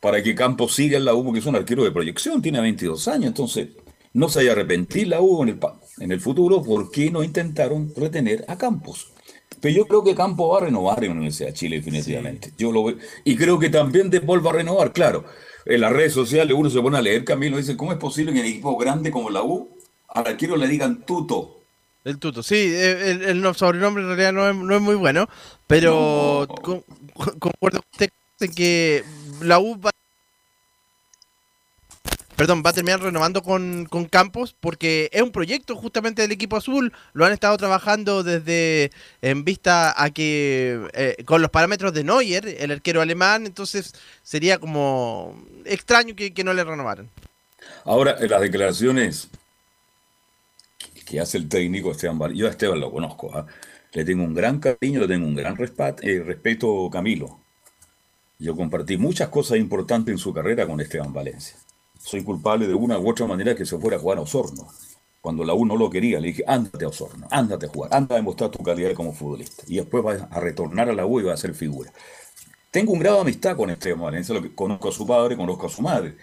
[0.02, 3.08] para que Campos siga en la U, porque es un arquero de proyección, tiene 22
[3.08, 3.70] años, entonces
[4.14, 5.60] no se haya arrepentir la U en el,
[6.00, 9.13] en el futuro, ¿por qué no intentaron retener a Campos?
[9.64, 12.52] Pero yo creo que Campos va a renovar en la Universidad de Chile definitivamente.
[12.58, 12.98] Yo lo veo.
[13.24, 15.24] Y creo que también De Paul va a renovar, claro.
[15.66, 18.42] En las redes sociales uno se pone a leer, Camilo, dice, ¿cómo es posible que
[18.42, 19.70] en equipo grande como la U
[20.10, 21.62] al arquero le digan tuto?
[22.04, 25.30] El tuto, sí, el, el no- sobrenombre en realidad no es, no es muy bueno,
[25.68, 26.84] pero con-
[27.14, 28.10] con- concuerdo con usted
[28.42, 29.04] en que
[29.42, 29.92] la U va,
[32.36, 36.58] perdón, va a terminar renovando con, con Campos porque es un proyecto justamente del equipo
[36.58, 38.92] azul, lo han estado trabajando desde
[39.22, 43.94] en vista a que eh, con los parámetros de Neuer, el arquero alemán, entonces
[44.24, 47.10] sería como extraño que, no le renovaran.
[47.86, 49.30] Ahora, en las declaraciones
[51.06, 53.46] que- hace el técnico Esteban Bar- yo a Esteban lo conozco, ¿ah?
[53.94, 57.40] le tengo un gran cariño, le tengo un gran respat- eh, respeto, Camilo.
[58.40, 61.56] Yo compartí muchas cosas importantes en su carrera con Esteban Valencia.
[62.04, 64.68] Soy culpable de una u otra manera que se fuera a jugar a Osorno.
[65.22, 68.16] Cuando la U no lo quería, le dije, ándate a Osorno, ándate a jugar, anda
[68.16, 69.64] a demostrar tu calidad como futbolista.
[69.68, 71.92] Y después vas a retornar a la U y vas a ser figura.
[72.72, 75.82] Tengo un grado de amistad con Esteban Valencia, conozco a su padre, conozco a su
[75.82, 76.18] madre.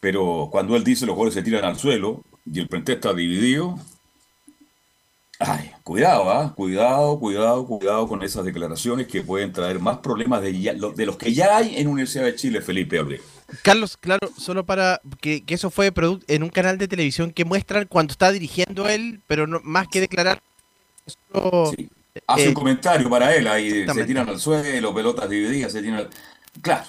[0.00, 3.76] Pero cuando él dice los jugadores se tiran al suelo y el plantel está dividido,
[5.38, 6.54] ay, cuidado, ¿ah?
[6.54, 11.16] cuidado, cuidado, cuidado con esas declaraciones que pueden traer más problemas de, ya- de los
[11.16, 13.20] que ya hay en Universidad de Chile, Felipe Abreu.
[13.62, 15.92] Carlos, claro, solo para que, que eso fue
[16.28, 20.00] en un canal de televisión que muestran cuando está dirigiendo él, pero no, más que
[20.00, 20.42] declarar.
[21.32, 21.72] solo,
[22.26, 26.00] Hace eh, un comentario para él, ahí se tiran al suelo, pelotas divididas, se tiran
[26.00, 26.10] al...
[26.60, 26.86] Claro,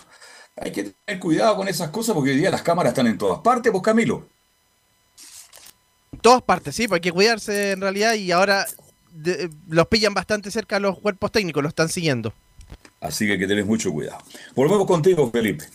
[0.57, 3.39] hay que tener cuidado con esas cosas porque hoy día las cámaras están en todas
[3.39, 4.27] partes, pues Camilo.
[6.11, 8.65] en todas partes, sí, pues hay que cuidarse en realidad y ahora
[9.11, 12.33] de- los pillan bastante cerca los cuerpos técnicos, lo están siguiendo.
[13.01, 14.19] Así que hay que tener mucho cuidado.
[14.55, 15.65] Volvemos contigo, Felipe.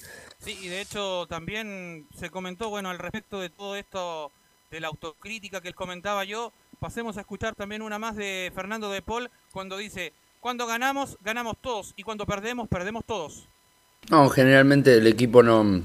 [0.49, 4.33] Sí, y de hecho también se comentó, bueno, al respecto de todo esto,
[4.71, 8.91] de la autocrítica que les comentaba yo, pasemos a escuchar también una más de Fernando
[8.91, 13.47] de Paul cuando dice, cuando ganamos, ganamos todos, y cuando perdemos, perdemos todos.
[14.09, 15.83] No, generalmente el equipo no,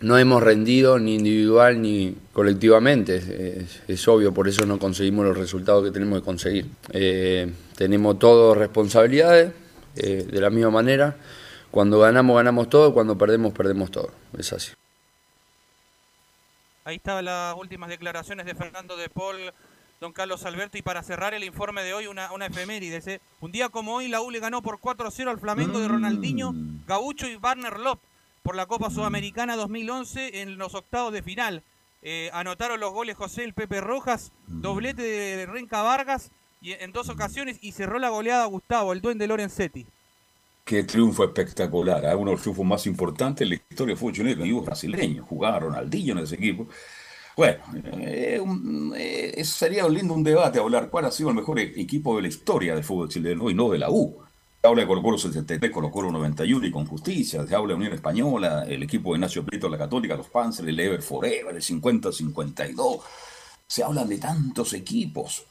[0.00, 5.26] no hemos rendido ni individual ni colectivamente, es, es- es obvio, por eso no conseguimos
[5.26, 6.66] los resultados que tenemos que conseguir.
[6.92, 9.52] Eh, tenemos todos responsabilidades,
[9.94, 11.16] eh, de la misma manera,
[11.72, 14.72] cuando ganamos ganamos todo, cuando perdemos perdemos todo, es así.
[16.84, 19.38] Ahí estaban las últimas declaraciones de Fernando de Paul,
[20.00, 23.00] don Carlos Alberto, y para cerrar el informe de hoy, una, una efeméride.
[23.06, 23.20] ¿eh?
[23.40, 26.52] Un día como hoy, la U le ganó por 4-0 al Flamengo de Ronaldinho,
[26.86, 28.00] Gaucho y Warner Lop
[28.42, 31.62] por la Copa Sudamericana 2011 en los octavos de final.
[32.02, 37.08] Eh, anotaron los goles José el Pepe Rojas, doblete de Renca Vargas y en dos
[37.08, 39.86] ocasiones y cerró la goleada Gustavo, el duende Lorenzetti.
[40.64, 42.16] Qué triunfo espectacular, ¿ah?
[42.16, 46.12] uno de los triunfos más importantes en la historia fútbol chileno, equipo brasileño, jugaba Ronaldinho
[46.12, 46.68] en ese equipo.
[47.36, 47.58] Bueno,
[48.00, 48.40] eh,
[48.94, 52.74] eh, sería lindo un debate hablar cuál ha sido el mejor equipo de la historia
[52.74, 54.18] del fútbol chileno y no de la U.
[54.60, 57.74] Se habla de Colo Colo 73, Colo Colo 91 y con justicia, se habla de
[57.74, 61.62] Unión Española, el equipo de Ignacio Prieto, la Católica, los Panzers, el Ever Forever, el
[61.62, 63.00] 50-52.
[63.66, 65.44] Se hablan de tantos equipos.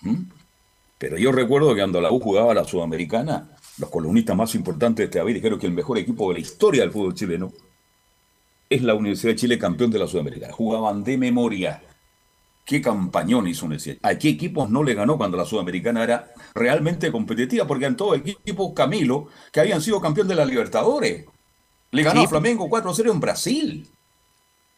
[0.97, 5.03] Pero yo recuerdo que cuando la U jugaba la Sudamericana, los columnistas más importantes de
[5.05, 7.51] este aviso dijeron que el mejor equipo de la historia del fútbol chileno
[8.69, 10.53] es la Universidad de Chile campeón de la Sudamericana.
[10.53, 11.81] Jugaban de memoria.
[12.65, 13.97] Qué campañón hizo Universidad.
[14.01, 17.65] ¿A qué equipos no le ganó cuando la Sudamericana era realmente competitiva?
[17.67, 21.25] Porque eran todos equipos Camilo que habían sido campeón de la Libertadores.
[21.91, 22.25] Le ganó Sí.
[22.27, 23.87] a Flamengo 4-0 en Brasil.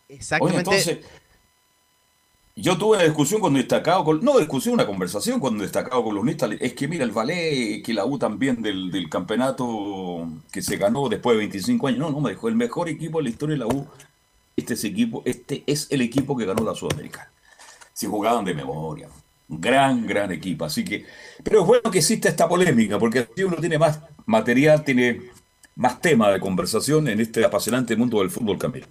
[0.10, 0.58] Oye, Exactamente.
[0.60, 1.00] entonces,
[2.56, 6.48] yo tuve una discusión con destacado, con, no discusión, una conversación con destacado columnista.
[6.60, 11.10] Es que mira, el ballet, que la U también del, del campeonato que se ganó
[11.10, 12.00] después de 25 años.
[12.00, 13.88] No, no, me dijo, el mejor equipo de la historia de la U,
[14.56, 17.32] este es, equipo, este es el equipo que ganó la Sudamericana.
[17.92, 19.10] Si jugaban de memoria.
[19.48, 20.66] Gran, gran equipo.
[20.66, 21.06] Así que,
[21.44, 25.22] pero es bueno que exista esta polémica, porque así uno tiene más material, tiene
[25.76, 28.88] más tema de conversación en este apasionante mundo del fútbol, Camilo.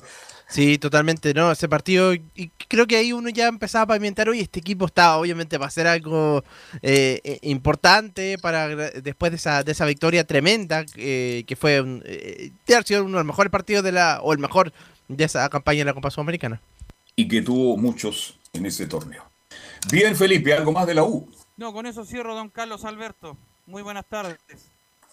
[0.53, 1.51] Sí, totalmente, ¿no?
[1.51, 5.17] Ese partido, y creo que ahí uno ya empezaba a pavimentar, oye, este equipo está
[5.17, 6.45] obviamente para hacer algo
[6.83, 12.03] eh, eh, importante para después de esa, de esa victoria tremenda, eh, que fue un,
[12.05, 14.75] eh, de haber sido uno de los mejores partidos de la, o el mejor
[15.09, 16.61] ya esa campaña en la Copa Sudamericana.
[17.17, 19.25] Y que tuvo muchos en ese torneo.
[19.91, 21.31] Bien, Felipe, ¿algo más de la U?
[21.57, 23.39] No, con eso cierro, don Carlos Alberto.
[23.67, 24.37] Muy buenas tardes.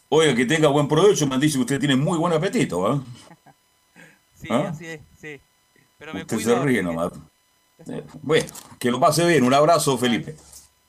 [0.09, 3.01] Oiga, que tenga buen provecho, me han dicho que usted tiene muy buen apetito, ¿ah?
[4.39, 4.69] Sí, ¿Ah?
[4.69, 5.39] así es, sí.
[5.97, 7.11] Pero me Usted cuido se ríe nomás.
[7.87, 8.47] Eh, Bueno,
[8.79, 9.43] que lo pase bien.
[9.43, 10.35] Un abrazo, Felipe.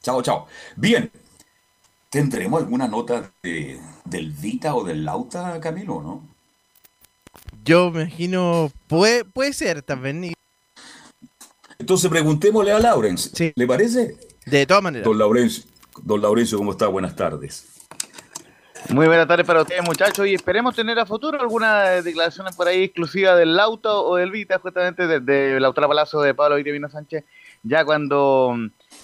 [0.02, 0.46] Chao, chao.
[0.76, 1.10] Bien.
[2.08, 6.28] ¿Tendremos alguna nota de, del Vita o del Lauta, Camilo, no?
[7.64, 10.32] Yo me imagino, puede, puede ser también.
[11.78, 13.52] Entonces preguntémosle a Lawrence.
[13.54, 14.16] ¿Le parece?
[14.46, 15.06] De todas maneras.
[15.06, 15.64] Don Laurencio,
[16.02, 16.88] don Laurencio, ¿cómo está?
[16.88, 17.66] Buenas tardes.
[18.88, 22.84] Muy buenas tardes para ustedes, muchachos, y esperemos tener a futuro algunas declaraciones por ahí
[22.84, 27.24] exclusivas del Lauta o del Vita, justamente de, de Lautaro Palazzo de Pablo Vino Sánchez,
[27.62, 28.56] ya cuando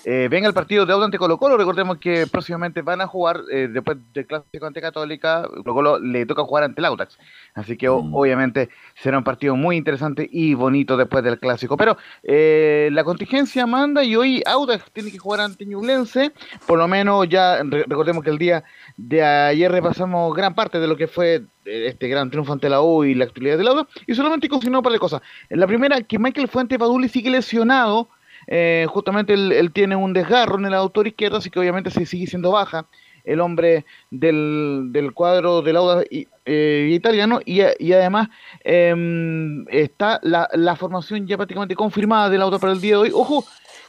[0.09, 3.41] eh, venga el partido de Auda ante Colo Colo, recordemos que próximamente van a jugar,
[3.51, 7.19] eh, después del clásico ante Católica, Colo Colo le toca jugar ante el Audax,
[7.55, 11.97] así que o- obviamente será un partido muy interesante y bonito después del clásico, pero
[12.23, 16.33] eh, la contingencia manda y hoy Audax tiene que jugar ante Ñublense,
[16.66, 18.62] por lo menos ya re- recordemos que el día
[18.97, 22.81] de ayer repasamos gran parte de lo que fue eh, este gran triunfo ante la
[22.81, 25.20] U y la actualidad del Audax, y solamente consignó un par de cosas.
[25.51, 28.09] La primera, que Michael Fuente Paduli sigue lesionado,
[28.47, 32.27] eh, justamente él, tiene un desgarro en el autor izquierdo, así que obviamente se sigue
[32.27, 32.86] siendo baja
[33.24, 38.28] el hombre del, del cuadro del Audax i- eh, italiano y, y además
[38.62, 43.10] em, está la, la formación ya prácticamente confirmada del Audax para el día de hoy.
[43.12, 43.44] Ojo,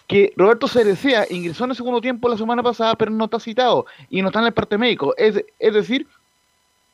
[0.08, 3.86] que Roberto Cerecea ingresó en el segundo tiempo la semana pasada, pero no está citado
[4.10, 5.14] y no está en el parte médico.
[5.18, 6.08] Es, es decir,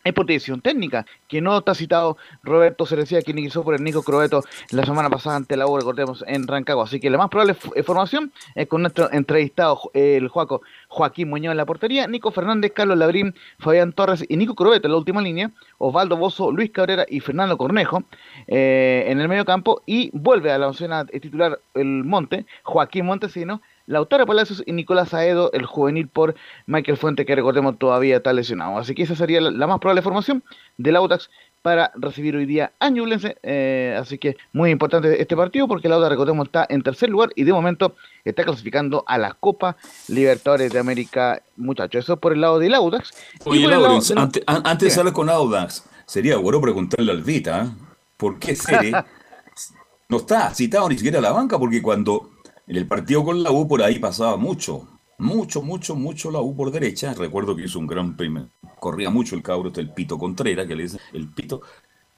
[0.04, 0.26] es por
[0.62, 5.10] técnica, que no está citado Roberto Cerecea, quien ingresó por el Nico Crobeto la semana
[5.10, 6.84] pasada ante la U, recordemos, en Rancagua.
[6.84, 11.52] Así que la más probable eh, formación es con nuestro entrevistado, el Juaco Joaquín Muñoz
[11.52, 15.22] en la portería, Nico Fernández, Carlos Labrín, Fabián Torres y Nico Crobeto en la última
[15.22, 18.04] línea, Osvaldo Bozo, Luis Cabrera y Fernando Cornejo
[18.48, 23.62] eh, en el medio campo y vuelve a la opción titular el Monte, Joaquín Montesino,
[23.86, 26.36] Lautaro Palacios y Nicolás Aedo, el juvenil por
[26.68, 28.78] Michael Fuente, que recordemos todavía está lesionado.
[28.78, 30.44] Así que esa sería la, la más probable formación
[30.78, 31.30] del Autax
[31.62, 33.38] para recibir hoy día a Ñublense.
[33.42, 37.30] Eh, así que muy importante este partido porque el Audax, recordemos, está en tercer lugar
[37.36, 37.96] y de momento
[38.26, 39.78] está clasificando a la Copa
[40.10, 42.04] Libertadores de América, muchachos.
[42.04, 43.12] Eso por el lado del Audax.
[43.46, 46.60] Oye, por el lado Lawrence, del- ante- an- antes de hablar con Audax, sería bueno
[46.60, 47.70] preguntarle al Vita, ¿eh?
[48.18, 48.92] ¿por qué Cere
[50.10, 51.58] no está citado ni siquiera a la banca?
[51.58, 52.30] Porque cuando
[52.68, 54.88] en el partido con la U por ahí pasaba mucho,
[55.18, 57.14] mucho, mucho, mucho la U por derecha.
[57.14, 58.48] Recuerdo que hizo un gran primer,
[58.80, 61.62] corría mucho el cabro, este, el Pito Contreras, que le dice el Pito.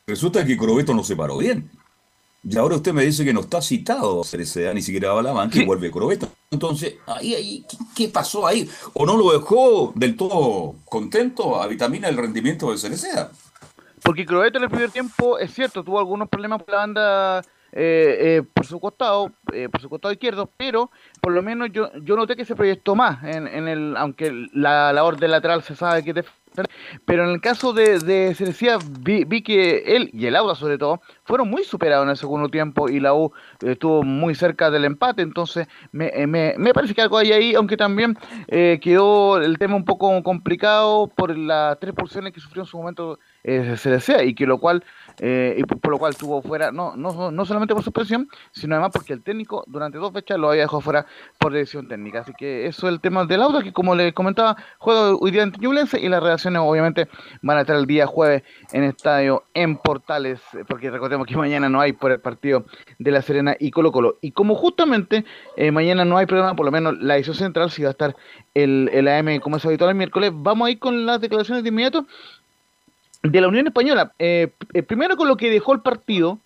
[0.08, 1.70] Resulta que Crobeto no se paró bien.
[2.48, 5.32] Y ahora usted me dice que no está citado Cereceda, ni siquiera va a la
[5.32, 6.30] banca y vuelve Crobeto.
[6.52, 8.70] Entonces, ahí, ahí, ¿qué, qué pasó ahí?
[8.94, 13.32] ¿O no lo dejó del todo contento a Vitamina el rendimiento de Cereceda?
[14.04, 17.42] Porque Crobeto en el primer tiempo, es cierto, tuvo algunos problemas por la banda
[17.78, 21.92] eh, eh, por su costado, eh, por su costado izquierdo, pero por lo menos yo,
[22.04, 25.76] yo noté que se proyectó más en, en el, aunque la labor del lateral se
[25.76, 26.70] sabe que defender,
[27.06, 30.78] pero en el caso de, de Cerecía vi, vi que él y el Auda sobre
[30.78, 34.86] todo fueron muy superados en el segundo tiempo y la U estuvo muy cerca del
[34.86, 39.42] empate, entonces me, eh, me, me parece que algo hay ahí, aunque también eh, quedó
[39.42, 43.76] el tema un poco complicado por las tres pulsiones que sufrió en su momento eh,
[43.84, 44.84] desea y que lo cual
[45.20, 48.76] eh, y por, por lo cual tuvo fuera no, no, no solamente por suspensión sino
[48.76, 51.06] además porque el técnico durante dos fechas lo había dejado fuera
[51.38, 52.22] por decisión técnica.
[52.22, 55.44] Así que eso es el tema del auto que como les comentaba juega hoy día
[55.44, 57.08] en Ñublense y las reacciones obviamente
[57.42, 61.70] van a estar el día jueves en estadio en Portales eh, porque recordemos que mañana
[61.70, 62.66] no hay por el partido
[63.00, 64.18] de La Serena y Colo Colo.
[64.22, 65.26] Y como justamente
[65.58, 68.16] eh, mañana no hay programa por lo menos la edición central si va a estar
[68.54, 71.70] el, el AM como es habitual el miércoles vamos a ir con las declaraciones de
[71.70, 72.06] inmediato
[73.32, 74.14] de la Unión Española.
[74.20, 76.40] Eh, eh, primero con lo que dejó el partido,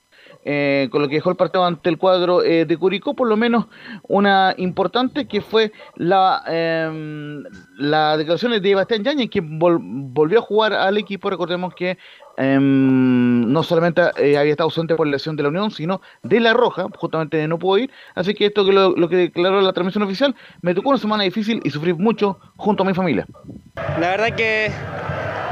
[0.45, 3.35] eh, con lo que dejó el partido ante el cuadro eh, de Curicó, por lo
[3.37, 3.65] menos
[4.07, 7.43] una importante que fue la, eh,
[7.77, 11.29] la declaración de Bastián Yañez, que vol- volvió a jugar al equipo.
[11.29, 11.97] Recordemos que
[12.37, 16.53] eh, no solamente eh, había estado ausente por lesión de la Unión, sino de la
[16.53, 17.91] Roja, justamente no pudo ir.
[18.15, 21.23] Así que esto que lo, lo que declaró la transmisión oficial, me tocó una semana
[21.23, 23.25] difícil y sufrí mucho junto a mi familia.
[23.99, 24.71] La verdad que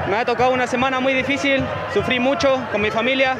[0.09, 1.61] me ha tocado una semana muy difícil,
[1.93, 3.37] sufrí mucho con mi familia.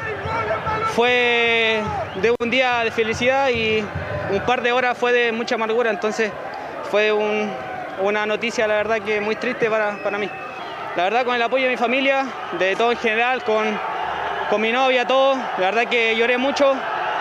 [0.94, 1.82] Fue
[2.16, 3.84] de un día de felicidad y
[4.30, 6.30] un par de horas fue de mucha amargura, entonces
[6.90, 7.50] fue un-
[8.00, 10.28] una noticia, la verdad, que muy triste para, para mí.
[10.96, 12.26] La verdad, con el apoyo de mi familia,
[12.58, 13.64] de todo en general, con,
[14.50, 16.74] con mi novia, todo, la verdad que lloré mucho,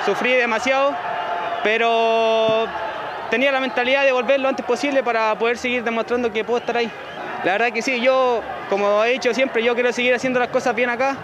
[0.06, 0.96] sufrí demasiado,
[1.64, 2.66] pero
[3.30, 6.78] tenía la mentalidad de volver lo antes posible para poder seguir demostrando que puedo estar
[6.78, 6.90] ahí.
[7.44, 10.74] La verdad que sí, yo, como he dicho siempre, yo quiero seguir haciendo las cosas
[10.74, 11.16] bien acá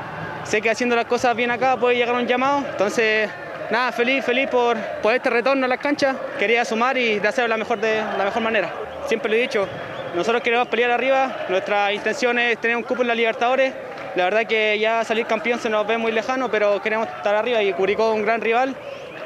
[0.44, 2.64] sé que haciendo las cosas bien acá puede llegar un llamado.
[2.70, 3.30] Entonces,
[3.72, 6.15] nada, feliz, feliz por, por este retorno a las canchas.
[6.38, 8.74] Quería sumar y de hacerlo la mejor, de la mejor manera.
[9.07, 9.68] Siempre lo he dicho,
[10.15, 13.74] nosotros queremos pelear arriba, nuestra intención es tener un cupo en la Libertadores.
[14.15, 17.64] La verdad que ya salir campeón se nos ve muy lejano, pero queremos estar arriba
[17.64, 18.76] y Curicó un gran rival.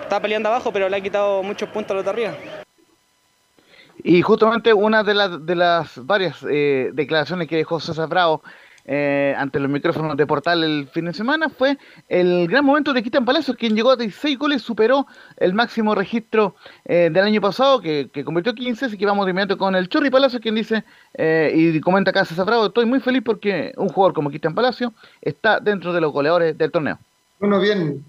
[0.01, 2.33] Está peleando abajo, pero le ha quitado muchos puntos a los de arriba.
[4.01, 8.41] Y justamente una de las, de las varias eh, declaraciones que dejó César Bravo
[8.87, 11.77] eh, ante los micrófonos de Portal el fin de semana fue
[12.07, 15.05] el gran momento de Cristian Palacios, quien llegó a 16 goles, superó
[15.35, 16.55] el máximo registro
[16.85, 19.89] eh, del año pasado, que, que, convirtió 15, así que vamos de inmediato con el
[19.89, 23.89] Chorri Palacios, quien dice, eh, y comenta acá César Bravo, estoy muy feliz porque un
[23.89, 26.97] jugador como Cristian Palacios está dentro de los goleadores del torneo.
[27.39, 28.03] Bueno, bien,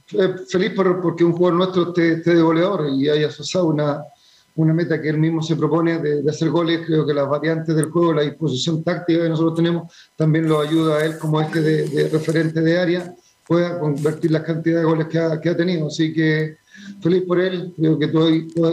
[0.48, 4.02] feliz por, porque un jugador nuestro esté, esté de goleador y haya asociado una
[4.58, 6.80] una meta que él mismo se propone de, hacer goles.
[6.84, 10.96] Creo que las variantes del juego, la disposición táctica que nosotros tenemos, también lo ayuda
[10.98, 13.14] a él como este de, referente de área,
[13.46, 15.86] pueda convertir las cantidades de goles que ha, que ha tenido.
[15.86, 16.56] Así que
[17.00, 18.28] feliz por él, creo que todo,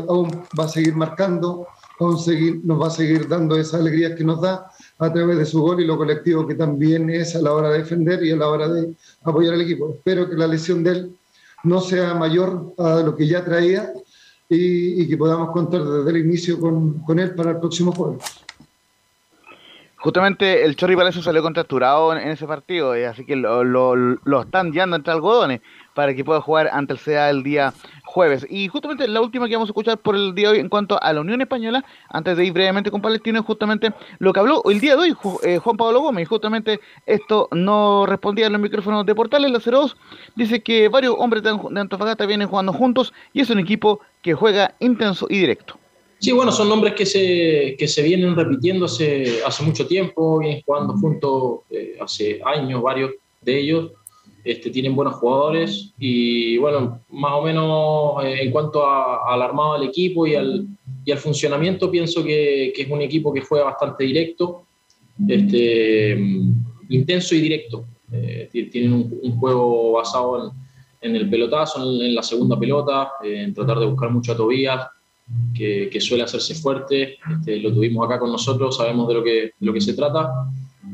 [0.09, 1.67] aún va a seguir marcando,
[1.99, 5.45] aún seguir, nos va a seguir dando esa alegría que nos da a través de
[5.45, 8.37] su gol y lo colectivo que también es a la hora de defender y a
[8.37, 9.93] la hora de apoyar al equipo.
[9.93, 11.15] Espero que la lesión de él
[11.63, 13.93] no sea mayor a lo que ya traía
[14.49, 18.17] y, que podamos contar desde el inicio con, con él para el próximo juego.
[20.05, 24.41] Justamente el Chorri Palacio salió contracturado en, ese partido, eh, así que lo, lo, lo,
[24.41, 25.61] están guiando entre algodones
[25.95, 27.73] para que pueda jugar ante el CEA el día
[28.03, 28.45] jueves.
[28.47, 31.01] Y justamente la última que vamos a escuchar por el día de hoy en cuanto
[31.01, 34.61] a la Unión Española, antes de ir brevemente con Palestino, es justamente lo que habló
[34.69, 36.27] el día de hoy eh, Juan Pablo Gómez.
[36.27, 39.49] Justamente esto no respondía en los micrófonos de Portales.
[39.49, 39.97] La 02
[40.35, 44.75] dice que varios hombres de Antofagasta vienen jugando juntos y es un equipo que juega
[44.79, 45.79] intenso y directo.
[46.25, 50.63] Sí, bueno, son nombres que se, que se vienen repitiendo hace, hace mucho tiempo, vienen
[50.65, 53.11] jugando juntos eh, hace años, varios
[53.41, 53.91] de ellos.
[54.43, 59.89] Este, tienen buenos jugadores y bueno, más o menos eh, en cuanto al armado del
[59.89, 60.65] equipo y al,
[61.05, 64.63] y al funcionamiento, pienso que, que, es un equipo que juega bastante directo,
[65.27, 66.17] este,
[66.89, 67.85] intenso y directo.
[68.11, 70.51] Eh, tienen un, juego basado
[71.01, 74.87] en, en, el pelotazo, en, la segunda pelota, en tratar de buscar mucho a Tobías,
[75.53, 77.17] que, suele hacerse fuerte.
[77.31, 80.47] Este, lo tuvimos acá con nosotros, sabemos de lo que, de lo que se trata.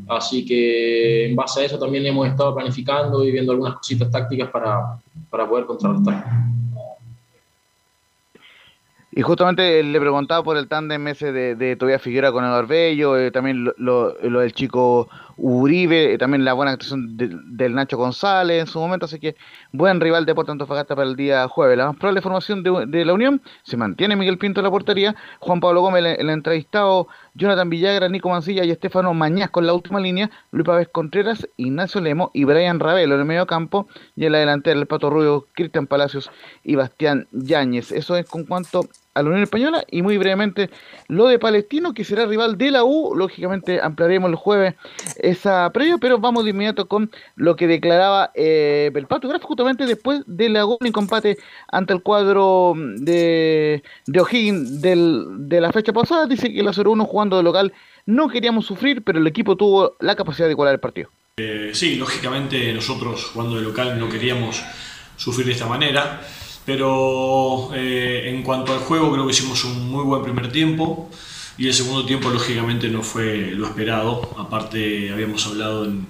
[0.08, 4.50] Así que en base a eso también hemos estado planificando y viendo algunas cositas tácticas
[4.50, 5.00] para,
[5.30, 6.26] para poder contrarrestar.
[9.14, 13.18] Y justamente le preguntaba por el tándem ese de, de Tobias Figuera con el Bello,
[13.18, 15.10] eh, también lo, lo, del chico
[15.44, 19.36] Uribe, eh, también la buena actuación del Nacho González en su momento, así que
[19.72, 21.80] buen rival de Puerto Antofagasta para el día jueves.
[21.80, 25.60] La más probable formación de, la Unión se mantiene Miguel Pinto en la portería, Juan
[25.60, 30.00] Pablo Gómez, el, el entrevistado, Jonathan Villagra, Nico Mancilla y Estefano Mañaz con la última
[30.00, 34.34] línea, Luis Pávez Contreras, Ignacio Lemo y Brian Ravelo en el medio campo, y en
[34.34, 36.30] la delantera el Pato Rubio, Cristian Palacios
[36.64, 37.92] y Bastián Yáñez.
[37.92, 40.70] Eso es con cuanto a la Unión Española y muy brevemente
[41.08, 44.76] lo de Palestino que será rival de la U, lógicamente ampliaremos el jueves
[45.18, 49.86] esa previa, pero vamos de inmediato con lo que declaraba eh, el Pato Graf justamente
[49.86, 51.38] después de la gol y combate
[51.72, 57.38] ante el cuadro de, de O'Higgins de la fecha pasada, dice que la 0-1 jugando
[57.38, 57.74] de local
[58.06, 61.10] no queríamos sufrir, pero el equipo tuvo la capacidad de igualar el partido.
[61.38, 64.64] Eh, sí, lógicamente nosotros jugando de local no queríamos
[65.16, 66.22] sufrir de esta manera
[66.66, 71.10] pero eh, en cuanto al juego creo que hicimos un muy buen primer tiempo
[71.58, 74.34] y el segundo tiempo lógicamente no fue lo esperado.
[74.38, 76.08] Aparte habíamos hablado en,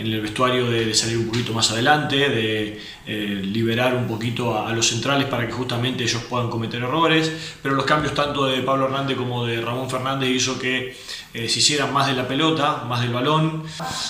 [0.00, 4.72] en el vestuario de, salir un poquito más adelante, de eh, liberar un poquito a,
[4.72, 7.30] los centrales para que justamente ellos puedan cometer errores,
[7.62, 10.96] pero los cambios tanto de Pablo Hernández como de Ramón Fernández hizo que
[11.34, 13.62] eh, se hicieran más de la pelota, más del balón.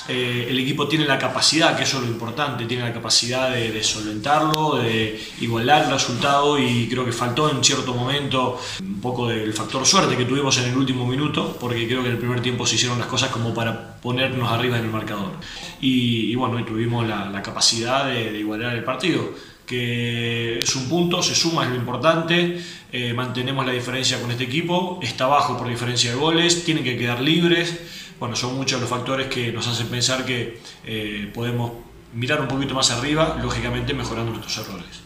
[0.09, 3.83] Eh, el equipo tiene la capacidad, que eso es lo importante, tiene la capacidad de,
[3.83, 9.53] solventarlo, de igualar el resultado y creo que faltó en cierto momento un poco del
[9.53, 12.65] factor suerte que tuvimos en el último minuto, porque creo que en el primer tiempo
[12.65, 15.33] se hicieron las cosas como para ponernos arriba en el marcador
[15.81, 19.33] y, bueno, tuvimos la, capacidad de, igualar el partido,
[19.67, 22.61] que es un punto, se suma, es lo importante,
[22.93, 26.99] eh, mantenemos la diferencia con este equipo, está bajo por diferencia de goles, tienen que
[26.99, 27.81] quedar libres,
[28.19, 31.73] bueno, son muchos los factores que nos hacen pensar que eh, podemos
[32.13, 35.03] mirar un poquito más arriba, lógicamente mejorando nuestros errores.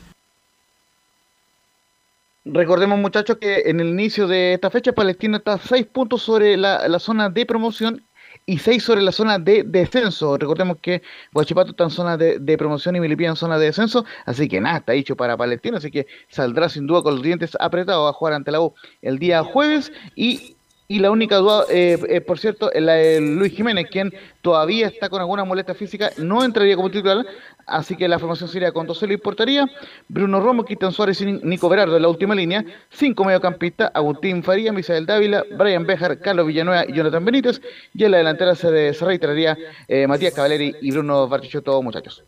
[2.47, 6.57] Recordemos muchachos que en el inicio de esta fecha Palestina está a 6 puntos sobre
[6.57, 8.03] la, la, zona de promoción
[8.47, 10.37] y 6 sobre la zona de descenso.
[10.37, 11.03] Recordemos que
[11.33, 14.79] Guachipato está en zona de, promoción y Milipía en zona de descenso, así que nada,
[14.79, 18.35] está dicho para Palestino, así que saldrá sin duda con los dientes apretados a jugar
[18.35, 20.57] ante la U el día jueves y
[20.87, 24.13] Y la única duda, eh, eh, por cierto, la de Luis Jiménez, quien
[24.43, 27.25] todavía está con alguna molestia física, no entraría como titular,
[27.67, 29.67] así que la formación sería con José Luis Portaría,
[30.09, 34.73] Bruno Romo, Cristian Suárez y Nico Berardo en la última línea, cinco mediocampistas, Agustín Faría,
[34.73, 37.61] Misael Dávila, Brian Bejar, Carlos Villanueva y Jonathan Benítez,
[37.95, 39.57] y en la delantera se, se reiteraría
[39.89, 42.25] eh, Matías Cavaleri y Bruno Bartichotto, muchachos.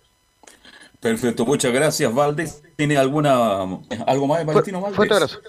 [1.00, 2.62] Perfecto, muchas gracias, Valdés.
[2.76, 3.62] ¿Tiene alguna
[4.06, 4.96] algo más de Valentino Valdés?
[4.96, 5.40] Fuerte abrazo.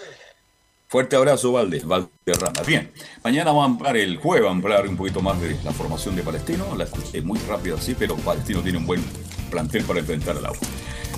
[0.89, 2.61] Fuerte abrazo, Valdés, Valderrama.
[2.65, 2.91] Bien,
[3.23, 6.15] mañana vamos a ampliar el jueves, vamos a hablar un poquito más de la formación
[6.15, 6.65] de Palestino.
[6.77, 9.03] La escuché muy rápido así, pero Palestino tiene un buen
[9.47, 10.59] plantel para enfrentar al agua.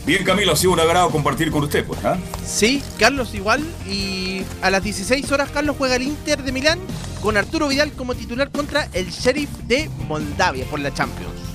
[0.06, 2.18] Bien, Camilo, ha sido un agrado compartir con usted, pues, ¿ah?
[2.45, 3.64] Sí, Carlos igual.
[3.88, 6.80] Y a las 16 horas, Carlos juega el Inter de Milán
[7.22, 11.48] con Arturo Vidal como titular contra el Sheriff de Moldavia por la Champions.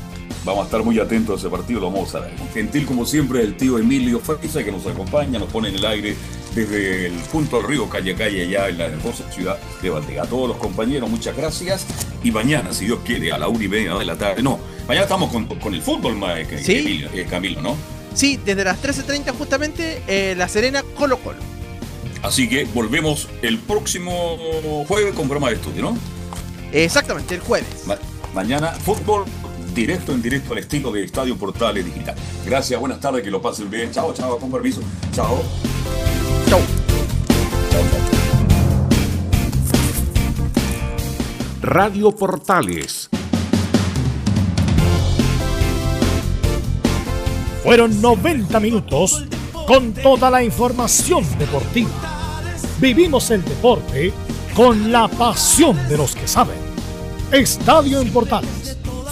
[0.45, 2.33] Vamos a estar muy atentos a ese partido, lo vamos a ver.
[2.53, 6.17] Gentil como siempre el tío Emilio Freiza que nos acompaña, nos pone en el aire
[6.55, 10.25] desde el punto del río Calle Calle allá en la hermosa ciudad de Valdega.
[10.25, 11.87] A todos los compañeros, muchas gracias.
[12.23, 14.43] Y mañana, si Dios quiere, a la una y media de la tarde.
[14.43, 16.19] No, mañana estamos con, con el fútbol,
[16.49, 16.77] que- ¿Sí?
[16.77, 17.77] Emilio, eh, Camilo, ¿no?
[18.15, 21.39] Sí, desde las 13.30 justamente, eh, La Serena Colo Colo.
[22.23, 25.99] Así que volvemos el próximo jueves con broma de estudio, ¿no?
[26.73, 27.85] Exactamente, el jueves.
[27.87, 27.99] Ma-
[28.35, 29.25] mañana fútbol
[29.75, 32.15] directo en directo al estilo de Estadio Portales Digital.
[32.47, 33.91] Gracias, buenas tardes, que lo pasen bien.
[33.91, 34.81] Chao, chao, con permiso.
[35.13, 35.43] Chao.
[36.49, 36.61] Chao.
[41.61, 43.09] Radio Portales.
[47.63, 49.25] Fueron 90 minutos
[49.67, 51.91] con toda la información deportiva.
[52.79, 54.13] Vivimos el deporte
[54.55, 56.59] con la pasión de los que saben.
[57.33, 58.75] Estadio en Portales